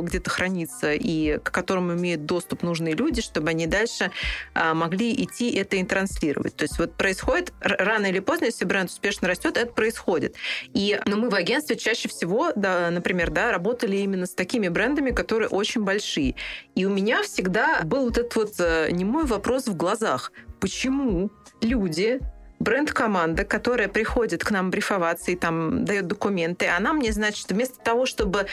где-то 0.05 0.31
хранится, 0.31 0.93
и 0.93 1.39
к 1.39 1.51
которому 1.51 1.95
имеют 1.95 2.27
доступ 2.27 2.63
нужные 2.63 2.95
люди, 2.95 3.23
чтобы 3.23 3.51
они 3.51 3.67
дальше 3.67 4.10
а, 4.55 4.75
могли 4.75 5.13
идти 5.13 5.53
это 5.53 5.77
и 5.77 5.85
транслировать. 5.85 6.57
То 6.57 6.65
есть 6.65 6.79
вот 6.79 6.95
происходит 6.95 7.53
рано 7.61 8.07
или 8.07 8.21
поздно, 8.21 8.47
если 8.47 8.65
бренд 8.65 8.91
успешно 8.91 9.29
растет, 9.29 9.57
это 9.57 9.73
происходит. 9.73 10.37
И 10.75 11.01
ну, 11.07 11.17
мы 11.17 11.31
в 11.31 11.35
агентстве 11.35 11.77
чаще 11.77 12.09
всего, 12.09 12.53
да, 12.55 12.91
например, 12.91 13.31
да, 13.31 13.51
работали 13.51 13.97
именно 13.97 14.27
с 14.27 14.35
такими 14.35 14.69
брендами, 14.69 15.11
которые 15.11 15.49
очень 15.49 15.83
большие. 15.83 16.35
И 16.75 16.85
у 16.85 16.91
меня 16.91 17.23
всегда 17.23 17.83
был 17.85 18.05
вот 18.05 18.19
этот 18.19 18.37
вот 18.37 18.55
э, 18.59 18.89
не 18.91 19.05
мой 19.05 19.25
вопрос 19.25 19.67
в 19.67 19.77
глазах. 19.77 20.33
Почему 20.61 21.31
люди 21.61 22.21
бренд-команда, 22.61 23.45
которая 23.45 23.89
приходит 23.89 24.45
к 24.45 24.51
нам 24.51 24.71
брифоваться 24.71 25.31
и 25.31 25.37
там 25.37 25.85
дает 25.85 26.07
документы, 26.07 26.69
она 26.69 26.93
мне, 26.93 27.11
значит, 27.13 27.51
вместо 27.51 27.81
того, 27.81 28.05
чтобы 28.07 28.47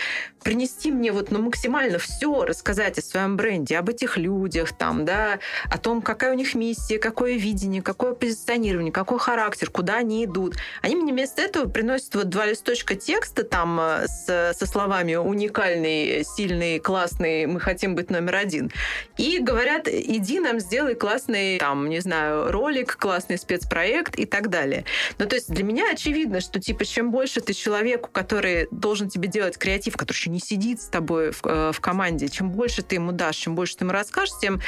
принести 0.43 0.91
мне 0.91 1.12
вот 1.12 1.30
ну, 1.30 1.41
максимально 1.41 1.99
все, 1.99 2.45
рассказать 2.45 2.97
о 2.97 3.01
своем 3.01 3.36
бренде, 3.36 3.78
об 3.78 3.89
этих 3.89 4.18
людях, 4.18 4.76
там, 4.78 5.03
да, 5.03 5.39
о 5.70 5.78
том, 5.78 6.01
какая 6.01 6.32
у 6.32 6.36
них 6.36 6.55
миссия, 6.55 6.99
какое 6.99 7.34
видение, 7.34 7.82
какое 7.82 8.14
позиционирование, 8.14 8.93
какой 8.93 9.20
характер, 9.20 9.70
куда 9.70 9.97
они 9.97 10.24
идут. 10.24 10.55
Они 10.82 10.95
мне 10.95 11.12
вместо 11.12 11.41
этого 11.41 11.70
приносят 11.70 12.16
вот 12.16 12.30
два 12.30 12.45
листочка 12.45 12.95
текста 12.95 13.43
там 13.43 13.78
э, 13.80 14.08
с, 14.08 14.53
со 14.58 14.66
словами 14.66 15.16
уникальный, 15.16 16.24
сильный, 16.24 16.80
классный, 16.80 17.45
мы 17.45 17.60
хотим 17.60 17.95
быть 17.95 18.10
номер 18.10 18.36
один. 18.36 18.72
И 19.18 19.39
говорят, 19.39 19.89
иди 19.89 20.39
нам 20.39 20.62
сделай 20.62 20.95
классный, 20.95 21.58
там, 21.58 21.89
не 21.89 21.99
знаю, 21.99 22.51
ролик, 22.51 22.95
классный 22.95 23.38
спецпроект, 23.38 23.97
проект 23.98 24.20
и 24.20 24.26
так 24.26 24.50
далее. 24.50 24.86
Ну, 25.18 25.26
то 25.26 25.36
есть 25.36 25.50
для 25.50 25.64
меня 25.64 25.91
очевидно, 25.91 26.41
что, 26.41 26.60
типа, 26.60 26.86
чем 26.86 27.12
больше 27.12 27.41
ты 27.41 27.54
человеку, 27.54 28.10
который 28.12 28.68
должен 28.72 29.10
тебе 29.10 29.28
делать 29.28 29.58
креатив, 29.58 29.98
который 29.98 30.18
еще 30.18 30.30
не 30.30 30.39
сидит 30.39 30.82
с 30.82 30.88
тобой 30.88 31.32
в, 31.32 31.41
э, 31.43 31.72
в 31.72 31.80
команде, 31.80 32.30
чем 32.30 32.52
больше 32.52 32.82
ты 32.84 32.95
ему 32.95 33.12
дашь, 33.12 33.38
чем 33.38 33.56
больше 33.56 33.78
ты 33.78 33.84
ему 33.84 33.93
расскажешь, 33.93 34.36
тем 34.39 34.62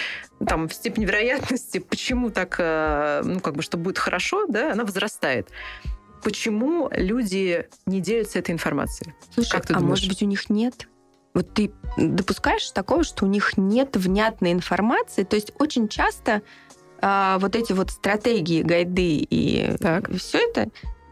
там 0.45 0.69
степень 0.69 1.05
вероятности, 1.05 1.79
почему 1.79 2.29
так, 2.29 2.55
э, 2.59 3.21
ну, 3.23 3.39
как 3.39 3.55
бы, 3.55 3.61
что 3.61 3.77
будет 3.77 3.97
хорошо, 3.97 4.45
да, 4.47 4.71
она 4.71 4.83
возрастает 4.83 5.49
почему 6.21 6.89
люди 6.91 7.69
не 7.85 8.01
делятся 8.01 8.39
этой 8.39 8.51
информацией? 8.51 9.13
Слушай, 9.33 9.51
как 9.51 9.65
ты 9.65 9.73
а 9.73 9.77
думаешь? 9.77 10.01
может 10.01 10.09
быть 10.09 10.21
у 10.21 10.25
них 10.25 10.49
нет? 10.49 10.89
Вот 11.33 11.53
ты 11.53 11.71
допускаешь 11.95 12.69
такого, 12.71 13.05
что 13.05 13.23
у 13.23 13.27
них 13.29 13.57
нет 13.57 13.95
внятной 13.95 14.51
информации? 14.51 15.23
То 15.23 15.37
есть 15.37 15.53
очень 15.57 15.87
часто 15.87 16.41
а, 17.01 17.37
вот 17.39 17.55
эти 17.55 17.73
вот 17.73 17.91
стратегии, 17.91 18.61
гайды 18.61 19.25
и 19.29 19.75
так. 19.79 20.11
все 20.15 20.39
это 20.39 20.69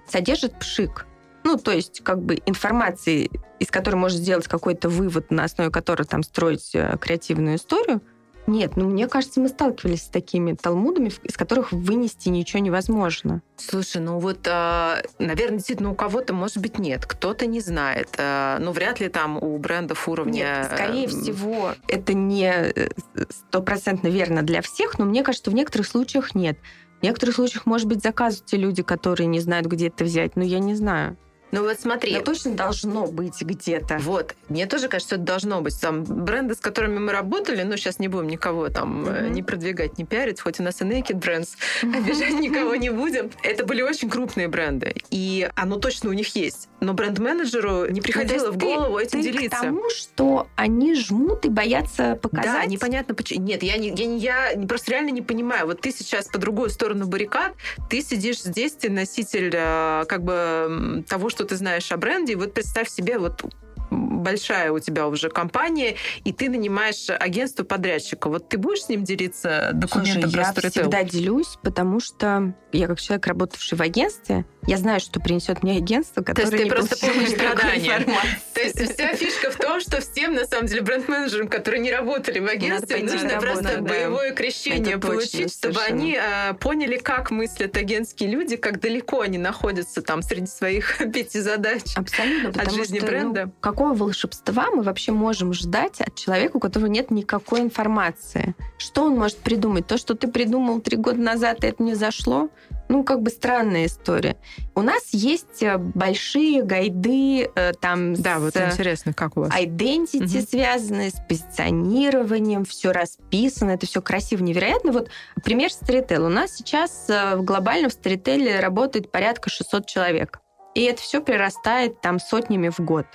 содержит 0.07 0.57
пшик. 0.59 1.05
Ну, 1.43 1.57
то 1.57 1.71
есть, 1.71 2.01
как 2.03 2.21
бы 2.21 2.39
информации, 2.45 3.29
из 3.59 3.69
которой 3.71 3.95
можно 3.95 4.19
сделать 4.19 4.47
какой-то 4.47 4.89
вывод, 4.89 5.31
на 5.31 5.45
основе 5.45 5.71
которой 5.71 6.03
там 6.03 6.23
строить 6.23 6.71
э, 6.73 6.97
креативную 6.99 7.55
историю– 7.55 8.01
нет, 8.47 8.77
ну 8.77 8.89
мне 8.89 9.07
кажется, 9.07 9.39
мы 9.39 9.49
сталкивались 9.49 10.03
с 10.03 10.07
такими 10.07 10.53
талмудами, 10.53 11.11
из 11.23 11.35
которых 11.35 11.73
вынести 11.73 12.29
ничего 12.29 12.61
невозможно. 12.61 13.41
Слушай, 13.57 14.01
ну 14.01 14.19
вот, 14.19 14.47
а, 14.49 15.01
наверное, 15.19 15.57
действительно, 15.57 15.91
у 15.91 15.95
кого-то, 15.95 16.33
может 16.33 16.57
быть, 16.59 16.79
нет, 16.79 17.05
кто-то 17.05 17.45
не 17.45 17.59
знает. 17.59 18.09
А, 18.17 18.57
ну, 18.59 18.71
вряд 18.71 18.99
ли 18.99 19.09
там 19.09 19.37
у 19.37 19.57
брендов 19.57 20.07
уровня... 20.07 20.31
Нет, 20.31 20.71
скорее 20.73 21.07
всего, 21.07 21.73
это 21.87 22.13
не 22.13 22.49
э, 22.49 22.89
стопроцентно 23.29 24.07
верно 24.07 24.43
для 24.43 24.61
всех, 24.61 24.97
но 24.97 25.05
мне 25.05 25.23
кажется, 25.23 25.51
в 25.51 25.53
некоторых 25.53 25.87
случаях 25.87 26.33
нет. 26.33 26.57
В 26.99 27.03
некоторых 27.03 27.35
случаях, 27.35 27.65
может 27.65 27.87
быть, 27.87 28.01
заказывают 28.01 28.45
те 28.45 28.57
люди, 28.57 28.81
которые 28.81 29.27
не 29.27 29.39
знают, 29.39 29.67
где 29.67 29.87
это 29.87 30.03
взять, 30.03 30.35
но 30.35 30.43
я 30.43 30.59
не 30.59 30.73
знаю. 30.73 31.17
Ну 31.51 31.63
вот 31.63 31.79
смотри. 31.79 32.13
Это 32.13 32.25
точно 32.25 32.51
должно 32.51 33.07
быть 33.07 33.41
где-то. 33.41 33.97
Вот. 33.99 34.35
Мне 34.49 34.65
тоже 34.65 34.87
кажется, 34.87 35.07
что 35.07 35.15
это 35.15 35.23
должно 35.23 35.61
быть. 35.61 35.79
Там 35.79 36.03
бренды, 36.03 36.55
с 36.55 36.59
которыми 36.59 36.99
мы 36.99 37.11
работали, 37.11 37.63
ну 37.63 37.77
сейчас 37.77 37.99
не 37.99 38.07
будем 38.07 38.27
никого 38.27 38.69
там 38.69 39.05
mm-hmm. 39.05 39.29
не 39.29 39.43
продвигать, 39.43 39.97
не 39.97 40.05
пиарить, 40.05 40.41
хоть 40.41 40.59
у 40.59 40.63
нас 40.63 40.81
и 40.81 40.83
Naked 40.83 41.19
Brands, 41.19 41.49
обижать 41.81 42.33
никого 42.33 42.75
не 42.75 42.89
будем. 42.89 43.31
Это 43.43 43.65
были 43.65 43.81
очень 43.81 44.09
крупные 44.09 44.47
бренды. 44.47 44.95
И 45.09 45.49
оно 45.55 45.77
точно 45.77 46.09
у 46.09 46.13
них 46.13 46.35
есть. 46.35 46.69
Но 46.79 46.93
бренд-менеджеру 46.93 47.89
не 47.89 48.01
приходило 48.01 48.51
в 48.51 48.57
голову 48.57 48.97
этим 48.97 49.21
делиться. 49.21 49.57
К 49.57 49.61
тому, 49.61 49.89
что 49.89 50.47
они 50.55 50.95
жмут 50.95 51.45
и 51.45 51.49
боятся 51.49 52.15
показать. 52.21 52.53
Да, 52.53 52.65
непонятно 52.65 53.15
почему. 53.15 53.45
Нет, 53.45 53.63
я, 53.63 53.77
не, 53.77 53.89
я, 54.17 54.51
я 54.51 54.67
просто 54.67 54.91
реально 54.91 55.09
не 55.09 55.21
понимаю. 55.21 55.65
Вот 55.65 55.81
ты 55.81 55.91
сейчас 55.91 56.27
по 56.27 56.37
другую 56.37 56.69
сторону 56.69 57.07
баррикад, 57.07 57.53
ты 57.89 58.01
сидишь 58.01 58.41
здесь, 58.41 58.73
ты 58.73 58.89
носитель 58.89 59.51
э, 59.53 60.05
как 60.07 60.23
бы 60.23 61.03
того, 61.07 61.29
что 61.29 61.36
ты 61.45 61.55
знаешь 61.55 61.91
о 61.91 61.97
бренде. 61.97 62.35
Вот 62.35 62.53
представь 62.53 62.89
себе 62.89 63.17
вот 63.17 63.43
большая 63.89 64.71
у 64.71 64.79
тебя 64.79 65.07
уже 65.07 65.29
компания, 65.29 65.95
и 66.23 66.33
ты 66.33 66.49
нанимаешь 66.49 67.09
агентство 67.09 67.63
подрядчика. 67.63 68.29
Вот 68.29 68.49
ты 68.49 68.57
будешь 68.57 68.83
с 68.83 68.89
ним 68.89 69.03
делиться 69.03 69.71
документом 69.73 70.29
Слушай, 70.29 70.53
я 70.63 70.69
всегда 70.69 71.03
делюсь, 71.03 71.57
потому 71.63 71.99
что 71.99 72.53
я 72.77 72.87
как 72.87 72.99
человек, 72.99 73.27
работавший 73.27 73.77
в 73.77 73.81
агентстве, 73.81 74.45
я 74.67 74.77
знаю, 74.77 74.99
что 74.99 75.21
принесет 75.21 75.63
мне 75.63 75.77
агентство, 75.77 76.21
которое 76.21 76.49
То 76.49 76.55
есть 76.57 76.69
ты 76.69 76.75
просто 76.75 76.97
помнишь 76.97 77.29
страдания. 77.29 78.05
То 78.53 78.61
есть 78.61 78.93
вся 78.93 79.15
фишка 79.15 79.49
в 79.49 79.55
том, 79.55 79.79
что 79.79 80.01
всем, 80.01 80.33
на 80.33 80.45
самом 80.45 80.67
деле, 80.67 80.81
бренд-менеджерам, 80.81 81.47
которые 81.47 81.81
не 81.81 81.91
работали 81.91 82.39
в 82.39 82.47
агентстве, 82.47 83.03
нужно 83.03 83.39
просто 83.39 83.81
боевое 83.81 84.33
крещение 84.33 84.97
получить, 84.97 85.53
чтобы 85.53 85.79
они 85.81 86.17
а, 86.17 86.53
поняли, 86.53 86.97
как 86.97 87.31
мыслят 87.31 87.77
агентские 87.77 88.29
люди, 88.29 88.57
как 88.57 88.81
далеко 88.81 89.21
они 89.21 89.37
находятся 89.37 90.01
там 90.01 90.21
среди 90.21 90.47
своих 90.47 90.97
пяти 91.13 91.39
задач. 91.39 91.95
Абсолютно, 91.95 92.51
потому 92.51 92.77
жизни 92.77 92.99
ну, 92.99 93.07
бренда. 93.07 93.51
какого 93.61 93.93
волшебства 93.93 94.69
мы 94.71 94.83
вообще 94.83 95.13
можем 95.13 95.53
ждать 95.53 96.01
от 96.01 96.15
человека, 96.15 96.57
у 96.57 96.59
которого 96.59 96.87
нет 96.87 97.09
никакой 97.09 97.61
информации? 97.61 98.53
Что 98.77 99.05
он 99.05 99.15
может 99.15 99.37
придумать? 99.37 99.87
То, 99.87 99.97
что 99.97 100.13
ты 100.13 100.27
придумал 100.27 100.81
три 100.81 100.97
года 100.97 101.19
назад, 101.19 101.63
и 101.63 101.67
это 101.67 101.81
не 101.81 101.95
зашло? 101.95 102.49
Ну, 102.89 103.03
как 103.03 103.21
бы 103.21 103.29
странная 103.29 103.85
история. 103.87 104.37
У 104.73 104.81
нас 104.81 105.09
есть 105.11 105.61
э, 105.61 105.77
большие 105.77 106.63
гайды 106.63 107.49
э, 107.53 107.73
там 107.73 108.13
Да, 108.13 108.37
с 108.37 108.41
вот 108.41 108.55
интересно, 108.55 109.11
как 109.13 109.35
у 109.35 109.41
вас? 109.41 109.53
identity, 109.53 110.21
Мгм. 110.21 110.47
связанные 110.47 111.09
с 111.09 111.19
позиционированием, 111.27 112.63
все 112.65 112.91
расписано, 112.91 113.71
это 113.71 113.85
все 113.85 114.01
красиво, 114.01 114.41
невероятно. 114.41 114.91
Вот 114.93 115.09
пример 115.43 115.69
Storytel. 115.69 116.25
У 116.25 116.29
нас 116.29 116.55
сейчас 116.55 117.09
э, 117.09 117.35
в 117.35 117.43
глобальном 117.43 117.89
Storytel 117.91 118.59
работает 118.59 119.11
порядка 119.11 119.49
600 119.49 119.85
человек. 119.85 120.39
И 120.73 120.81
это 120.83 121.01
все 121.01 121.21
прирастает 121.21 122.01
там 122.01 122.19
сотнями 122.19 122.69
в 122.69 122.79
год. 122.79 123.05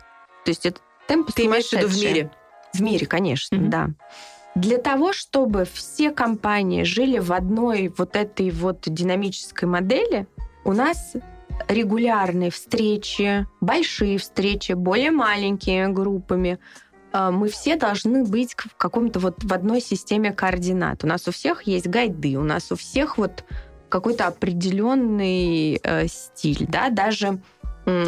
То 0.44 0.50
есть 0.50 0.66
это 0.66 0.80
темп 1.08 1.32
Ты 1.32 1.46
имеешь 1.46 1.68
в 1.68 1.72
виду 1.72 1.86
в 1.88 1.96
мире? 1.96 2.30
В 2.74 2.82
мире, 2.82 3.06
конечно, 3.06 3.56
Мгм. 3.56 3.70
да. 3.70 3.88
Для 4.54 4.78
того, 4.78 5.12
чтобы 5.12 5.64
все 5.64 6.10
компании 6.10 6.82
жили 6.82 7.18
в 7.18 7.32
одной 7.32 7.92
вот 7.96 8.16
этой 8.16 8.50
вот 8.50 8.82
динамической 8.86 9.66
модели, 9.66 10.26
у 10.64 10.72
нас 10.72 11.14
регулярные 11.68 12.50
встречи, 12.50 13.46
большие 13.60 14.18
встречи, 14.18 14.72
более 14.72 15.10
маленькими 15.10 15.90
группами. 15.92 16.58
Э, 17.12 17.30
Мы 17.30 17.48
все 17.48 17.76
должны 17.76 18.24
быть 18.24 18.54
в 18.54 18.76
каком-то 18.76 19.20
вот 19.20 19.42
в 19.42 19.52
одной 19.52 19.80
системе 19.80 20.32
координат. 20.32 21.02
У 21.04 21.06
нас 21.06 21.26
у 21.28 21.32
всех 21.32 21.62
есть 21.62 21.86
гайды, 21.86 22.36
у 22.36 22.42
нас 22.42 22.70
у 22.72 22.76
всех 22.76 23.18
вот 23.18 23.44
какой-то 23.88 24.26
определенный 24.26 25.80
э, 25.82 26.06
стиль, 26.08 26.66
да, 26.68 26.88
даже 26.90 27.40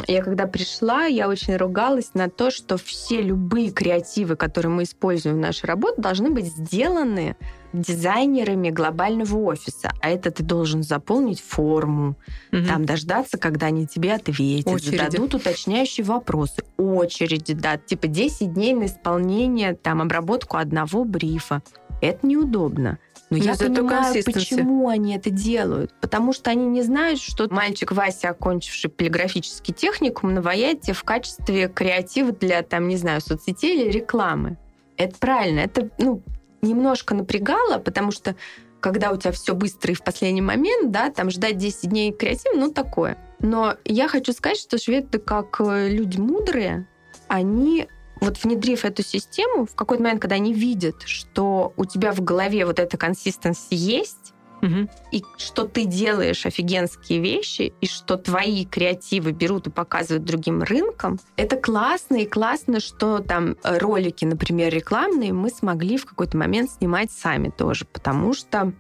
я 0.07 0.23
когда 0.23 0.47
пришла, 0.47 1.05
я 1.07 1.29
очень 1.29 1.57
ругалась 1.57 2.11
на 2.15 2.29
то, 2.31 2.51
что 2.51 2.77
все 2.77 3.21
любые 3.21 3.71
креативы, 3.71 4.37
которые 4.37 4.71
мы 4.71 4.83
используем 4.85 5.37
в 5.37 5.41
нашей 5.41 5.67
работе, 5.67 6.01
должны 6.01 6.31
быть 6.31 6.47
сделаны 6.47 7.37
дизайнерами 7.73 8.71
глобального 8.71 9.37
офиса. 9.37 9.91
А 10.01 10.09
это 10.09 10.31
ты 10.31 10.45
должен 10.45 10.83
заполнить 10.85 11.41
форму, 11.41 12.15
Мгм. 12.53 12.67
там 12.67 12.85
дождаться, 12.85 13.37
когда 13.37 13.67
они 13.67 13.87
тебе 13.87 14.15
ответят, 14.15 14.73
Очереди. 14.73 14.97
зададут 14.97 15.35
уточняющие 15.35 16.05
вопросы, 16.07 16.63
очереди, 16.77 17.53
да, 17.55 17.77
типа 17.77 18.07
10 18.07 18.53
дней 18.55 18.75
на 18.75 18.87
исполнение, 18.87 19.75
там, 19.75 20.01
обработку 20.03 20.57
одного 20.57 21.05
брифа. 21.05 21.63
Это 22.01 22.25
неудобно. 22.27 22.99
Но 23.31 23.39
Но 23.39 23.45
я 23.45 23.55
зато 23.55 23.75
понимаю, 23.75 24.25
почему 24.25 24.89
они 24.89 25.17
это 25.17 25.31
делают. 25.31 25.93
Потому 26.01 26.33
что 26.33 26.51
они 26.51 26.67
не 26.67 26.83
знают, 26.83 27.21
что 27.21 27.49
мальчик 27.51 27.93
Вася, 27.93 28.31
окончивший 28.31 28.91
полиграфический 28.91 29.75
техникум, 29.75 30.35
наваяет 30.35 30.85
в 30.85 31.03
качестве 31.05 31.69
креатива 31.69 32.33
для, 32.33 32.63
там, 32.63 32.89
не 32.89 32.97
знаю, 32.97 33.21
соцсетей 33.21 33.83
или 33.83 33.91
рекламы. 33.91 34.59
Это 34.97 35.17
правильно. 35.19 35.61
Это, 35.61 35.91
ну, 35.99 36.23
немножко 36.63 37.15
напрягало, 37.15 37.79
потому 37.79 38.11
что 38.11 38.37
когда 38.81 39.13
у 39.13 39.17
тебя 39.17 39.33
все 39.33 39.55
быстро 39.55 39.93
и 39.93 39.95
в 39.95 40.03
последний 40.05 40.43
момент, 40.43 40.91
да, 40.91 41.11
там 41.11 41.31
ждать 41.31 41.57
10 41.57 41.89
дней 41.89 42.13
креатива, 42.13 42.55
ну, 42.55 42.71
такое. 42.71 43.17
Но 43.41 43.77
я 43.85 44.09
хочу 44.09 44.33
сказать, 44.33 44.59
что 44.59 44.79
шведы, 44.79 45.19
как 45.19 45.61
э, 45.61 45.89
люди 45.89 46.19
мудрые, 46.19 46.87
они 47.29 47.89
вот 48.21 48.43
внедрив 48.43 48.85
эту 48.85 49.03
систему, 49.03 49.67
в 49.67 49.75
какой-то 49.75 50.03
момент, 50.03 50.21
когда 50.23 50.37
они 50.37 50.53
видят, 50.55 51.03
что 51.05 51.73
у 51.77 51.85
тебя 51.85 52.13
в 52.13 52.21
голове 52.21 52.65
вот 52.67 52.79
эта 52.79 52.97
консистенция 52.97 53.77
есть, 53.77 54.33
Мгм. 54.63 54.89
и 55.13 55.23
что 55.37 55.65
ты 55.67 55.85
делаешь 55.85 56.47
офигенские 56.47 57.21
вещи, 57.21 57.75
и 57.83 57.87
что 57.87 58.17
твои 58.17 58.65
креативы 58.65 59.33
берут 59.33 59.67
и 59.67 59.71
показывают 59.71 60.25
другим 60.25 60.63
рынкам, 60.63 61.19
это 61.37 61.57
классно, 61.57 62.17
и 62.17 62.25
классно, 62.25 62.81
что 62.81 63.19
там 63.19 63.57
э, 63.63 63.77
ролики, 63.79 64.25
например, 64.25 64.73
рекламные, 64.73 65.35
мы 65.35 65.51
смогли 65.51 65.99
в 65.99 66.07
какой-то 66.07 66.39
момент 66.39 66.71
снимать 66.71 67.11
сами 67.11 67.51
тоже, 67.51 67.85
потому 67.85 68.33
что... 68.33 68.73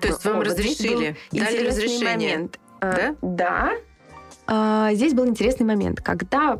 То 0.00 0.08
есть 0.08 0.24
вам 0.24 0.34
О, 0.34 0.36
вот 0.38 0.46
разрешили, 0.48 1.16
был 1.32 1.38
дали 1.40 1.66
разрешение. 1.66 2.08
момент. 2.36 2.60
Да? 2.80 3.10
Э, 3.10 3.14
Да. 3.22 3.72
А, 4.46 4.92
Здесь 4.92 5.14
был 5.14 5.26
интересный 5.26 5.64
момент. 5.64 6.02
Когда 6.02 6.58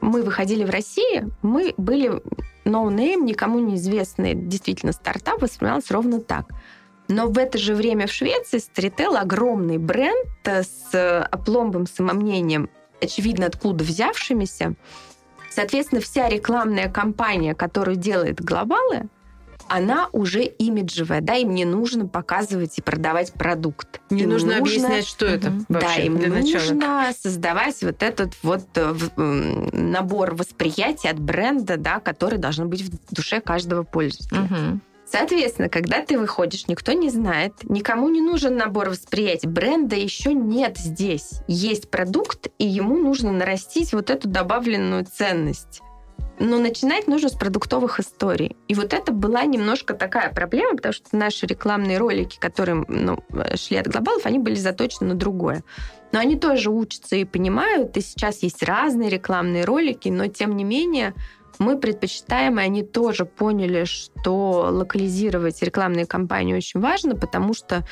мы 0.00 0.22
выходили 0.22 0.64
в 0.64 0.70
России, 0.70 1.28
мы 1.42 1.74
были 1.76 2.22
no-name, 2.64 3.22
никому 3.22 3.58
неизвестный 3.58 4.34
действительно 4.34 4.92
стартап, 4.92 5.42
воспринимался 5.42 5.94
ровно 5.94 6.20
так. 6.20 6.46
Но 7.08 7.28
в 7.28 7.38
это 7.38 7.56
же 7.58 7.74
время 7.74 8.06
в 8.06 8.12
Швеции 8.12 8.58
Storytel 8.58 9.16
огромный 9.16 9.78
бренд 9.78 10.28
э, 10.44 10.62
с 10.62 11.22
опломбом 11.22 11.86
самомнением, 11.86 12.68
очевидно, 13.00 13.46
откуда 13.46 13.84
взявшимися. 13.84 14.74
Соответственно, 15.50 16.00
вся 16.00 16.28
рекламная 16.28 16.90
кампания, 16.90 17.54
которую 17.54 17.96
делает 17.96 18.40
глобалы, 18.42 19.08
она 19.68 20.08
уже 20.12 20.44
имиджевая, 20.44 21.20
да, 21.20 21.34
им 21.34 21.54
не 21.54 21.64
нужно 21.64 22.06
показывать 22.06 22.78
и 22.78 22.82
продавать 22.82 23.32
продукт. 23.32 24.00
Не 24.10 24.22
Им 24.22 24.30
нужно 24.30 24.58
объяснять, 24.58 25.06
что 25.06 25.26
это 25.26 25.50
Мгм. 25.50 25.66
вообще 25.68 25.88
да, 25.96 26.02
им 26.02 26.18
для 26.18 26.28
начала. 26.28 26.60
нужно 26.62 27.12
создавать 27.20 27.82
вот 27.82 28.02
этот 28.02 28.34
вот 28.42 28.64
э, 28.74 28.94
набор 29.72 30.34
восприятия 30.34 31.10
от 31.10 31.18
бренда, 31.18 31.76
да, 31.76 32.00
который 32.00 32.38
должен 32.38 32.68
быть 32.68 32.82
в 32.82 33.14
душе 33.14 33.40
каждого 33.40 33.82
пользователя. 33.82 34.40
Мгм. 34.40 34.80
Соответственно, 35.08 35.68
когда 35.68 36.02
ты 36.04 36.18
выходишь, 36.18 36.66
никто 36.66 36.90
не 36.92 37.10
знает, 37.10 37.52
никому 37.62 38.08
не 38.08 38.20
нужен 38.20 38.56
набор 38.56 38.90
восприятий. 38.90 39.46
Бренда 39.46 39.94
еще 39.94 40.34
нет 40.34 40.78
здесь. 40.78 41.42
Есть 41.46 41.90
продукт, 41.90 42.48
и 42.58 42.66
ему 42.66 42.96
нужно 42.98 43.30
нарастить 43.30 43.92
вот 43.92 44.10
эту 44.10 44.28
добавленную 44.28 45.06
ценность. 45.06 45.80
Но 46.38 46.58
начинать 46.58 47.06
нужно 47.06 47.28
с 47.28 47.34
продуктовых 47.34 47.98
историй. 47.98 48.56
И 48.68 48.74
вот 48.74 48.92
это 48.92 49.12
была 49.12 49.44
немножко 49.44 49.94
такая 49.94 50.32
проблема, 50.32 50.76
потому 50.76 50.92
что 50.92 51.16
наши 51.16 51.46
рекламные 51.46 51.98
ролики, 51.98 52.38
которые 52.38 52.84
ну, 52.88 53.18
шли 53.54 53.78
от 53.78 53.88
глобалов, 53.88 54.26
они 54.26 54.38
были 54.38 54.54
заточены 54.54 55.08
на 55.08 55.14
другое. 55.14 55.64
Но 56.12 56.18
они 56.18 56.36
тоже 56.36 56.70
учатся 56.70 57.16
и 57.16 57.24
понимают, 57.24 57.96
и 57.96 58.00
сейчас 58.00 58.42
есть 58.42 58.62
разные 58.62 59.10
рекламные 59.10 59.64
ролики, 59.64 60.08
но 60.08 60.26
тем 60.26 60.56
не 60.56 60.64
менее 60.64 61.14
мы 61.58 61.78
предпочитаем, 61.78 62.58
и 62.60 62.62
они 62.62 62.82
тоже 62.82 63.24
поняли, 63.24 63.84
что 63.84 64.68
локализировать 64.70 65.62
рекламные 65.62 66.06
кампании 66.06 66.54
очень 66.54 66.80
важно, 66.80 67.16
потому 67.16 67.54
что 67.54 67.86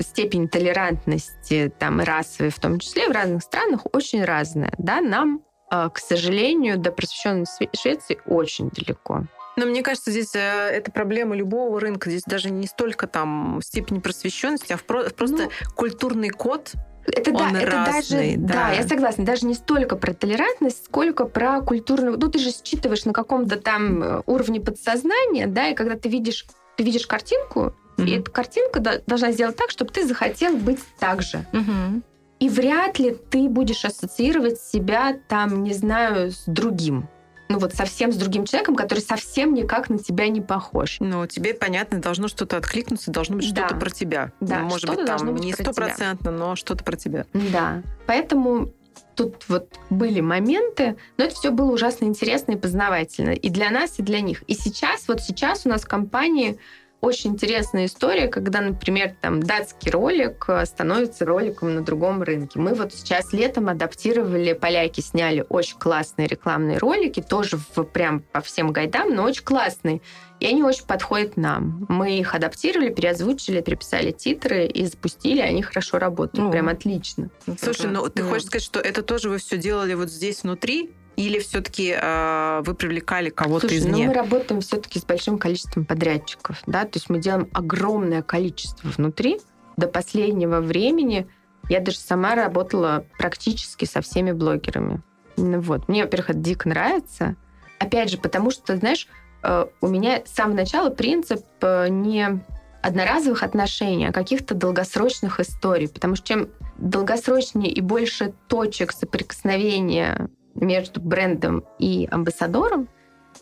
степень 0.00 0.48
толерантности, 0.48 1.72
там, 1.78 2.00
и 2.00 2.04
расовой 2.04 2.50
в 2.50 2.58
том 2.58 2.78
числе, 2.78 3.08
в 3.08 3.12
разных 3.12 3.42
странах 3.42 3.82
очень 3.92 4.24
разная. 4.24 4.72
Да? 4.78 5.00
Нам, 5.00 5.42
к 5.70 5.98
сожалению, 5.98 6.78
до 6.78 6.92
просвещенной 6.92 7.44
Све- 7.44 7.68
Швеции 7.76 8.18
очень 8.26 8.70
далеко. 8.70 9.24
Но 9.56 9.64
мне 9.66 9.82
кажется, 9.82 10.10
здесь 10.10 10.34
э, 10.34 10.38
это 10.38 10.90
проблема 10.92 11.34
любого 11.34 11.80
рынка. 11.80 12.10
Здесь 12.10 12.24
даже 12.26 12.50
не 12.50 12.66
столько 12.66 13.06
там 13.06 13.60
степень 13.62 14.00
просвещенности, 14.02 14.72
а 14.74 14.78
просто 14.78 15.44
Ну, 15.44 15.50
культурный 15.74 16.28
код. 16.28 16.72
Это 17.06 17.30
Он 17.30 17.52
да, 17.52 17.60
это 17.60 17.70
разный, 17.70 18.36
даже, 18.36 18.46
да. 18.46 18.52
да. 18.54 18.72
я 18.72 18.82
согласна, 18.86 19.24
даже 19.24 19.46
не 19.46 19.54
столько 19.54 19.96
про 19.96 20.12
толерантность, 20.12 20.84
сколько 20.86 21.24
про 21.24 21.60
культурную. 21.62 22.18
Ну, 22.18 22.28
ты 22.28 22.38
же 22.38 22.50
считываешь 22.50 23.04
на 23.04 23.12
каком-то 23.12 23.56
там 23.56 24.02
э, 24.02 24.22
уровне 24.26 24.60
подсознания, 24.60 25.46
да, 25.46 25.68
и 25.68 25.74
когда 25.74 25.94
ты 25.96 26.08
видишь, 26.08 26.44
ты 26.76 26.82
видишь 26.84 27.06
картинку, 27.06 27.74
и 27.96 28.02
Мгм. 28.02 28.12
эта 28.20 28.30
картинка 28.30 28.80
до- 28.80 29.02
должна 29.06 29.32
сделать 29.32 29.56
так, 29.56 29.70
чтобы 29.70 29.90
ты 29.92 30.06
захотел 30.06 30.54
быть 30.56 30.80
так 30.98 31.22
же. 31.22 31.46
Мгм. 31.52 32.02
И 32.38 32.48
вряд 32.48 32.98
ли 32.98 33.16
ты 33.30 33.48
будешь 33.48 33.84
ассоциировать 33.84 34.60
себя 34.60 35.16
там, 35.28 35.62
не 35.62 35.72
знаю, 35.72 36.30
с 36.30 36.44
другим. 36.46 37.08
Ну 37.48 37.58
вот 37.60 37.74
совсем 37.74 38.12
с 38.12 38.16
другим 38.16 38.44
человеком, 38.44 38.74
который 38.74 38.98
совсем 39.00 39.54
никак 39.54 39.88
на 39.88 39.98
тебя 39.98 40.28
не 40.28 40.40
похож. 40.40 40.96
Но 40.98 41.26
тебе, 41.26 41.54
понятно, 41.54 42.00
должно 42.00 42.26
что-то 42.28 42.56
откликнуться, 42.56 43.10
должно 43.12 43.36
быть 43.36 43.54
Да. 43.54 43.66
что-то 43.68 43.80
про 43.80 43.90
тебя. 43.90 44.32
Да, 44.40 44.58
Может 44.60 44.78
что-то 44.80 44.96
быть, 44.98 45.06
там 45.06 45.32
быть 45.34 45.44
не 45.44 45.52
стопроцентно, 45.52 46.30
но 46.32 46.56
что-то 46.56 46.82
про 46.84 46.96
тебя. 46.96 47.24
Да. 47.32 47.82
Поэтому 48.06 48.72
тут 49.14 49.44
вот 49.48 49.78
были 49.90 50.20
моменты, 50.20 50.96
но 51.16 51.24
это 51.24 51.34
все 51.34 51.50
было 51.50 51.70
ужасно 51.72 52.04
интересно 52.06 52.52
и 52.52 52.56
познавательно. 52.56 53.30
И 53.30 53.48
для 53.48 53.70
нас, 53.70 53.98
и 53.98 54.02
для 54.02 54.20
них. 54.20 54.42
И 54.48 54.54
сейчас, 54.54 55.06
вот 55.08 55.20
сейчас 55.20 55.66
у 55.66 55.68
нас 55.68 55.84
компании 55.84 56.58
очень 57.00 57.32
интересная 57.32 57.86
история, 57.86 58.28
когда, 58.28 58.60
например, 58.60 59.14
там 59.20 59.42
датский 59.42 59.90
ролик 59.90 60.46
э, 60.48 60.64
становится 60.64 61.24
роликом 61.24 61.74
на 61.74 61.84
другом 61.84 62.22
рынке. 62.22 62.58
Мы 62.58 62.74
вот 62.74 62.92
сейчас 62.94 63.32
летом 63.32 63.68
адаптировали, 63.68 64.54
поляки 64.54 65.00
сняли 65.00 65.44
очень 65.48 65.78
классные 65.78 66.26
рекламные 66.26 66.78
ролики, 66.78 67.20
тоже 67.20 67.58
в, 67.58 67.84
прям 67.84 68.20
по 68.20 68.40
всем 68.40 68.72
гайдам, 68.72 69.14
но 69.14 69.24
очень 69.24 69.44
классные. 69.44 70.00
И 70.40 70.46
они 70.46 70.62
очень 70.62 70.84
подходят 70.84 71.36
нам. 71.36 71.86
Мы 71.88 72.18
их 72.18 72.34
адаптировали, 72.34 72.92
переозвучили, 72.92 73.60
переписали 73.60 74.10
титры 74.10 74.66
и 74.66 74.84
запустили, 74.86 75.40
они 75.40 75.62
хорошо 75.62 75.98
работают, 75.98 76.46
ну, 76.46 76.50
прям 76.50 76.68
отлично. 76.68 77.30
Слушай, 77.60 77.90
ну 77.90 78.08
ты 78.08 78.22
хочешь 78.22 78.46
сказать, 78.46 78.64
что 78.64 78.80
это 78.80 79.02
тоже 79.02 79.28
вы 79.28 79.38
все 79.38 79.56
делали 79.58 79.94
вот 79.94 80.10
здесь 80.10 80.42
внутри, 80.42 80.92
или 81.16 81.38
все-таки 81.38 81.96
э, 81.98 82.62
вы 82.64 82.74
привлекали 82.74 83.30
кого-то 83.30 83.68
Слушай, 83.68 83.78
извне? 83.78 84.04
Ну, 84.04 84.10
мы 84.10 84.14
работаем 84.14 84.60
все-таки 84.60 84.98
с 84.98 85.04
большим 85.04 85.38
количеством 85.38 85.84
подрядчиков, 85.84 86.62
да, 86.66 86.84
то 86.84 86.98
есть 86.98 87.08
мы 87.08 87.18
делаем 87.18 87.48
огромное 87.52 88.22
количество 88.22 88.88
внутри. 88.88 89.40
До 89.76 89.88
последнего 89.88 90.60
времени 90.60 91.26
я 91.68 91.80
даже 91.80 91.98
сама 91.98 92.34
работала 92.34 93.04
практически 93.18 93.84
со 93.84 94.00
всеми 94.00 94.32
блогерами. 94.32 95.02
Ну, 95.36 95.60
вот. 95.60 95.88
Мне, 95.88 96.04
во-первых, 96.04 96.30
это 96.30 96.38
дико 96.38 96.68
нравится. 96.68 97.36
Опять 97.78 98.10
же, 98.10 98.18
потому 98.18 98.50
что, 98.50 98.76
знаешь, 98.76 99.08
э, 99.42 99.66
у 99.80 99.88
меня 99.88 100.22
с 100.24 100.34
самого 100.34 100.56
начала 100.56 100.90
принцип 100.90 101.44
э, 101.60 101.88
не 101.88 102.40
одноразовых 102.82 103.42
отношений, 103.42 104.06
а 104.06 104.12
каких-то 104.12 104.54
долгосрочных 104.54 105.40
историй. 105.40 105.88
Потому 105.88 106.14
что 106.14 106.26
чем 106.26 106.48
долгосрочнее 106.78 107.70
и 107.70 107.80
больше 107.80 108.32
точек 108.48 108.92
соприкосновения 108.92 110.28
между 110.56 111.00
брендом 111.00 111.64
и 111.78 112.08
амбассадором, 112.10 112.88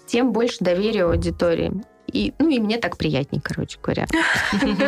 тем 0.07 0.33
больше 0.33 0.59
доверия 0.61 1.05
аудитории. 1.05 1.73
И, 2.15 2.33
ну, 2.39 2.49
и 2.49 2.61
мне 2.61 2.79
так 2.79 2.97
приятней, 2.97 3.41
короче 3.43 3.79
говоря. 3.83 4.07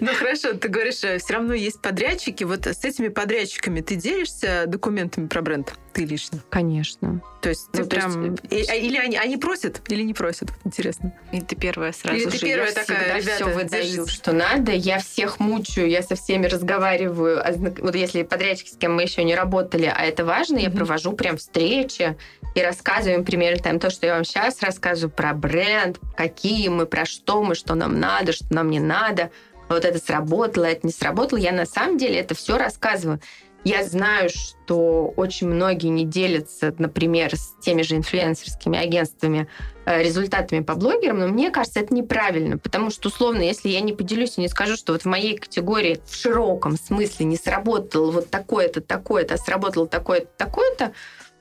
Ну, 0.00 0.08
хорошо, 0.14 0.54
ты 0.54 0.68
говоришь, 0.68 1.04
э, 1.04 1.18
все 1.18 1.34
равно 1.34 1.52
есть 1.54 1.80
подрядчики. 1.80 2.44
Вот 2.44 2.66
с 2.66 2.84
этими 2.84 3.08
подрядчиками 3.08 3.80
ты 3.80 3.96
делишься 3.96 4.64
документами 4.66 5.26
про 5.26 5.42
бренд? 5.42 5.74
Ты 5.92 6.04
лично? 6.04 6.42
Конечно. 6.50 7.22
То 7.42 7.50
есть 7.50 7.70
ты 7.72 7.82
ну, 7.82 7.88
прям... 7.88 8.36
А, 8.50 8.74
или 8.74 8.96
они, 8.96 9.16
они 9.16 9.36
просят, 9.36 9.82
или 9.88 10.02
не 10.02 10.14
просят? 10.14 10.50
Интересно. 10.64 11.12
И 11.32 11.40
ты 11.40 11.56
первая 11.56 11.92
сразу 11.92 12.18
Или 12.18 12.30
ты 12.30 12.38
первая 12.38 12.72
такая, 12.72 13.20
все 13.20 13.44
выдаю, 13.44 14.06
что 14.06 14.32
надо. 14.32 14.72
Я 14.72 14.98
всех 14.98 15.40
мучаю, 15.40 15.88
я 15.88 16.02
со 16.02 16.16
всеми 16.16 16.46
разговариваю. 16.46 17.40
А 17.46 17.52
вот 17.52 17.94
если 17.94 18.22
подрядчики, 18.22 18.70
с 18.70 18.76
кем 18.76 18.94
мы 18.94 19.02
еще 19.02 19.24
не 19.24 19.34
работали, 19.34 19.92
а 19.94 20.04
это 20.04 20.24
важно, 20.24 20.58
я 20.58 20.70
провожу 20.70 21.12
прям 21.12 21.36
встречи 21.36 22.16
и 22.56 22.62
рассказываем 22.62 23.22
примерно 23.22 23.62
там 23.62 23.78
то, 23.78 23.90
что 23.90 24.06
я 24.06 24.14
вам 24.14 24.24
сейчас 24.24 24.62
рассказываю 24.62 25.14
про 25.14 25.34
бренд, 25.34 26.00
какие 26.16 26.68
мы, 26.68 26.86
про 26.86 27.04
что 27.04 27.42
мы, 27.42 27.54
что 27.54 27.74
нам 27.74 28.00
надо, 28.00 28.32
что 28.32 28.46
нам 28.52 28.70
не 28.70 28.80
надо. 28.80 29.30
Вот 29.68 29.84
это 29.84 29.98
сработало, 29.98 30.64
это 30.64 30.86
не 30.86 30.92
сработало. 30.92 31.38
Я 31.38 31.52
на 31.52 31.66
самом 31.66 31.98
деле 31.98 32.18
это 32.18 32.34
все 32.34 32.56
рассказываю. 32.56 33.20
Я 33.62 33.84
знаю, 33.84 34.30
что 34.30 35.12
очень 35.16 35.48
многие 35.48 35.88
не 35.88 36.06
делятся, 36.06 36.74
например, 36.78 37.36
с 37.36 37.54
теми 37.60 37.82
же 37.82 37.96
инфлюенсерскими 37.96 38.78
агентствами 38.78 39.48
э, 39.84 40.02
результатами 40.02 40.60
по 40.60 40.76
блогерам, 40.76 41.18
но 41.18 41.28
мне 41.28 41.50
кажется, 41.50 41.80
это 41.80 41.92
неправильно, 41.92 42.58
потому 42.58 42.90
что, 42.90 43.08
условно, 43.08 43.42
если 43.42 43.68
я 43.68 43.80
не 43.80 43.92
поделюсь 43.92 44.38
и 44.38 44.40
не 44.40 44.48
скажу, 44.48 44.76
что 44.76 44.92
вот 44.92 45.02
в 45.02 45.06
моей 45.06 45.36
категории 45.36 46.00
в 46.06 46.14
широком 46.14 46.78
смысле 46.78 47.26
не 47.26 47.36
сработало 47.36 48.12
вот 48.12 48.30
такое-то, 48.30 48.80
такое-то, 48.80 49.34
а 49.34 49.38
сработало 49.38 49.88
такое-то, 49.88 50.28
такое-то, 50.38 50.92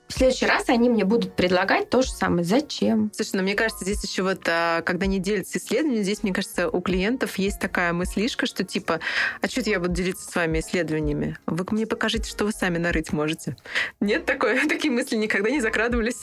в 0.08 0.14
следующий 0.14 0.46
раз 0.46 0.70
они 0.70 0.90
мне 0.90 1.04
будут 1.04 1.36
предлагать 1.36 1.90
то 1.90 2.02
же 2.02 2.10
самое. 2.10 2.44
Зачем? 2.44 3.12
Слушай, 3.14 3.38
ну 3.38 3.44
мне 3.44 3.56
кажется, 3.56 3.84
здесь 3.84 4.04
еще 4.04 4.24
вот, 4.24 4.42
а, 4.48 4.82
когда 4.82 5.08
не 5.08 5.20
делятся 5.20 5.58
исследованиями, 5.58 6.04
здесь, 6.04 6.24
мне 6.24 6.34
кажется, 6.34 6.70
у 6.70 6.82
клиентов 6.82 7.38
есть 7.38 7.60
такая 7.60 7.92
мыслишка, 7.92 8.46
что 8.46 8.64
типа, 8.64 9.00
а 9.42 9.48
что 9.48 9.62
я 9.62 9.80
буду 9.80 9.94
делиться 9.94 10.30
с 10.30 10.36
вами 10.36 10.60
исследованиями? 10.60 11.38
Вы 11.48 11.66
мне 11.72 11.88
покажите, 11.88 12.30
что 12.30 12.46
вы 12.46 12.52
сами 12.52 12.78
нарыть 12.78 13.14
можете. 13.14 13.56
Нет 14.00 14.26
такой, 14.26 14.60
такие 14.68 14.92
мысли 14.92 15.16
никогда 15.16 15.50
не 15.50 15.62
закрадывались. 15.62 16.22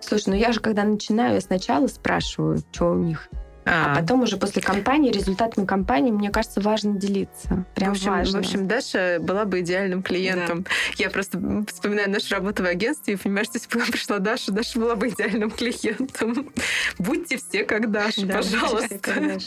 Слушай, 0.00 0.30
ну 0.30 0.34
я 0.36 0.52
же 0.52 0.60
когда 0.60 0.84
начинаю, 0.84 1.34
я 1.34 1.40
сначала 1.40 1.86
спрашиваю, 1.88 2.62
что 2.72 2.92
у 2.92 2.98
них 2.98 3.28
а, 3.64 3.92
а 3.92 4.00
потом 4.00 4.22
уже 4.22 4.36
после 4.36 4.60
кампании, 4.60 5.10
результатами 5.10 5.64
кампании, 5.64 6.10
мне 6.10 6.30
кажется, 6.30 6.60
важно 6.60 6.94
делиться. 6.94 7.64
Прям 7.74 7.94
в 7.94 7.96
общем, 7.96 8.10
важно. 8.10 8.38
В 8.38 8.40
общем, 8.40 8.68
Даша 8.68 9.18
была 9.20 9.44
бы 9.44 9.60
идеальным 9.60 10.02
клиентом. 10.02 10.62
Да. 10.62 10.70
Я 10.96 11.10
просто 11.10 11.38
вспоминаю 11.68 12.10
нашу 12.10 12.34
работу 12.34 12.62
в 12.62 12.66
агентстве 12.66 13.14
и 13.14 13.16
понимаю, 13.16 13.46
что 13.46 13.58
если 13.58 13.78
бы 13.78 13.84
пришла 13.90 14.18
Даша, 14.18 14.52
Даша 14.52 14.78
была 14.78 14.96
бы 14.96 15.08
идеальным 15.08 15.50
клиентом. 15.50 16.50
Будьте 16.98 17.38
все 17.38 17.64
как 17.64 17.90
Даша, 17.90 18.26
да, 18.26 18.36
пожалуйста. 18.36 19.38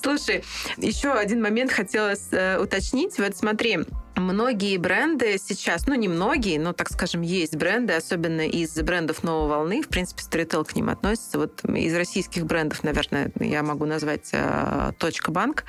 Слушай, 0.00 0.44
еще 0.76 1.12
один 1.12 1.42
момент 1.42 1.72
хотелось 1.72 2.28
э, 2.32 2.58
уточнить. 2.58 3.18
Вот 3.18 3.36
смотри, 3.36 3.78
Многие 4.16 4.78
бренды 4.78 5.36
сейчас, 5.38 5.86
ну 5.86 5.94
не 5.94 6.08
многие, 6.08 6.56
но, 6.56 6.72
так 6.72 6.88
скажем, 6.90 7.20
есть 7.20 7.54
бренды, 7.54 7.92
особенно 7.92 8.40
из 8.40 8.74
брендов 8.76 9.22
новой 9.22 9.48
волны, 9.48 9.82
в 9.82 9.88
принципе, 9.88 10.22
Storytel 10.22 10.64
к 10.64 10.74
ним 10.74 10.88
относится. 10.88 11.38
Вот 11.38 11.62
из 11.64 11.94
российских 11.94 12.46
брендов, 12.46 12.82
наверное, 12.82 13.15
я 13.40 13.62
могу 13.62 13.86
назвать 13.86 14.30
э, 14.32 14.92
Точка 14.98 15.30
Банк. 15.30 15.64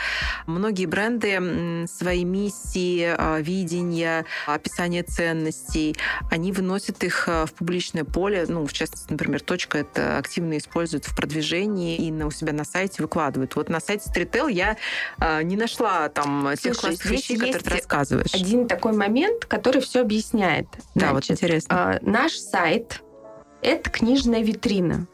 Многие 0.45 0.85
бренды 0.85 1.85
свои 1.87 2.23
миссии, 2.23 3.15
э, 3.17 3.41
видения, 3.41 4.25
описание 4.45 5.03
ценностей, 5.03 5.95
они 6.29 6.51
выносят 6.51 7.03
их 7.03 7.27
э, 7.27 7.45
в 7.45 7.53
публичное 7.53 8.03
поле. 8.03 8.45
Ну, 8.47 8.65
в 8.65 8.73
частности, 8.73 9.11
например, 9.11 9.41
Точка 9.41 9.79
это 9.79 10.17
активно 10.17 10.57
использует 10.57 11.05
в 11.05 11.15
продвижении 11.15 11.97
и 11.97 12.11
на, 12.11 12.27
у 12.27 12.31
себя 12.31 12.53
на 12.53 12.63
сайте 12.63 13.01
выкладывают. 13.01 13.55
Вот 13.55 13.69
на 13.69 13.79
сайте 13.79 14.09
Storytel 14.09 14.51
я 14.51 14.77
не 15.43 15.55
нашла 15.55 16.09
там 16.09 16.41
Слушай, 16.41 16.57
тех 16.57 16.77
классных 16.77 17.11
вещей, 17.11 17.37
которые 17.37 17.59
ты 17.59 17.69
рассказываешь 17.69 18.33
один 18.33 18.67
такой 18.67 18.93
момент, 18.93 19.45
который 19.45 19.81
все 19.81 20.01
объясняет. 20.01 20.67
Да, 20.95 21.11
Значит, 21.11 21.13
вот 21.13 21.31
интересно. 21.31 21.99
Наш 22.01 22.33
сайт— 22.33 23.01
это 23.61 23.89
книжная 23.89 24.41
витрина. 24.41 25.07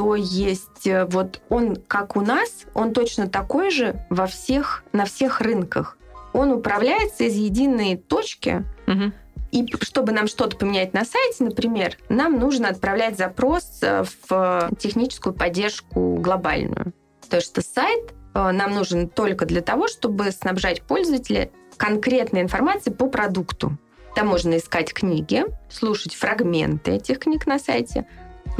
То 0.00 0.14
есть 0.14 0.86
э, 0.86 1.04
вот 1.04 1.42
он, 1.50 1.76
как 1.76 2.16
у 2.16 2.22
нас, 2.22 2.64
он 2.72 2.94
точно 2.94 3.28
такой 3.28 3.70
же 3.70 4.02
во 4.08 4.26
всех, 4.26 4.82
на 4.94 5.04
всех 5.04 5.42
рынках. 5.42 5.98
Он 6.32 6.52
управляется 6.52 7.24
из 7.24 7.34
единой 7.34 7.98
точки, 7.98 8.64
угу. 8.86 9.12
И 9.52 9.66
чтобы 9.82 10.12
нам 10.12 10.28
что-то 10.28 10.56
поменять 10.56 10.94
на 10.94 11.04
сайте, 11.04 11.42
например, 11.44 11.98
нам 12.08 12.38
нужно 12.38 12.68
отправлять 12.68 13.18
запрос 13.18 13.80
э, 13.82 14.04
в 14.28 14.70
техническую 14.78 15.34
поддержку 15.34 16.14
глобальную. 16.14 16.94
Потому 17.20 17.42
что 17.42 17.60
сайт 17.60 18.14
э, 18.34 18.52
нам 18.52 18.74
нужен 18.74 19.06
только 19.06 19.44
для 19.44 19.60
того, 19.60 19.86
чтобы 19.86 20.30
снабжать 20.30 20.80
пользователя 20.80 21.50
конкретной 21.76 22.40
информации 22.40 22.90
по 22.90 23.08
продукту. 23.08 23.76
Там 24.14 24.28
можно 24.28 24.56
искать 24.56 24.94
книги, 24.94 25.44
слушать 25.68 26.14
фрагменты 26.14 26.92
этих 26.92 27.18
книг 27.18 27.46
на 27.46 27.58
сайте. 27.58 28.06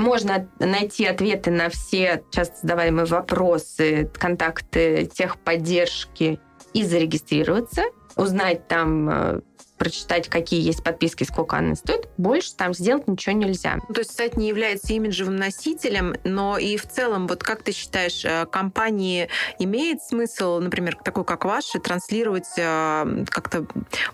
Можно 0.01 0.49
найти 0.59 1.05
ответы 1.05 1.51
на 1.51 1.69
все 1.69 2.25
часто 2.31 2.57
задаваемые 2.63 3.05
вопросы, 3.05 4.11
контакты 4.19 5.05
техподдержки 5.05 6.41
и 6.73 6.85
зарегистрироваться, 6.85 7.83
узнать 8.17 8.67
там 8.67 9.11
э, 9.11 9.41
прочитать, 9.81 10.28
какие 10.28 10.61
есть 10.61 10.85
подписки, 10.85 11.24
сколько 11.24 11.57
они 11.57 11.74
стоят, 11.74 12.07
больше 12.18 12.55
там 12.55 12.74
сделать 12.74 13.09
ничего 13.09 13.35
нельзя. 13.35 13.78
Ну, 13.89 13.95
то 13.95 14.01
есть 14.01 14.14
сайт 14.14 14.37
не 14.37 14.47
является 14.47 14.93
имиджевым 14.93 15.37
носителем, 15.37 16.14
но 16.22 16.59
и 16.59 16.76
в 16.76 16.87
целом, 16.87 17.26
вот 17.26 17.43
как 17.43 17.62
ты 17.62 17.72
считаешь, 17.72 18.22
э, 18.26 18.45
компании 18.45 19.31
имеет 19.59 20.03
смысл, 20.03 20.59
например, 20.59 20.99
такой 21.03 21.24
как 21.24 21.47
ваша, 21.47 21.81
транслировать 21.81 22.59
э, 22.59 23.24
как-то 23.31 23.66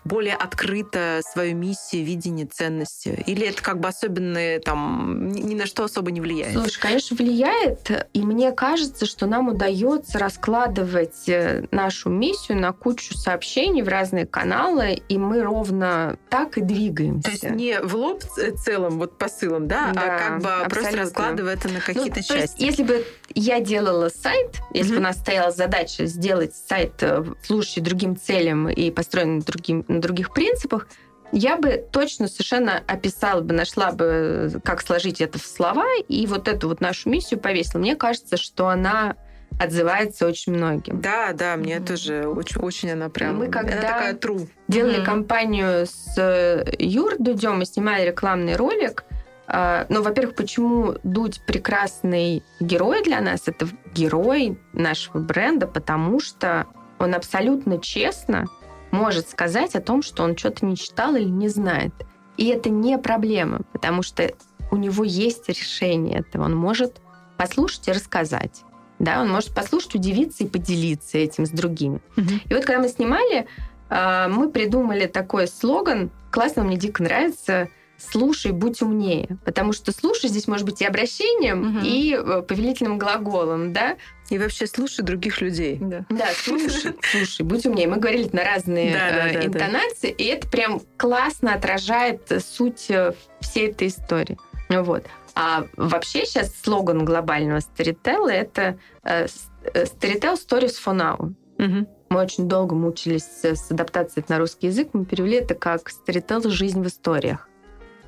более 0.04 0.36
открыто 0.36 1.20
свою 1.32 1.56
миссию, 1.56 2.04
видение, 2.04 2.46
ценности? 2.46 3.24
Или 3.26 3.48
это 3.48 3.60
как 3.60 3.80
бы 3.80 3.88
особенно 3.88 4.60
там 4.60 5.32
ни 5.32 5.56
на 5.56 5.66
что 5.66 5.82
особо 5.82 6.12
не 6.12 6.20
влияет? 6.20 6.52
Слушай, 6.52 6.80
конечно, 6.80 7.16
влияет, 7.16 8.08
и 8.12 8.22
мне 8.22 8.52
кажется, 8.52 9.04
что 9.04 9.26
нам 9.26 9.48
удается 9.48 10.20
раскладывать 10.20 11.28
э, 11.28 11.64
нашу 11.72 12.08
миссию 12.08 12.58
на 12.58 12.72
кучу 12.72 13.14
сообщений 13.14 13.82
в 13.82 13.88
разные 13.88 14.26
каналы, 14.26 15.02
и 15.08 15.18
мы 15.18 15.42
ровно 15.56 16.18
так 16.28 16.58
и 16.58 16.60
двигаемся. 16.60 17.22
То 17.22 17.30
есть 17.30 17.50
не 17.50 17.80
в 17.80 17.94
лоб 17.94 18.22
целым 18.64 18.98
вот 18.98 19.16
посылом, 19.18 19.66
да, 19.68 19.90
а 19.90 19.94
да 19.94 20.00
а 20.02 20.18
как 20.18 20.42
бы 20.42 20.48
абсолютно. 20.48 20.68
просто 20.68 20.96
раскладывая 20.98 21.54
это 21.54 21.68
на 21.68 21.80
какие-то 21.80 22.16
ну, 22.16 22.22
части. 22.22 22.34
есть, 22.34 22.60
если 22.60 22.82
бы 22.82 23.04
я 23.34 23.60
делала 23.60 24.08
сайт, 24.08 24.60
если 24.74 24.92
бы 24.92 24.98
у 24.98 25.02
нас 25.02 25.16
стояла 25.16 25.50
задача 25.50 26.06
сделать 26.06 26.54
сайт 26.54 27.02
э, 27.02 27.24
служащий 27.42 27.80
другим 27.80 28.16
целям 28.16 28.68
и 28.68 28.90
построен 28.90 29.40
другим, 29.40 29.84
на 29.88 30.00
других 30.00 30.32
принципах, 30.32 30.88
я 31.32 31.56
бы 31.56 31.84
точно 31.90 32.28
совершенно 32.28 32.82
описала 32.86 33.40
бы, 33.40 33.52
нашла 33.52 33.92
бы, 33.92 34.60
как 34.62 34.82
сложить 34.82 35.20
это 35.20 35.38
в 35.38 35.46
слова, 35.46 35.86
и 36.08 36.26
вот 36.26 36.48
эту 36.48 36.68
вот 36.68 36.80
нашу 36.80 37.08
миссию 37.08 37.40
повесила. 37.40 37.80
Мне 37.80 37.96
кажется, 37.96 38.36
что 38.36 38.68
она 38.68 39.16
отзывается 39.58 40.26
очень 40.26 40.52
многим. 40.52 41.00
Да, 41.00 41.32
да, 41.32 41.56
мне 41.56 41.76
mm-hmm. 41.76 41.86
тоже 41.86 42.26
очень, 42.26 42.60
очень 42.60 42.90
она 42.92 43.08
прям... 43.08 43.38
Мы 43.38 43.48
когда 43.48 43.72
она 43.72 43.82
такая 43.82 44.14
true. 44.14 44.48
делали 44.68 45.00
mm-hmm. 45.00 45.04
компанию 45.04 45.86
с 45.86 46.14
э, 46.18 46.64
Юр 46.78 47.14
Дудем, 47.18 47.58
мы 47.58 47.64
снимали 47.64 48.06
рекламный 48.06 48.56
ролик, 48.56 49.04
А, 49.48 49.86
ну, 49.88 50.02
во-первых, 50.02 50.34
почему 50.34 50.96
Дудь 51.04 51.40
прекрасный 51.46 52.42
герой 52.60 53.02
для 53.02 53.20
нас? 53.20 53.42
Это 53.46 53.68
герой 53.94 54.58
нашего 54.72 55.18
бренда, 55.20 55.66
потому 55.66 56.20
что 56.20 56.66
он 56.98 57.14
абсолютно 57.14 57.78
честно 57.78 58.46
может 58.90 59.28
сказать 59.28 59.74
о 59.74 59.80
том, 59.80 60.02
что 60.02 60.22
он 60.24 60.36
что-то 60.36 60.66
не 60.66 60.76
читал 60.76 61.14
или 61.14 61.28
не 61.28 61.48
знает. 61.48 61.92
И 62.36 62.46
это 62.48 62.70
не 62.70 62.98
проблема, 62.98 63.60
потому 63.72 64.02
что 64.02 64.30
у 64.70 64.76
него 64.76 65.04
есть 65.04 65.48
решение 65.48 66.20
этого. 66.20 66.44
Он 66.44 66.54
может 66.54 67.00
послушать 67.36 67.88
и 67.88 67.92
рассказать. 67.92 68.62
Да, 68.98 69.20
он 69.20 69.30
может 69.30 69.54
послушать, 69.54 69.94
удивиться 69.94 70.44
и 70.44 70.48
поделиться 70.48 71.18
этим 71.18 71.46
с 71.46 71.50
другими. 71.50 72.00
Угу. 72.16 72.30
И 72.48 72.54
вот 72.54 72.64
когда 72.64 72.80
мы 72.80 72.88
снимали, 72.88 73.46
а, 73.88 74.28
мы 74.28 74.50
придумали 74.50 75.06
такой 75.06 75.48
слоган. 75.48 76.10
Классно, 76.30 76.64
мне 76.64 76.76
дико 76.76 77.02
нравится 77.02 77.68
слушай, 77.98 78.52
будь 78.52 78.82
умнее. 78.82 79.38
Потому 79.44 79.72
что 79.72 79.92
слушай 79.92 80.28
здесь 80.28 80.46
может 80.46 80.66
быть 80.66 80.80
и 80.80 80.84
обращением, 80.84 81.78
угу. 81.78 81.86
и 81.86 82.14
э, 82.14 82.42
повелительным 82.42 82.98
глаголом, 82.98 83.72
да? 83.72 83.96
И 84.28 84.38
вообще 84.38 84.66
слушай 84.66 85.02
других 85.02 85.40
людей. 85.40 85.78
Да, 85.80 86.04
да 86.10 86.28
слушай, 86.36 86.94
слушай, 87.10 87.42
будь 87.42 87.64
умнее. 87.66 87.88
Мы 87.88 87.96
говорили 87.96 88.28
на 88.32 88.44
разные 88.44 88.92
да, 88.92 89.10
да, 89.10 89.32
да, 89.32 89.46
интонации, 89.46 90.10
и 90.10 90.24
это 90.24 90.48
прям 90.48 90.80
классно 90.96 91.54
отражает 91.54 92.30
суть 92.44 92.90
э, 92.90 93.12
всей 93.40 93.70
этой 93.70 93.88
истории. 93.88 94.38
Вот. 94.68 95.04
А 95.38 95.66
вообще 95.76 96.24
сейчас 96.24 96.50
слоган 96.62 97.04
глобального 97.04 97.58
Storytel 97.58 98.28
это 98.28 98.78
э, 99.02 99.26
Storytel 99.64 100.34
Stories 100.34 100.76
for 100.82 100.96
Now. 100.96 101.34
Угу. 101.58 101.88
Мы 102.08 102.20
очень 102.20 102.48
долго 102.48 102.74
мучились 102.74 103.44
с 103.44 103.70
адаптацией 103.70 104.24
на 104.28 104.38
русский 104.38 104.68
язык. 104.68 104.90
Мы 104.94 105.04
перевели 105.04 105.36
это 105.36 105.54
как 105.54 105.90
Storytel 105.90 106.48
«Жизнь 106.48 106.82
в 106.82 106.86
историях» 106.86 107.48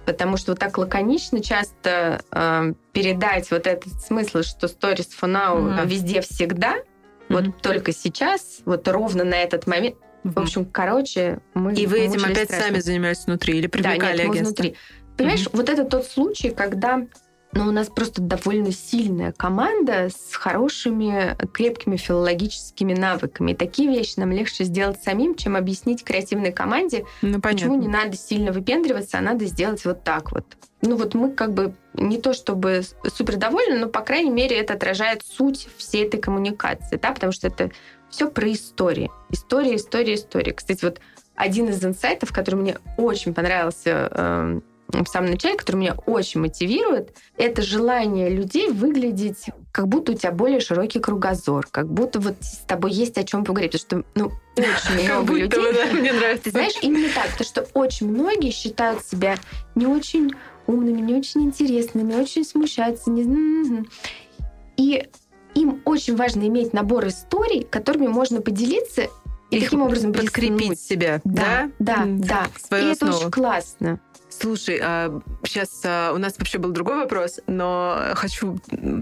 потому 0.07 0.39
что 0.39 0.53
вот 0.53 0.59
так 0.59 0.79
лаконично 0.79 1.43
часто 1.43 2.23
э, 2.33 2.73
передать 2.93 3.51
вот 3.51 3.67
этот 3.67 3.93
смысл, 4.01 4.41
что 4.41 4.67
stories 4.67 5.11
for 5.21 5.31
now 5.31 5.59
mm-hmm. 5.59 5.87
везде 5.87 6.23
всегда, 6.23 6.77
mm-hmm. 6.77 6.83
вот 7.29 7.61
только 7.61 7.93
сейчас, 7.93 8.61
вот 8.65 8.89
ровно 8.89 9.25
на 9.25 9.35
этот 9.35 9.67
момент. 9.67 9.97
В 10.25 10.39
общем, 10.39 10.65
короче, 10.65 11.41
мы 11.53 11.75
И 11.75 11.87
вы 11.87 12.01
этим 12.01 12.25
опять 12.25 12.47
страшно. 12.47 12.69
сами 12.69 12.81
занимались 12.81 13.27
внутри 13.27 13.59
или 13.59 13.67
привлекали 13.67 14.17
да, 14.17 14.23
нет, 14.25 14.33
агентство? 14.33 14.63
внутри. 14.63 14.77
Понимаешь, 15.19 15.47
mm-hmm. 15.47 15.57
вот 15.57 15.69
это 15.69 15.85
тот 15.85 16.07
случай, 16.07 16.51
когда 16.51 17.07
но 17.53 17.67
у 17.67 17.71
нас 17.71 17.89
просто 17.89 18.21
довольно 18.21 18.73
сильная 18.73 19.33
команда 19.33 20.11
с 20.11 20.35
хорошими, 20.35 21.37
крепкими 21.53 21.97
филологическими 21.97 22.95
навыками. 22.95 23.53
И 23.53 23.55
такие 23.55 23.89
вещи 23.89 24.15
нам 24.19 24.33
легче 24.33 24.65
сделать 24.65 25.03
самим, 25.03 25.35
чем 25.35 25.57
объяснить 25.57 26.05
креативной 26.05 26.53
команде, 26.53 27.07
ну, 27.23 27.41
почему 27.41 27.75
не 27.77 27.89
надо 27.89 28.17
сильно 28.17 28.53
выпендриваться, 28.53 29.19
а 29.19 29.23
надо 29.23 29.47
сделать 29.47 29.85
вот 29.85 30.05
так 30.05 30.33
вот. 30.33 30.45
Ну 30.83 30.97
вот 30.97 31.15
мы 31.15 31.33
как 31.33 31.55
бы 31.55 31.75
не 31.95 32.19
то 32.19 32.35
чтобы 32.35 32.83
супер 33.13 33.37
довольны, 33.37 33.79
но, 33.79 33.89
по 33.89 34.03
крайней 34.03 34.31
мере, 34.31 34.57
это 34.57 34.75
отражает 34.75 35.23
суть 35.25 35.69
всей 35.77 36.07
этой 36.07 36.21
коммуникации, 36.21 36.97
да, 36.97 37.13
потому 37.13 37.33
что 37.33 37.49
это 37.49 37.71
все 38.11 38.31
про 38.31 38.53
истории. 38.53 39.11
История, 39.31 39.77
история, 39.77 40.15
история. 40.15 40.53
Кстати, 40.53 40.85
вот 40.85 41.01
один 41.35 41.69
из 41.69 41.85
инсайтов, 41.85 42.33
который 42.33 42.57
мне 42.57 42.79
очень 42.97 43.35
понравился 43.35 44.09
эм, 44.13 44.63
в 44.93 45.07
самом 45.07 45.31
начале, 45.31 45.57
который 45.57 45.77
меня 45.77 45.95
очень 46.07 46.41
мотивирует, 46.41 47.15
это 47.37 47.63
желание 47.63 48.31
людей 48.31 48.71
выглядеть, 48.71 49.47
как 49.71 49.87
будто 49.87 50.13
у 50.13 50.15
тебя 50.15 50.33
более 50.33 50.61
широкий 50.61 50.99
кругозор, 50.99 51.67
как 51.71 51.89
будто 51.93 52.21
вот 52.21 52.37
с 52.41 52.59
тобой 52.67 52.93
есть 52.93 53.19
о 53.19 53.25
чем 53.25 53.45
поговорить, 53.45 53.73
потому 53.83 54.03
что, 54.03 54.11
ну, 54.15 54.33
очень 54.57 55.05
много 55.13 55.35
людей. 55.35 55.93
Мне 55.93 56.13
нравится. 56.13 56.45
Ты 56.45 56.51
знаешь, 56.51 56.75
именно 56.81 57.09
так, 57.15 57.31
потому 57.33 57.47
что 57.47 57.69
очень 57.75 58.09
многие 58.09 58.51
считают 58.51 59.05
себя 59.05 59.37
не 59.75 59.87
очень 59.87 60.33
умными, 60.67 61.01
не 61.01 61.15
очень 61.15 61.43
интересными, 61.43 62.15
очень 62.15 62.45
смущаются. 62.45 63.11
Не... 63.11 63.85
И 64.77 65.07
им 65.55 65.83
очень 65.85 66.17
важно 66.17 66.47
иметь 66.47 66.73
набор 66.73 67.09
историй, 67.09 67.63
которыми 67.63 68.07
можно 68.07 68.41
поделиться 68.41 69.09
и 69.51 69.61
таким 69.61 69.83
образом 69.83 70.13
подкрепить 70.13 70.81
себя, 70.81 71.21
да? 71.25 71.71
Да, 71.79 72.05
да, 72.07 72.47
да. 72.71 72.79
И 72.79 72.85
это 72.85 73.07
очень 73.07 73.31
классно. 73.31 74.01
Слушай, 74.41 74.79
а 74.81 75.21
сейчас 75.45 75.81
а, 75.85 76.13
у 76.13 76.19
нас 76.19 76.39
вообще 76.39 76.59
был 76.59 76.71
другой 76.71 76.97
вопрос, 76.97 77.41
но 77.49 78.13
хочу 78.15 78.59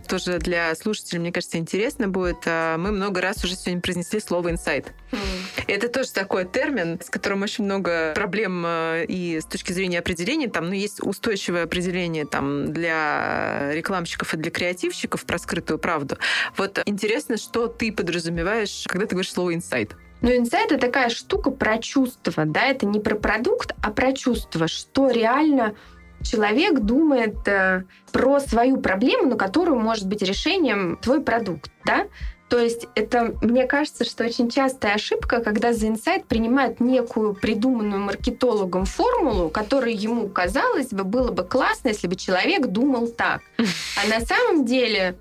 тоже 0.09 0.39
для 0.39 0.75
слушателей, 0.75 1.21
мне 1.21 1.33
кажется, 1.33 1.59
интересно 1.59 2.09
будет. 2.09 2.39
А, 2.47 2.79
мы 2.79 2.91
много 2.91 3.21
раз 3.21 3.45
уже 3.45 3.55
сегодня 3.55 3.83
произнесли 3.83 4.21
слово 4.21 4.51
инсайт. 4.51 4.95
Mm. 5.11 5.19
Это 5.67 5.89
тоже 5.89 6.13
такой 6.13 6.47
термин, 6.47 6.99
с 7.03 7.11
которым 7.11 7.43
очень 7.43 7.65
много 7.65 8.13
проблем 8.15 8.63
а, 8.65 9.03
и 9.03 9.39
с 9.41 9.45
точки 9.45 9.73
зрения 9.73 9.99
определения. 9.99 10.49
Там, 10.49 10.69
ну, 10.69 10.73
есть 10.73 11.03
устойчивое 11.03 11.65
определение 11.65 12.25
там 12.25 12.73
для 12.73 13.73
рекламщиков 13.75 14.33
и 14.33 14.37
для 14.39 14.51
креативщиков 14.51 15.27
про 15.27 15.39
скрытую 15.39 15.79
правду. 15.79 16.17
Вот 16.57 16.81
интересно, 16.87 17.37
что 17.37 17.67
ты 17.67 17.93
подразумеваешь, 17.93 18.85
когда 18.87 19.07
ты 19.07 19.15
говоришь 19.15 19.33
слово 19.33 19.55
инсайт? 19.55 19.97
Но 20.23 20.35
инсайт 20.35 20.73
это 20.73 20.81
такая 20.81 21.09
штука 21.09 21.51
про 21.51 21.79
чувство, 21.79 22.45
да, 22.45 22.67
это 22.67 22.87
не 22.87 23.01
про 23.01 23.15
продукт, 23.17 23.75
а 23.83 23.91
про 23.91 24.13
чувство, 24.13 24.67
что 24.67 25.11
реально 25.11 25.75
человек 26.23 26.81
думает 26.81 27.47
э, 27.47 27.85
про 28.13 28.41
свою 28.41 28.79
проблему, 28.79 29.31
на 29.31 29.37
которую 29.37 29.79
может 29.79 30.07
быть 30.07 30.23
решением 30.23 30.99
твой 31.01 31.23
продукт, 31.23 31.71
да. 31.85 32.07
То 32.49 32.59
есть 32.61 32.87
это, 32.95 33.35
мне 33.43 33.67
кажется, 33.67 34.05
что 34.05 34.25
очень 34.25 34.49
частая 34.51 34.95
ошибка, 34.95 35.41
когда 35.41 35.73
за 35.73 35.89
инсайт 35.89 36.27
принимают 36.27 36.79
некую 36.79 37.35
придуманную 37.35 38.01
маркетологом 38.01 38.85
формулу, 38.85 39.49
которая 39.49 39.91
ему 39.91 40.29
казалось 40.29 40.91
бы 40.91 41.03
было 41.03 41.33
бы 41.33 41.43
классно, 41.43 41.89
если 41.89 42.07
бы 42.07 42.15
человек 42.15 42.67
думал 42.67 43.09
так. 43.09 43.41
А 43.59 44.09
на 44.09 44.25
самом 44.25 44.65
деле 44.65 45.17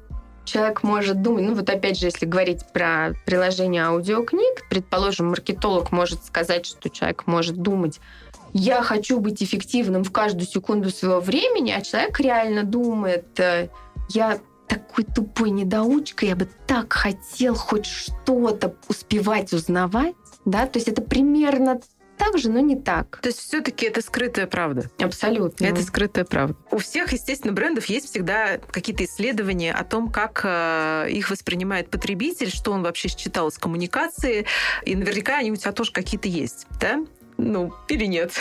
человек 0.46 0.84
может 0.84 1.22
думать, 1.22 1.44
ну 1.44 1.56
вот 1.56 1.70
опять 1.70 2.00
же, 2.00 2.06
если 2.06 2.26
говорить 2.26 2.62
про 2.74 3.14
приложение 3.26 3.84
аудиокниг, 3.84 4.68
предположим, 4.70 5.30
маркетолог 5.30 5.92
может 5.92 6.24
сказать, 6.24 6.66
что 6.66 6.90
человек 6.90 7.28
может 7.28 7.58
думать, 7.58 8.00
я 8.54 8.82
хочу 8.82 9.20
быть 9.20 9.44
эффективным 9.44 10.04
в 10.04 10.12
каждую 10.12 10.48
секунду 10.48 10.90
своего 10.90 11.20
времени, 11.20 11.72
а 11.72 11.82
человек 11.82 12.20
реально 12.20 12.64
думает, 12.64 13.38
э, 13.40 13.68
я 14.10 14.40
такой 14.68 15.04
тупой 15.04 15.50
недоучка, 15.50 16.26
я 16.26 16.36
бы 16.36 16.48
так 16.66 16.94
хотел 16.94 17.56
хоть 17.56 17.86
что-то 17.86 18.76
успевать 18.88 19.54
узнавать, 19.54 20.16
да, 20.46 20.68
то 20.68 20.78
есть 20.78 20.88
это 20.88 21.02
примерно 21.02 21.82
так 22.18 22.38
же, 22.38 22.50
но 22.50 22.60
не 22.60 22.76
так. 22.76 23.20
То 23.22 23.30
есть 23.30 23.40
все-таки 23.40 23.86
это 23.86 24.02
скрытая 24.02 24.48
правда. 24.48 24.90
Абсолютно. 25.00 25.66
Это 25.66 25.82
скрытая 25.82 26.26
правда. 26.26 26.56
У 26.72 26.78
всех, 26.78 27.14
естественно, 27.14 27.54
брендов 27.54 27.86
есть 27.86 28.10
всегда 28.10 28.58
какие-то 28.58 29.06
исследования 29.06 29.74
о 29.74 29.84
том, 29.84 30.12
как 30.12 30.42
э, 30.44 31.08
их 31.10 31.30
воспринимает 31.30 31.90
потребитель, 31.90 32.50
что 32.50 32.72
он 32.72 32.84
вообще 32.84 33.10
считал 33.10 33.52
с 33.52 33.58
коммуникации, 33.58 34.46
и 34.84 34.96
наверняка 34.96 35.38
они 35.38 35.52
у 35.52 35.56
тебя 35.56 35.72
тоже 35.72 35.92
какие-то 35.92 36.28
есть, 36.28 36.68
да? 36.80 37.06
ну, 37.38 37.74
или 37.88 38.06
нет. 38.06 38.32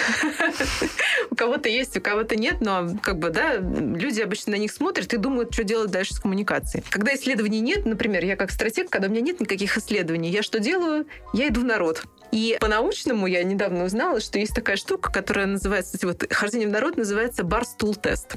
у 1.30 1.34
кого-то 1.34 1.68
есть, 1.68 1.96
у 1.96 2.00
кого-то 2.00 2.36
нет, 2.36 2.60
но 2.60 2.88
как 3.02 3.18
бы, 3.18 3.30
да, 3.30 3.56
люди 3.56 4.20
обычно 4.20 4.52
на 4.52 4.56
них 4.56 4.72
смотрят 4.72 5.12
и 5.12 5.16
думают, 5.16 5.52
что 5.52 5.64
делать 5.64 5.90
дальше 5.90 6.14
с 6.14 6.20
коммуникацией. 6.20 6.84
Когда 6.90 7.14
исследований 7.14 7.60
нет, 7.60 7.86
например, 7.86 8.24
я 8.24 8.36
как 8.36 8.50
стратег, 8.50 8.90
когда 8.90 9.08
у 9.08 9.10
меня 9.10 9.20
нет 9.20 9.40
никаких 9.40 9.76
исследований, 9.76 10.30
я 10.30 10.42
что 10.42 10.60
делаю? 10.60 11.06
Я 11.32 11.48
иду 11.48 11.62
в 11.62 11.64
народ. 11.64 12.04
И 12.34 12.56
по-научному 12.60 13.28
я 13.28 13.44
недавно 13.44 13.84
узнала, 13.84 14.18
что 14.18 14.40
есть 14.40 14.56
такая 14.56 14.76
штука, 14.76 15.12
которая 15.12 15.46
называется, 15.46 15.96
вот 16.04 16.24
хождение 16.32 16.66
в 16.66 16.72
народ 16.72 16.96
называется 16.96 17.44
бар-стул-тест. 17.44 18.34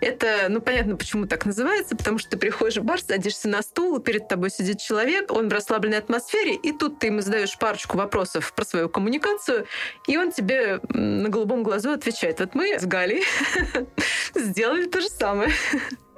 Это, 0.00 0.46
ну, 0.48 0.62
понятно, 0.62 0.96
почему 0.96 1.26
так 1.26 1.44
называется, 1.44 1.96
потому 1.96 2.18
что 2.18 2.30
ты 2.30 2.38
приходишь 2.38 2.78
в 2.78 2.84
бар, 2.84 2.98
садишься 2.98 3.50
на 3.50 3.60
стул, 3.60 3.98
перед 4.00 4.26
тобой 4.26 4.48
сидит 4.48 4.80
человек, 4.80 5.30
он 5.30 5.50
в 5.50 5.52
расслабленной 5.52 5.98
атмосфере, 5.98 6.54
и 6.54 6.72
тут 6.72 6.98
ты 6.98 7.08
ему 7.08 7.20
задаешь 7.20 7.58
парочку 7.58 7.98
вопросов 7.98 8.54
про 8.54 8.64
свою 8.64 8.88
коммуникацию, 8.88 9.66
и 10.06 10.16
он 10.16 10.32
тебе 10.32 10.80
на 10.88 11.28
голубом 11.28 11.62
глазу 11.62 11.90
отвечает. 11.90 12.40
Вот 12.40 12.54
мы 12.54 12.78
с 12.78 12.86
Галей 12.86 13.22
сделали 14.34 14.86
то 14.86 15.02
же 15.02 15.08
самое. 15.10 15.52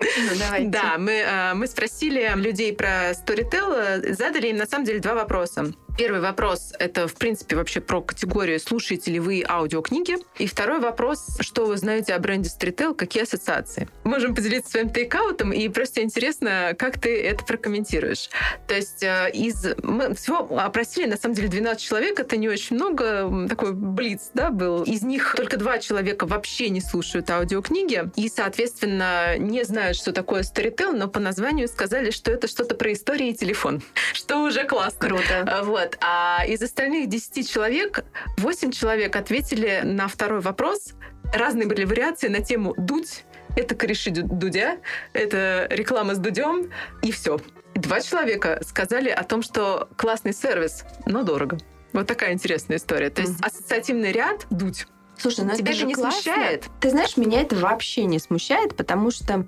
Ну, 0.01 0.39
давайте. 0.39 0.69
Да, 0.69 0.97
мы, 0.99 1.13
э, 1.15 1.55
мы 1.55 1.67
спросили 1.67 2.31
людей 2.37 2.73
про 2.73 3.11
Storytel, 3.11 4.15
задали 4.15 4.47
им 4.47 4.57
на 4.59 4.67
самом 4.67 4.85
деле 4.85 5.01
два 5.01 5.15
вопроса. 5.15 5.73
Первый 5.99 6.21
вопрос— 6.21 6.73
это, 6.79 7.09
в 7.09 7.15
принципе, 7.15 7.57
вообще 7.57 7.81
про 7.81 8.01
категорию 8.01 8.61
«Слушаете 8.61 9.11
ли 9.11 9.19
вы 9.19 9.45
аудиокниги?» 9.47 10.15
И 10.39 10.47
второй 10.47 10.79
вопрос— 10.79 11.27
что 11.41 11.67
вы 11.67 11.77
знаете 11.77 12.15
о 12.15 12.21
бренде 12.21 12.49
Storytel, 12.49 12.95
какие 12.95 13.25
ассоциации? 13.25 13.89
Можем 14.05 14.33
поделиться 14.33 14.71
своим 14.71 14.91
тейкаутом, 14.91 15.51
и 15.51 15.69
просто 15.69 16.01
интересно, 16.03 16.77
как 16.79 17.01
ты 17.01 17.21
это 17.21 17.45
прокомментируешь. 17.45 18.31
То 18.69 18.77
есть 18.77 19.03
э, 19.03 19.29
из... 19.35 19.75
Мы 19.83 20.15
всего 20.15 20.61
опросили, 20.61 21.07
на 21.07 21.17
самом 21.17 21.35
деле, 21.35 21.49
12 21.49 21.83
человек, 21.83 22.21
это 22.21 22.37
не 22.37 22.49
очень 22.49 22.77
много, 22.77 23.49
такой 23.49 23.73
блиц, 23.73 24.31
да, 24.35 24.51
был. 24.51 24.85
Из 24.85 25.03
них 25.03 25.35
только 25.37 25.57
два 25.57 25.81
человека 25.81 26.27
вообще 26.27 26.69
не 26.69 26.81
слушают 26.81 27.29
аудиокниги, 27.29 28.09
и, 28.15 28.29
соответственно, 28.29 29.37
не 29.37 29.65
знают, 29.65 29.97
что 29.97 30.13
такое 30.13 30.43
Storytel, 30.43 30.93
но 30.93 31.09
по 31.09 31.19
названию 31.19 31.67
сказали, 31.67 32.13
что 32.13 32.31
это 32.31 32.47
что-то 32.47 32.77
про 32.77 32.93
истории 32.93 33.31
и 33.31 33.35
телефон, 33.35 33.83
что 34.13 34.45
уже 34.45 34.63
классно. 34.63 35.01
Круто. 35.01 35.63
Вот. 35.65 35.88
Вот. 35.89 35.99
А 36.03 36.45
из 36.47 36.63
остальных 36.63 37.09
10 37.09 37.51
человек 37.51 38.05
8 38.37 38.71
человек 38.73 39.17
ответили 39.17 39.81
на 39.85 40.07
второй 40.07 40.41
вопрос. 40.41 40.93
Разные 41.33 41.67
были 41.67 41.85
вариации 41.85 42.29
на 42.29 42.41
тему 42.41 42.75
«дуть», 42.77 43.25
это 43.57 43.75
кореши 43.75 44.11
Дудя, 44.11 44.79
это 45.15 45.67
реклама 45.71 46.15
с 46.15 46.19
Дудем, 46.19 46.71
и 47.03 47.11
все. 47.11 47.41
Два 47.75 48.01
человека 48.01 48.61
сказали 48.67 49.09
о 49.09 49.25
том, 49.25 49.43
что 49.43 49.89
классный 49.97 50.35
сервис, 50.35 50.85
но 51.07 51.23
дорого. 51.23 51.59
Вот 51.93 52.07
такая 52.07 52.33
интересная 52.33 52.77
история. 52.77 53.09
То 53.09 53.23
есть 53.23 53.41
ассоциативный 53.41 54.13
ряд 54.13 54.47
Дудь. 54.51 54.87
Слушай, 55.17 55.47
ну 55.47 55.55
Тебя 55.55 55.71
это 55.71 55.79
же 55.79 55.87
не 55.87 55.95
классно. 55.95 56.13
смущает? 56.13 56.67
Ты 56.81 56.91
знаешь, 56.91 57.17
меня 57.17 57.41
это 57.41 57.57
вообще 57.57 58.05
не 58.05 58.19
смущает, 58.19 58.77
потому 58.77 59.11
что 59.11 59.47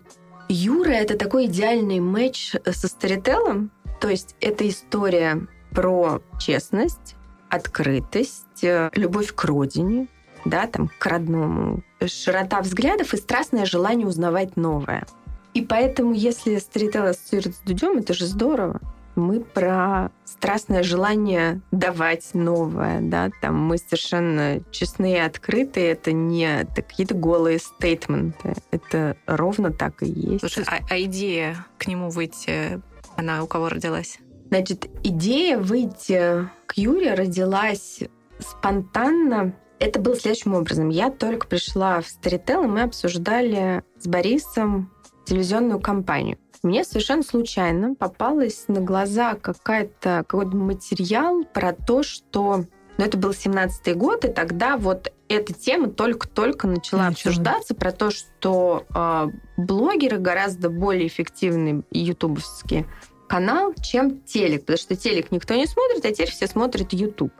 Юра— 0.48 0.90
это 0.90 1.18
такой 1.18 1.46
идеальный 1.46 2.00
матч 2.00 2.54
со 2.64 2.88
старителлом. 2.88 3.70
То 4.00 4.08
есть 4.08 4.34
это 4.40 4.66
история 4.66 5.46
про 5.72 6.20
честность, 6.38 7.16
открытость, 7.48 8.62
э, 8.62 8.90
любовь 8.94 9.34
к 9.34 9.44
родине, 9.44 10.06
да, 10.44 10.66
там, 10.66 10.90
к 10.98 11.06
родному, 11.06 11.82
широта 12.06 12.60
взглядов 12.60 13.12
и 13.14 13.16
страстное 13.16 13.66
желание 13.66 14.06
узнавать 14.06 14.56
новое. 14.56 15.06
И 15.54 15.62
поэтому, 15.62 16.12
если 16.12 16.58
старител 16.58 17.06
ассоциируется 17.06 17.60
с 17.60 17.66
Дудем, 17.66 17.98
это 17.98 18.14
же 18.14 18.26
здорово. 18.26 18.80
Мы 19.16 19.40
про 19.40 20.12
страстное 20.24 20.84
желание 20.84 21.60
давать 21.72 22.30
новое, 22.32 23.00
да, 23.00 23.30
там 23.42 23.60
мы 23.60 23.76
совершенно 23.76 24.60
честные 24.70 25.16
и 25.16 25.20
открытые, 25.20 25.90
это 25.90 26.12
не 26.12 26.66
какие-то 26.74 27.14
голые 27.14 27.58
стейтменты, 27.58 28.54
это 28.70 29.16
ровно 29.26 29.72
так 29.72 30.02
и 30.04 30.06
есть. 30.06 30.40
Слушай, 30.40 30.64
а, 30.68 30.78
а 30.88 31.00
идея 31.02 31.66
к 31.76 31.88
нему 31.88 32.08
выйти, 32.08 32.80
она 33.16 33.42
у 33.42 33.48
кого 33.48 33.68
родилась? 33.68 34.20
Значит, 34.50 34.90
идея 35.04 35.58
выйти 35.58 36.48
к 36.66 36.76
Юре 36.76 37.14
родилась 37.14 38.00
спонтанно. 38.40 39.54
Это 39.78 40.00
было 40.00 40.16
следующим 40.16 40.54
образом. 40.54 40.88
Я 40.88 41.10
только 41.10 41.46
пришла 41.46 42.00
в 42.00 42.06
Storytel, 42.06 42.64
и 42.64 42.68
мы 42.68 42.82
обсуждали 42.82 43.84
с 43.98 44.06
Борисом 44.08 44.92
телевизионную 45.24 45.80
кампанию. 45.80 46.36
Мне 46.62 46.84
совершенно 46.84 47.22
случайно 47.22 47.94
попалась 47.94 48.64
на 48.66 48.80
глаза 48.80 49.34
какая-то, 49.34 50.24
какой-то 50.26 50.56
материал 50.56 51.44
про 51.44 51.72
то, 51.72 52.02
что... 52.02 52.64
Ну, 52.98 53.04
это 53.06 53.16
был 53.16 53.30
17-й 53.30 53.94
год, 53.94 54.26
и 54.26 54.28
тогда 54.28 54.76
вот 54.76 55.10
эта 55.28 55.54
тема 55.54 55.88
только-только 55.88 56.66
начала 56.66 57.08
Ничего. 57.08 57.30
обсуждаться 57.30 57.74
про 57.74 57.92
то, 57.92 58.10
что 58.10 58.84
э, 58.94 59.28
блогеры 59.56 60.18
гораздо 60.18 60.68
более 60.68 61.06
эффективны 61.06 61.84
ютубовские 61.92 62.86
канал, 63.30 63.74
чем 63.80 64.20
телек, 64.22 64.62
потому 64.62 64.76
что 64.76 64.96
телек 64.96 65.30
никто 65.30 65.54
не 65.54 65.68
смотрит, 65.68 66.04
а 66.04 66.10
теперь 66.10 66.32
все 66.32 66.48
смотрят 66.48 66.92
YouTube. 66.92 67.32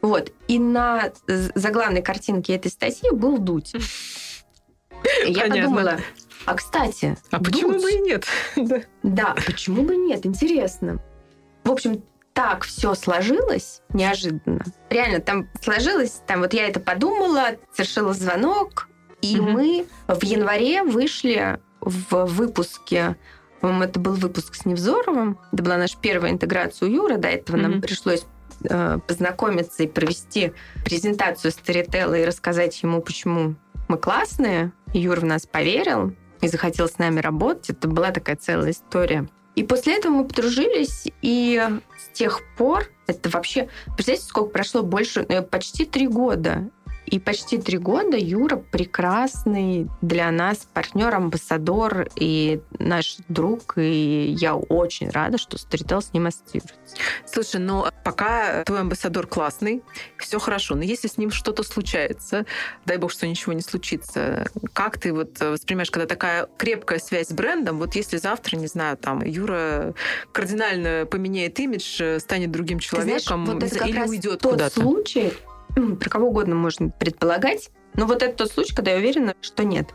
Вот. 0.00 0.32
И 0.48 0.58
на 0.58 1.12
заглавной 1.26 2.00
картинке 2.00 2.54
этой 2.54 2.70
статьи 2.70 3.10
был 3.10 3.36
Дудь. 3.36 3.74
Я 5.26 5.42
Понятно. 5.42 5.54
подумала, 5.56 6.00
а 6.46 6.54
кстати, 6.54 7.18
А 7.30 7.38
почему 7.40 7.72
бы 7.78 7.92
и 7.92 7.98
нет? 7.98 8.26
Да. 9.02 9.36
почему 9.46 9.82
бы 9.82 9.96
нет? 9.96 10.24
Интересно. 10.24 10.98
В 11.62 11.70
общем, 11.70 12.02
так 12.32 12.64
все 12.64 12.94
сложилось 12.94 13.82
неожиданно. 13.90 14.64
Реально, 14.88 15.20
там 15.20 15.50
сложилось, 15.60 16.22
там 16.26 16.40
вот 16.40 16.54
я 16.54 16.68
это 16.68 16.80
подумала, 16.80 17.56
совершила 17.74 18.14
звонок, 18.14 18.88
и 19.20 19.38
мы 19.38 19.84
в 20.08 20.24
январе 20.24 20.82
вышли 20.82 21.60
в 21.82 22.24
выпуске, 22.24 23.16
по-моему, 23.64 23.84
это 23.84 23.98
был 23.98 24.12
выпуск 24.12 24.56
с 24.56 24.66
Невзоровым, 24.66 25.38
это 25.50 25.62
была 25.62 25.78
наша 25.78 25.96
первая 25.98 26.30
интеграция 26.30 26.86
у 26.86 26.92
Юры, 26.92 27.16
до 27.16 27.28
этого 27.28 27.56
нам 27.56 27.70
Мгм. 27.72 27.80
пришлось 27.80 28.26
э, 28.68 28.98
познакомиться 29.08 29.84
и 29.84 29.86
провести 29.86 30.52
презентацию 30.84 31.50
Старителла 31.50 32.12
и 32.12 32.26
рассказать 32.26 32.82
ему, 32.82 33.00
почему 33.00 33.54
мы 33.88 33.96
классные. 33.96 34.72
И 34.92 35.00
Юра 35.00 35.20
в 35.20 35.24
нас 35.24 35.46
поверил 35.46 36.12
и 36.42 36.48
захотел 36.48 36.90
с 36.90 36.98
нами 36.98 37.20
работать. 37.20 37.70
Это 37.70 37.88
была 37.88 38.10
такая 38.10 38.36
целая 38.36 38.72
история. 38.72 39.30
И 39.54 39.62
после 39.62 39.96
этого 39.96 40.12
мы 40.12 40.24
подружились, 40.26 41.06
и 41.22 41.66
с 41.96 42.14
тех 42.14 42.42
пор 42.58 42.84
это 43.06 43.30
вообще... 43.30 43.70
Представляете, 43.96 44.26
сколько 44.28 44.50
прошло? 44.50 44.82
Больше... 44.82 45.24
э, 45.26 45.40
Почти 45.40 45.86
три 45.86 46.06
года. 46.06 46.68
И 47.06 47.18
почти 47.18 47.58
три 47.58 47.78
года 47.78 48.16
Юра 48.16 48.56
прекрасный 48.56 49.88
для 50.00 50.30
нас 50.30 50.66
партнер, 50.72 51.14
амбассадор 51.14 52.08
и 52.16 52.60
наш 52.78 53.16
друг. 53.28 53.74
И 53.76 54.34
я 54.38 54.56
очень 54.56 55.10
рада, 55.10 55.38
что 55.38 55.56
Storytel 55.56 56.00
с 56.02 56.12
ним 56.12 56.26
ассоциируется. 56.26 56.96
Слушай, 57.26 57.60
ну 57.60 57.84
пока 58.04 58.64
твой 58.64 58.80
амбассадор 58.80 59.26
классный, 59.26 59.82
все 60.18 60.38
хорошо. 60.38 60.74
Но 60.74 60.82
если 60.82 61.08
с 61.08 61.18
ним 61.18 61.30
что-то 61.30 61.62
случается, 61.62 62.46
дай 62.84 62.96
бог, 62.98 63.10
что 63.10 63.26
ничего 63.26 63.52
не 63.52 63.62
случится, 63.62 64.46
как 64.72 64.98
ты 64.98 65.12
вот 65.12 65.40
э, 65.40 65.50
воспринимаешь, 65.50 65.90
когда 65.90 66.06
такая 66.06 66.48
крепкая 66.58 66.98
связь 66.98 67.28
с 67.28 67.32
брендом, 67.32 67.78
вот 67.78 67.94
если 67.94 68.16
завтра, 68.16 68.56
не 68.56 68.66
знаю, 68.66 68.96
там 68.96 69.22
Юра 69.24 69.94
кардинально 70.32 71.06
поменяет 71.06 71.58
имидж, 71.60 72.00
э, 72.00 72.18
станет 72.20 72.50
другим 72.50 72.78
Ты 72.78 73.02
знаешь, 73.02 73.22
человеком 73.22 73.46
вот 73.46 73.62
это 73.62 73.84
или 73.86 74.00
уйдет 74.00 74.42
куда-то. 74.42 74.80
случай, 74.80 75.32
про 75.74 76.10
кого 76.10 76.28
угодно 76.28 76.54
можно 76.54 76.90
предполагать, 76.90 77.70
но 77.94 78.06
вот 78.06 78.22
это 78.22 78.34
тот 78.36 78.50
случай, 78.50 78.74
когда 78.74 78.92
я 78.92 78.98
уверена, 78.98 79.34
что 79.40 79.64
нет. 79.64 79.90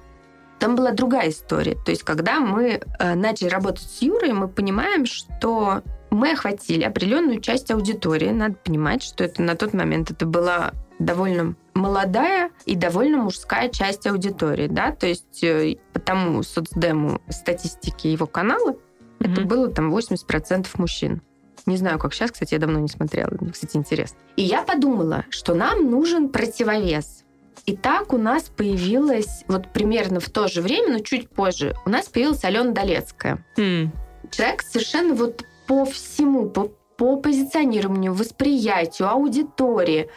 Там 0.59 0.75
была 0.75 0.91
другая 0.91 1.29
история. 1.29 1.75
То 1.85 1.91
есть, 1.91 2.03
когда 2.03 2.39
мы 2.41 2.81
э, 2.99 3.15
начали 3.15 3.47
работать 3.47 3.89
с 3.89 4.01
Юрой, 4.01 4.33
мы 4.33 4.49
понимаем, 4.49 5.05
что 5.05 5.83
мы 6.09 6.33
охватили 6.33 6.83
определенную 6.83 7.39
часть 7.39 7.71
аудитории. 7.71 8.29
Надо 8.29 8.55
понимать, 8.55 9.01
что 9.03 9.23
это 9.23 9.41
на 9.41 9.55
тот 9.55 9.73
момент 9.73 10.11
это 10.11 10.25
была 10.25 10.73
довольно 10.97 11.55
молодая 11.73 12.51
и 12.65 12.75
довольно 12.75 13.19
мужская 13.19 13.69
часть 13.69 14.05
аудитории, 14.05 14.67
да, 14.67 14.91
то 14.91 15.07
есть 15.07 15.41
э, 15.43 15.77
по 15.93 15.99
тому 16.01 16.43
соцдему 16.43 17.21
статистики 17.29 18.07
его 18.07 18.27
канала 18.27 18.75
это 19.19 19.41
Мгм. 19.41 19.47
было 19.47 19.67
там 19.69 19.93
80% 19.93 20.67
мужчин. 20.77 21.21
Не 21.65 21.77
знаю, 21.77 21.99
как 21.99 22.13
сейчас, 22.13 22.31
кстати, 22.31 22.53
я 22.53 22.59
давно 22.59 22.79
не 22.79 22.87
смотрела. 22.87 23.29
Мне, 23.39 23.51
Кстати, 23.51 23.77
интересно. 23.77 24.17
И 24.35 24.43
я 24.43 24.63
подумала, 24.63 25.25
что 25.29 25.53
нам 25.53 25.89
нужен 25.89 26.29
противовес. 26.29 27.23
И 27.65 27.75
так 27.75 28.13
у 28.13 28.17
нас 28.17 28.43
появилась, 28.43 29.43
вот 29.47 29.67
примерно 29.71 30.19
в 30.19 30.29
то 30.29 30.47
же 30.47 30.61
время, 30.61 30.93
но 30.93 30.99
чуть 30.99 31.29
позже, 31.29 31.75
у 31.85 31.89
нас 31.89 32.07
появилась 32.07 32.43
Алена 32.43 32.71
Долецкая. 32.71 33.45
М. 33.57 33.91
Человек 34.31 34.61
совершенно 34.63 35.13
вот 35.13 35.43
по 35.67 35.85
всему, 35.85 36.49
по, 36.49 36.71
по 36.97 37.17
позиционированию, 37.17 38.13
восприятию, 38.13 39.09
аудитории, 39.09 40.09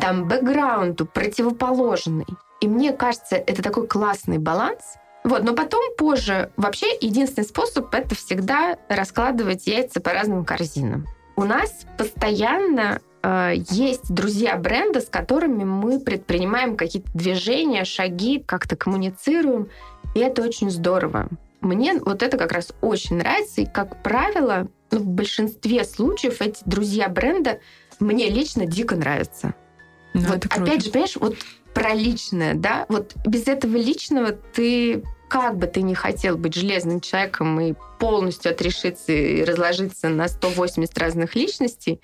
там, 0.00 0.28
бэкграунду 0.28 1.06
противоположный. 1.06 2.26
И 2.60 2.68
мне 2.68 2.92
кажется, 2.92 3.36
это 3.36 3.62
такой 3.62 3.86
классный 3.86 4.38
баланс. 4.38 4.96
Вот, 5.28 5.44
но 5.44 5.52
потом, 5.52 5.82
позже, 5.98 6.50
вообще 6.56 6.86
единственный 7.02 7.44
способ 7.44 7.94
это 7.94 8.14
всегда 8.14 8.78
раскладывать 8.88 9.66
яйца 9.66 10.00
по 10.00 10.14
разным 10.14 10.42
корзинам. 10.42 11.06
У 11.36 11.44
нас 11.44 11.84
постоянно 11.98 13.02
э, 13.22 13.52
есть 13.68 14.10
друзья 14.10 14.56
бренда, 14.56 15.02
с 15.02 15.06
которыми 15.06 15.64
мы 15.64 16.00
предпринимаем 16.00 16.78
какие-то 16.78 17.10
движения, 17.12 17.84
шаги, 17.84 18.42
как-то 18.44 18.74
коммуницируем, 18.74 19.68
и 20.14 20.20
это 20.20 20.42
очень 20.42 20.70
здорово. 20.70 21.28
Мне 21.60 22.00
вот 22.00 22.22
это 22.22 22.38
как 22.38 22.52
раз 22.52 22.72
очень 22.80 23.16
нравится, 23.16 23.60
и, 23.60 23.66
как 23.66 24.02
правило, 24.02 24.68
ну, 24.90 25.00
в 25.00 25.06
большинстве 25.06 25.84
случаев 25.84 26.40
эти 26.40 26.62
друзья 26.64 27.06
бренда 27.10 27.58
мне 28.00 28.30
лично 28.30 28.64
дико 28.64 28.96
нравятся. 28.96 29.52
Ну, 30.14 30.22
вот 30.22 30.46
опять 30.46 30.86
же, 30.86 30.90
понимаешь, 30.90 31.16
вот 31.16 31.36
про 31.74 31.92
личное, 31.92 32.54
да, 32.54 32.86
вот 32.88 33.14
без 33.26 33.46
этого 33.46 33.76
личного 33.76 34.32
ты 34.32 35.04
как 35.28 35.56
бы 35.56 35.66
ты 35.66 35.82
не 35.82 35.94
хотел 35.94 36.36
быть 36.36 36.54
железным 36.54 37.00
человеком 37.00 37.60
и 37.60 37.74
полностью 37.98 38.52
отрешиться 38.52 39.12
и 39.12 39.44
разложиться 39.44 40.08
на 40.08 40.28
180 40.28 40.96
разных 40.98 41.34
личностей, 41.34 42.00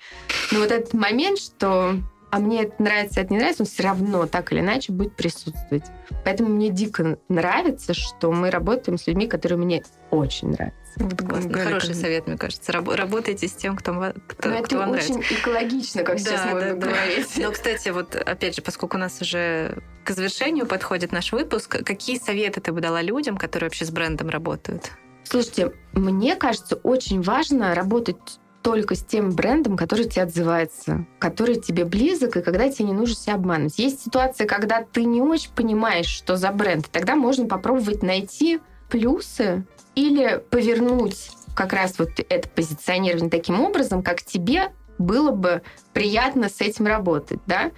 но 0.51 0.59
вот 0.59 0.71
этот 0.71 0.93
момент, 0.93 1.39
что 1.39 1.95
а 2.35 2.39
мне 2.39 2.63
это 2.63 2.83
нравится, 2.83 3.21
это 3.21 3.31
не 3.31 3.39
нравится, 3.39 3.63
он 3.63 3.67
все 3.67 3.83
равно 3.83 4.25
так 4.27 4.51
или 4.51 4.59
иначе 4.59 4.91
будет 4.91 5.15
присутствовать. 5.15 5.85
Поэтому 6.25 6.49
мне 6.49 6.69
дико 6.69 7.17
нравится, 7.29 7.93
что 7.93 8.31
мы 8.31 8.51
работаем 8.51 8.97
с 8.97 9.07
людьми, 9.07 9.27
которые 9.27 9.57
мне 9.57 9.83
очень 10.11 10.49
нравятся. 10.49 10.81
Классно. 11.25 11.49
Галя, 11.49 11.65
Хороший 11.65 11.87
как- 11.93 11.95
совет, 11.97 12.27
мне 12.27 12.37
кажется. 12.37 12.71
Раб- 12.71 12.89
Работайте 12.89 13.47
с 13.47 13.53
тем, 13.53 13.75
кто, 13.77 13.93
кто, 14.27 14.49
Но 14.49 14.61
кто 14.63 14.75
это 14.75 14.77
вам 14.77 14.91
очень 14.91 15.15
нравится. 15.15 15.33
экологично, 15.35 16.03
как 16.03 16.19
сейчас 16.19 16.41
Да, 16.41 16.47
можно 16.51 16.73
да, 16.73 16.75
да. 16.75 16.87
говорить. 16.87 17.37
Но, 17.37 17.51
кстати, 17.51 17.89
вот 17.89 18.15
опять 18.15 18.55
же, 18.55 18.61
поскольку 18.61 18.97
у 18.97 18.99
нас 18.99 19.21
уже 19.21 19.77
к 20.03 20.11
завершению 20.11 20.65
подходит 20.67 21.11
наш 21.11 21.31
выпуск, 21.31 21.83
какие 21.85 22.17
советы 22.19 22.59
ты 22.61 22.71
бы 22.73 22.81
дала 22.81 23.01
людям, 23.01 23.37
которые 23.37 23.67
вообще 23.67 23.85
с 23.85 23.91
брендом 23.91 24.29
работают? 24.29 24.91
Слушайте, 25.23 25.71
мне 25.93 26.35
кажется, 26.35 26.75
очень 26.75 27.21
важно 27.21 27.73
работать 27.75 28.39
только 28.65 28.95
с 28.95 29.03
тем 29.03 29.29
брендом, 29.29 29.77
который 29.77 30.05
тебе 30.05 30.23
отзывается, 30.23 31.05
который 31.19 31.61
тебе 31.61 31.85
близок, 31.85 32.35
и 32.35 32.41
когда 32.41 32.67
тебе 32.67 32.85
не 32.85 32.93
нужно 32.93 33.15
себя 33.15 33.35
обманывать. 33.35 33.77
Есть 33.77 34.03
ситуация, 34.03 34.47
когда 34.47 34.81
ты 34.81 35.05
не 35.05 35.21
очень 35.21 35.51
понимаешь, 35.51 36.07
что 36.07 36.35
за 36.35 36.49
бренд. 36.49 36.89
Тогда 36.91 37.15
можно 37.15 37.45
попробовать 37.45 38.01
найти 38.01 38.59
плюсы 38.89 39.67
или 39.93 40.43
повернуть 40.49 41.29
как 41.55 41.73
раз 41.73 41.99
вот 41.99 42.09
это 42.27 42.49
позиционирование 42.49 43.29
таким 43.29 43.61
образом, 43.61 44.01
как 44.01 44.23
тебе 44.23 44.71
было 44.97 45.29
бы 45.29 45.61
приятно 45.93 46.49
с 46.49 46.59
этим 46.59 46.87
работать, 46.87 47.41
да? 47.45 47.69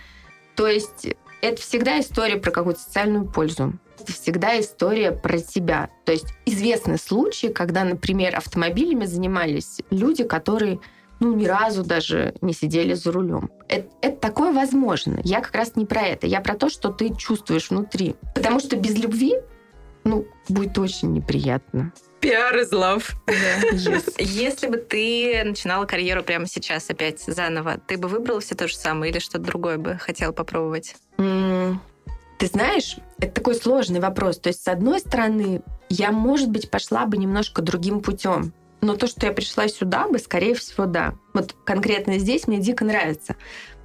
То 0.56 0.68
есть 0.68 1.06
это 1.42 1.62
всегда 1.62 2.00
история 2.00 2.38
про 2.38 2.52
какую-то 2.52 2.80
социальную 2.80 3.26
пользу. 3.26 3.74
Это 4.08 4.14
всегда 4.14 4.60
история 4.60 5.12
про 5.12 5.39
тебя. 5.39 5.89
То 6.05 6.14
есть 6.14 6.28
известны 6.45 6.97
случаи, 6.97 7.47
когда, 7.47 7.84
например, 7.84 8.36
автомобилями 8.36 9.05
занимались 9.05 9.80
люди, 9.89 10.24
которые 10.24 10.80
ну, 11.20 11.36
ни 11.36 11.45
разу 11.45 11.84
даже 11.84 12.36
не 12.41 12.53
сидели 12.53 12.93
за 12.93 13.12
рулем. 13.12 13.49
Это, 13.68 13.89
это 14.01 14.18
такое 14.18 14.53
возможно. 14.53 15.20
Я 15.24 15.41
как 15.41 15.55
раз 15.55 15.76
не 15.76 15.86
про 15.86 16.01
это. 16.01 16.28
Я 16.28 16.41
про 16.41 16.55
то, 16.55 16.70
что 16.70 16.89
ты 16.89 17.14
чувствуешь 17.16 17.70
внутри. 17.70 18.16
Потому 18.36 18.60
что 18.60 18.76
без 18.76 18.97
любви, 18.97 19.36
ну, 20.03 20.28
будет 20.47 20.78
очень 20.78 21.12
неприятно. 21.12 21.91
Пиар 22.20 22.55
is 22.58 22.72
love. 22.72 23.03
Если 24.20 24.68
бы 24.68 24.78
ты 24.78 25.43
начинала 25.43 25.86
карьеру 25.86 26.24
прямо 26.24 26.47
сейчас 26.47 26.89
опять 26.89 27.22
заново, 27.22 27.80
ты 27.88 27.97
бы 27.97 28.08
выбрала 28.08 28.39
все 28.39 28.55
то 28.55 28.68
же 28.68 28.76
самое 28.76 29.12
или 29.12 29.20
что-то 29.20 29.39
другое 29.45 29.78
бы 29.78 29.97
хотела 29.97 30.32
попробовать? 30.32 30.95
Ты 32.38 32.48
знаешь, 32.48 32.98
это 33.20 33.34
такой 33.34 33.56
сложный 33.56 34.00
вопрос. 34.00 34.38
То 34.38 34.50
есть, 34.50 34.64
с 34.64 34.68
одной 34.68 35.00
стороны, 35.00 35.62
я, 35.90 36.12
может 36.12 36.50
быть, 36.50 36.70
пошла 36.70 37.06
бы 37.06 37.18
немножко 37.18 37.62
другим 37.62 38.02
путем. 38.02 38.54
Но 38.82 38.96
то, 38.96 39.08
что 39.08 39.26
я 39.26 39.32
пришла 39.32 39.68
сюда 39.68 40.08
бы, 40.08 40.20
скорее 40.20 40.54
всего, 40.54 40.86
да. 40.86 41.16
Вот 41.34 41.56
конкретно 41.66 42.20
здесь 42.20 42.48
мне 42.48 42.60
дико 42.60 42.86
нравится. 42.86 43.36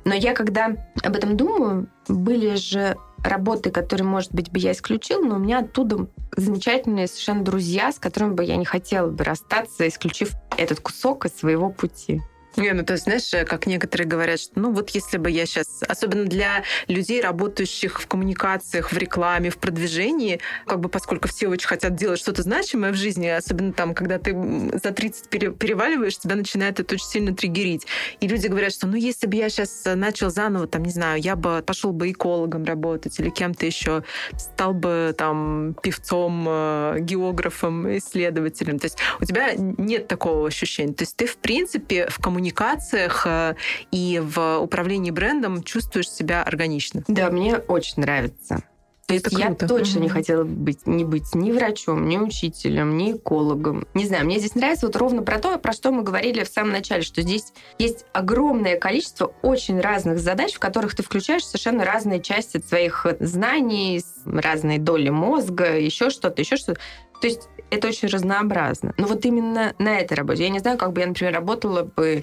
Но 0.04 0.14
я, 0.14 0.34
когда 0.34 0.76
об 1.02 1.16
этом 1.16 1.36
думаю, 1.36 1.88
были 2.08 2.56
же 2.56 2.96
работы, 3.24 3.70
которые, 3.70 4.06
может 4.06 4.34
быть, 4.34 4.50
бы 4.50 4.58
я 4.58 4.72
исключила, 4.72 5.24
но 5.24 5.36
у 5.36 5.38
меня 5.38 5.60
оттуда 5.60 6.08
замечательные 6.36 7.06
совершенно 7.06 7.44
друзья, 7.44 7.92
с 7.92 7.98
которыми 7.98 8.34
бы 8.34 8.44
я 8.44 8.56
не 8.56 8.64
хотела 8.64 9.08
бы 9.08 9.24
расстаться, 9.24 9.86
исключив 9.86 10.32
этот 10.58 10.80
кусок 10.80 11.24
из 11.24 11.36
своего 11.36 11.70
пути. 11.70 12.20
Не, 12.56 12.72
ну 12.72 12.84
то 12.84 12.94
есть, 12.94 13.04
знаешь, 13.04 13.30
как 13.46 13.66
некоторые 13.66 14.06
говорят, 14.06 14.38
что 14.38 14.52
ну 14.56 14.72
вот 14.72 14.90
если 14.90 15.16
бы 15.16 15.30
я 15.30 15.46
сейчас, 15.46 15.82
особенно 15.88 16.24
для 16.24 16.64
людей, 16.86 17.20
работающих 17.22 18.00
в 18.00 18.06
коммуникациях, 18.06 18.92
в 18.92 18.98
рекламе, 18.98 19.50
в 19.50 19.56
продвижении, 19.56 20.40
как 20.66 20.80
бы 20.80 20.88
поскольку 20.88 21.28
все 21.28 21.48
очень 21.48 21.66
хотят 21.66 21.94
делать 21.94 22.18
что-то 22.18 22.42
значимое 22.42 22.92
в 22.92 22.96
жизни, 22.96 23.26
особенно 23.26 23.72
там, 23.72 23.94
когда 23.94 24.18
ты 24.18 24.34
за 24.82 24.90
30 24.90 25.28
переваливаешь, 25.28 26.18
тебя 26.18 26.36
начинает 26.36 26.78
это 26.78 26.94
очень 26.94 27.06
сильно 27.06 27.34
триггерить. 27.34 27.86
И 28.20 28.28
люди 28.28 28.48
говорят, 28.48 28.72
что 28.72 28.86
ну 28.86 28.96
если 28.96 29.26
бы 29.26 29.36
я 29.36 29.48
сейчас 29.48 29.84
начал 29.86 30.30
заново, 30.30 30.66
там, 30.66 30.82
не 30.82 30.92
знаю, 30.92 31.20
я 31.20 31.36
бы 31.36 31.62
пошел 31.64 31.92
бы 31.92 32.10
экологом 32.10 32.64
работать 32.64 33.18
или 33.18 33.30
кем-то 33.30 33.64
еще, 33.64 34.04
стал 34.36 34.74
бы 34.74 35.14
там 35.16 35.74
певцом, 35.82 36.44
э, 36.46 36.96
географом, 37.00 37.96
исследователем. 37.96 38.78
То 38.78 38.86
есть 38.86 38.98
у 39.20 39.24
тебя 39.24 39.54
нет 39.54 40.06
такого 40.06 40.46
ощущения. 40.46 40.92
То 40.92 41.04
есть 41.04 41.16
ты, 41.16 41.26
в 41.26 41.36
принципе, 41.38 42.08
в 42.08 42.18
коммуникации 42.18 42.41
коммуникациях 42.42 43.26
э, 43.26 43.54
и 43.90 44.20
в 44.22 44.58
управлении 44.58 45.10
брендом 45.10 45.62
чувствуешь 45.62 46.10
себя 46.10 46.42
органично. 46.42 47.04
Да, 47.06 47.30
мне 47.30 47.56
очень 47.56 48.02
нравится. 48.02 48.62
То 49.06 49.14
есть 49.14 49.26
я 49.32 49.52
точно 49.54 49.98
угу. 49.98 50.04
не 50.04 50.08
хотела 50.08 50.44
быть, 50.44 50.86
не 50.86 51.04
быть 51.04 51.34
ни 51.34 51.52
врачом, 51.52 52.08
ни 52.08 52.16
учителем, 52.16 52.96
ни 52.96 53.12
экологом. 53.12 53.86
Не 53.94 54.06
знаю, 54.06 54.24
мне 54.24 54.38
здесь 54.38 54.54
нравится 54.54 54.86
вот 54.86 54.96
ровно 54.96 55.22
про 55.22 55.38
то, 55.38 55.58
про 55.58 55.72
что 55.72 55.90
мы 55.90 56.02
говорили 56.02 56.44
в 56.44 56.48
самом 56.48 56.72
начале, 56.72 57.02
что 57.02 57.20
здесь 57.20 57.52
есть 57.78 58.06
огромное 58.12 58.78
количество 58.78 59.34
очень 59.42 59.80
разных 59.80 60.18
задач, 60.18 60.54
в 60.54 60.60
которых 60.60 60.94
ты 60.94 61.02
включаешь 61.02 61.44
совершенно 61.44 61.84
разные 61.84 62.22
части 62.22 62.62
своих 62.66 63.06
знаний, 63.20 64.02
разные 64.24 64.78
доли 64.78 65.10
мозга, 65.10 65.78
еще 65.78 66.08
что-то, 66.08 66.40
еще 66.40 66.56
что-то. 66.56 66.80
То 67.20 67.26
есть 67.26 67.48
это 67.72 67.88
очень 67.88 68.08
разнообразно. 68.08 68.92
Но 68.98 69.06
вот 69.06 69.24
именно 69.24 69.74
на 69.78 69.98
этой 69.98 70.14
работе. 70.14 70.44
Я 70.44 70.50
не 70.50 70.58
знаю, 70.58 70.76
как 70.76 70.92
бы 70.92 71.00
я, 71.00 71.06
например, 71.06 71.34
работала 71.34 71.82
бы 71.84 72.22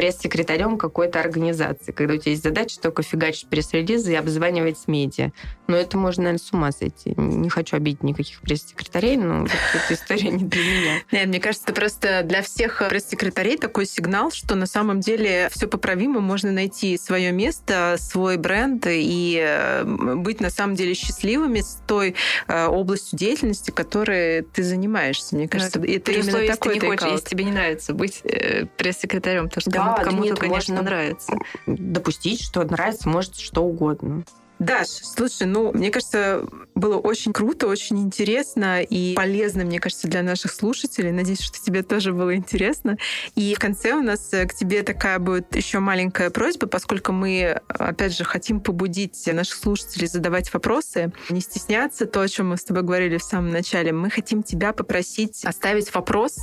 пресс-секретарем 0.00 0.78
какой-то 0.78 1.20
организации, 1.20 1.92
когда 1.92 2.14
у 2.14 2.16
тебя 2.16 2.30
есть 2.30 2.42
задача 2.42 2.80
только 2.80 3.02
фигачить 3.02 3.48
пресс-релизы 3.48 4.12
и 4.12 4.14
обзванивать 4.14 4.78
медиа. 4.86 5.30
Но 5.66 5.76
это 5.76 5.98
можно, 5.98 6.22
наверное, 6.22 6.42
с 6.42 6.50
ума 6.54 6.72
сойти. 6.72 7.12
Не 7.18 7.50
хочу 7.50 7.76
обидеть 7.76 8.02
никаких 8.02 8.40
пресс-секретарей, 8.40 9.18
но 9.18 9.42
вот 9.42 9.50
эта 9.74 9.92
история 9.92 10.30
не 10.30 10.44
для 10.44 10.62
меня. 10.62 10.92
Нет, 11.12 11.26
мне 11.28 11.38
кажется, 11.38 11.66
это 11.66 11.74
просто 11.74 12.22
для 12.24 12.40
всех 12.40 12.82
пресс-секретарей 12.88 13.58
такой 13.58 13.84
сигнал, 13.84 14.30
что 14.30 14.54
на 14.54 14.64
самом 14.64 15.00
деле 15.00 15.50
все 15.52 15.68
поправимо, 15.68 16.20
можно 16.20 16.50
найти 16.50 16.96
свое 16.96 17.30
место, 17.30 17.96
свой 17.98 18.38
бренд 18.38 18.86
и 18.88 19.38
э, 19.38 19.84
быть 19.84 20.40
на 20.40 20.48
самом 20.48 20.76
деле 20.76 20.94
счастливыми 20.94 21.60
с 21.60 21.82
той 21.86 22.14
э, 22.48 22.66
областью 22.68 23.18
деятельности, 23.18 23.70
которой 23.70 24.44
ты 24.44 24.62
занимаешься. 24.62 25.36
Мне 25.36 25.46
кажется, 25.46 25.78
это, 25.78 25.92
это 25.92 26.12
именно 26.12 26.46
такой 26.46 26.76
если, 26.76 26.86
не 26.86 26.96
хочешь, 26.96 27.12
если 27.12 27.28
тебе 27.28 27.44
не 27.44 27.52
нравится 27.52 27.92
быть 27.92 28.22
э, 28.24 28.64
пресс-секретарем, 28.78 29.50
потому 29.50 29.60
что 29.60 29.70
да, 29.70 29.89
кому-то, 29.94 30.34
конечно, 30.36 30.74
можно 30.74 30.82
нравится. 30.82 31.32
Допустить, 31.66 32.42
что 32.42 32.64
нравится, 32.64 33.08
может, 33.08 33.36
что 33.36 33.62
угодно. 33.62 34.24
Даш, 34.60 34.88
слушай, 34.88 35.46
ну, 35.46 35.72
мне 35.72 35.90
кажется, 35.90 36.46
было 36.74 36.98
очень 36.98 37.32
круто, 37.32 37.66
очень 37.66 37.98
интересно 37.98 38.82
и 38.82 39.14
полезно, 39.14 39.64
мне 39.64 39.80
кажется, 39.80 40.06
для 40.06 40.22
наших 40.22 40.52
слушателей. 40.52 41.12
Надеюсь, 41.12 41.40
что 41.40 41.58
тебе 41.58 41.82
тоже 41.82 42.12
было 42.12 42.36
интересно. 42.36 42.98
И 43.34 43.54
в 43.54 43.58
конце 43.58 43.94
у 43.94 44.02
нас 44.02 44.30
э, 44.34 44.46
к 44.46 44.54
тебе 44.54 44.82
такая 44.82 45.18
будет 45.18 45.56
еще 45.56 45.78
маленькая 45.78 46.28
просьба, 46.28 46.66
поскольку 46.66 47.12
мы, 47.12 47.58
опять 47.68 48.14
же, 48.14 48.24
хотим 48.24 48.60
побудить 48.60 49.26
наших 49.32 49.56
слушателей 49.56 50.06
задавать 50.06 50.52
вопросы, 50.52 51.10
не 51.30 51.40
стесняться, 51.40 52.04
то, 52.04 52.20
о 52.20 52.28
чем 52.28 52.50
мы 52.50 52.58
с 52.58 52.64
тобой 52.64 52.82
говорили 52.82 53.16
в 53.16 53.24
самом 53.24 53.50
начале. 53.52 53.92
Мы 53.92 54.10
хотим 54.10 54.42
тебя 54.42 54.74
попросить 54.74 55.42
оставить 55.46 55.94
вопрос 55.94 56.36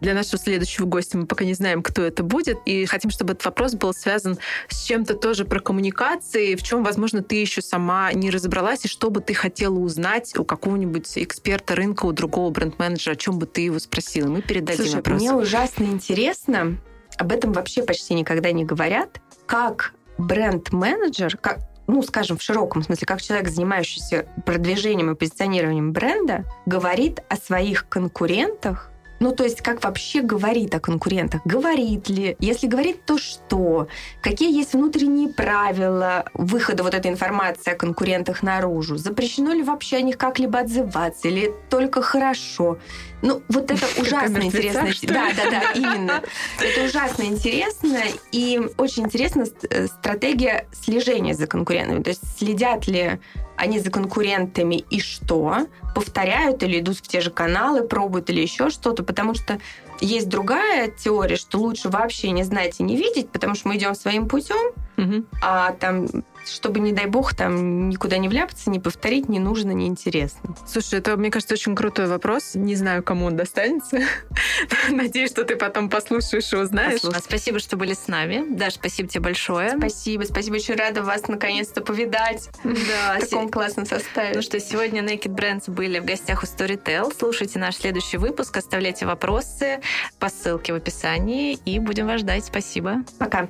для 0.00 0.14
нашего 0.14 0.38
следующего 0.38 0.86
гостя. 0.86 1.18
Мы 1.18 1.26
пока 1.26 1.44
не 1.44 1.54
знаем, 1.54 1.84
кто 1.84 2.02
это 2.02 2.24
будет, 2.24 2.58
и 2.66 2.84
хотим, 2.86 3.12
чтобы 3.12 3.34
этот 3.34 3.44
вопрос 3.44 3.74
был 3.74 3.94
связан 3.94 4.38
с 4.68 4.82
чем-то 4.82 5.14
тоже 5.14 5.44
про 5.44 5.60
коммуникации, 5.60 6.56
в 6.56 6.64
чем, 6.64 6.82
возможно, 6.82 7.22
ты 7.22 7.36
еще 7.36 7.59
еще 7.60 7.68
сама 7.68 8.12
не 8.12 8.30
разобралась, 8.30 8.84
и 8.84 8.88
что 8.88 9.10
бы 9.10 9.20
ты 9.20 9.34
хотела 9.34 9.78
узнать 9.78 10.36
у 10.38 10.44
какого-нибудь 10.44 11.10
эксперта 11.16 11.74
рынка, 11.74 12.06
у 12.06 12.12
другого 12.12 12.50
бренд-менеджера, 12.50 13.14
о 13.14 13.16
чем 13.16 13.38
бы 13.38 13.46
ты 13.46 13.62
его 13.62 13.78
спросила? 13.78 14.28
Мы 14.28 14.42
передадим 14.42 14.84
Слушай, 14.84 14.96
вопрос. 14.96 15.20
мне 15.20 15.32
ужасно 15.32 15.84
интересно, 15.84 16.78
об 17.16 17.32
этом 17.32 17.52
вообще 17.52 17.82
почти 17.82 18.14
никогда 18.14 18.52
не 18.52 18.64
говорят, 18.64 19.20
как 19.46 19.92
бренд-менеджер, 20.18 21.36
как 21.36 21.60
ну, 21.86 22.04
скажем, 22.04 22.38
в 22.38 22.42
широком 22.42 22.84
смысле, 22.84 23.04
как 23.04 23.20
человек, 23.20 23.48
занимающийся 23.48 24.26
продвижением 24.46 25.10
и 25.10 25.16
позиционированием 25.16 25.92
бренда, 25.92 26.44
говорит 26.64 27.20
о 27.28 27.34
своих 27.34 27.88
конкурентах 27.88 28.89
ну, 29.20 29.32
то 29.32 29.44
есть, 29.44 29.60
как 29.60 29.84
вообще 29.84 30.22
говорит 30.22 30.74
о 30.74 30.80
конкурентах? 30.80 31.42
Говорит 31.44 32.08
ли? 32.08 32.36
Если 32.40 32.66
говорит, 32.66 33.04
то 33.04 33.18
что? 33.18 33.86
Какие 34.22 34.56
есть 34.56 34.72
внутренние 34.72 35.28
правила 35.28 36.24
выхода 36.32 36.82
вот 36.82 36.94
этой 36.94 37.10
информации 37.10 37.72
о 37.72 37.76
конкурентах 37.76 38.42
наружу? 38.42 38.96
Запрещено 38.96 39.52
ли 39.52 39.62
вообще 39.62 39.98
о 39.98 40.00
них 40.00 40.16
как-либо 40.16 40.60
отзываться? 40.60 41.28
Или 41.28 41.52
только 41.68 42.00
хорошо? 42.00 42.78
Ну, 43.20 43.42
вот 43.50 43.70
это 43.70 43.86
ужасно 44.00 44.42
интересно. 44.42 44.88
Да, 45.02 45.28
да, 45.36 45.50
да, 45.50 45.72
именно. 45.74 46.22
Это 46.58 46.86
ужасно 46.86 47.24
интересно. 47.24 47.98
И 48.32 48.58
очень 48.78 49.04
интересна 49.04 49.44
э, 49.68 49.86
стратегия 49.86 50.66
слежения 50.72 51.34
за 51.34 51.46
конкурентами. 51.46 52.02
То 52.02 52.08
есть 52.08 52.22
следят 52.38 52.86
ли 52.86 53.20
они 53.60 53.78
за 53.78 53.90
конкурентами 53.90 54.76
и 54.76 55.00
что? 55.00 55.66
Повторяют 55.94 56.62
или 56.62 56.80
идут 56.80 56.96
в 56.96 57.02
те 57.02 57.20
же 57.20 57.30
каналы, 57.30 57.86
пробуют 57.86 58.30
или 58.30 58.40
еще 58.40 58.70
что-то? 58.70 59.02
Потому 59.02 59.34
что 59.34 59.58
есть 60.00 60.30
другая 60.30 60.88
теория, 60.88 61.36
что 61.36 61.58
лучше 61.58 61.90
вообще 61.90 62.30
не 62.30 62.42
знать 62.42 62.80
и 62.80 62.82
не 62.82 62.96
видеть, 62.96 63.28
потому 63.28 63.54
что 63.54 63.68
мы 63.68 63.76
идем 63.76 63.94
своим 63.94 64.28
путем, 64.28 64.72
угу. 64.96 65.24
а 65.42 65.72
там 65.72 66.06
чтобы, 66.46 66.80
не 66.80 66.92
дай 66.92 67.06
бог, 67.06 67.34
там 67.34 67.88
никуда 67.88 68.18
не 68.18 68.28
вляпаться, 68.28 68.70
не 68.70 68.78
повторить, 68.78 69.28
не 69.28 69.38
нужно, 69.38 69.72
не 69.72 69.86
интересно. 69.86 70.54
Слушай, 70.66 70.98
это, 70.98 71.16
мне 71.16 71.30
кажется, 71.30 71.54
очень 71.54 71.74
крутой 71.74 72.06
вопрос. 72.06 72.54
Не 72.54 72.74
знаю, 72.74 73.02
кому 73.02 73.26
он 73.26 73.36
достанется. 73.36 74.00
Надеюсь, 74.90 75.30
что 75.30 75.44
ты 75.44 75.56
потом 75.56 75.88
послушаешь 75.88 76.52
и 76.52 76.56
узнаешь. 76.56 77.02
Послушай. 77.02 77.22
Спасибо, 77.22 77.58
что 77.58 77.76
были 77.76 77.94
с 77.94 78.08
нами. 78.08 78.44
Даш, 78.50 78.74
спасибо 78.74 79.08
тебе 79.08 79.20
большое. 79.20 79.76
Спасибо, 79.76 80.22
спасибо. 80.24 80.54
Очень 80.54 80.74
рада 80.74 81.02
вас 81.02 81.28
наконец-то 81.28 81.80
повидать. 81.80 82.48
Да, 82.90 83.18
в 83.18 83.28
таком 83.28 83.50
классном 83.50 83.86
составе. 83.86 84.32
Ну 84.34 84.42
что, 84.42 84.58
сегодня 84.58 85.02
Naked 85.02 85.34
Brands 85.34 85.70
были 85.70 85.98
в 85.98 86.04
гостях 86.04 86.42
у 86.42 86.46
Storytel. 86.46 87.12
Слушайте 87.16 87.58
наш 87.58 87.76
следующий 87.76 88.16
выпуск, 88.16 88.56
оставляйте 88.56 89.06
вопросы 89.06 89.80
по 90.18 90.28
ссылке 90.28 90.72
в 90.72 90.76
описании 90.76 91.58
и 91.64 91.78
будем 91.78 92.06
вас 92.06 92.20
ждать. 92.20 92.44
Спасибо. 92.44 93.04
Пока. 93.18 93.48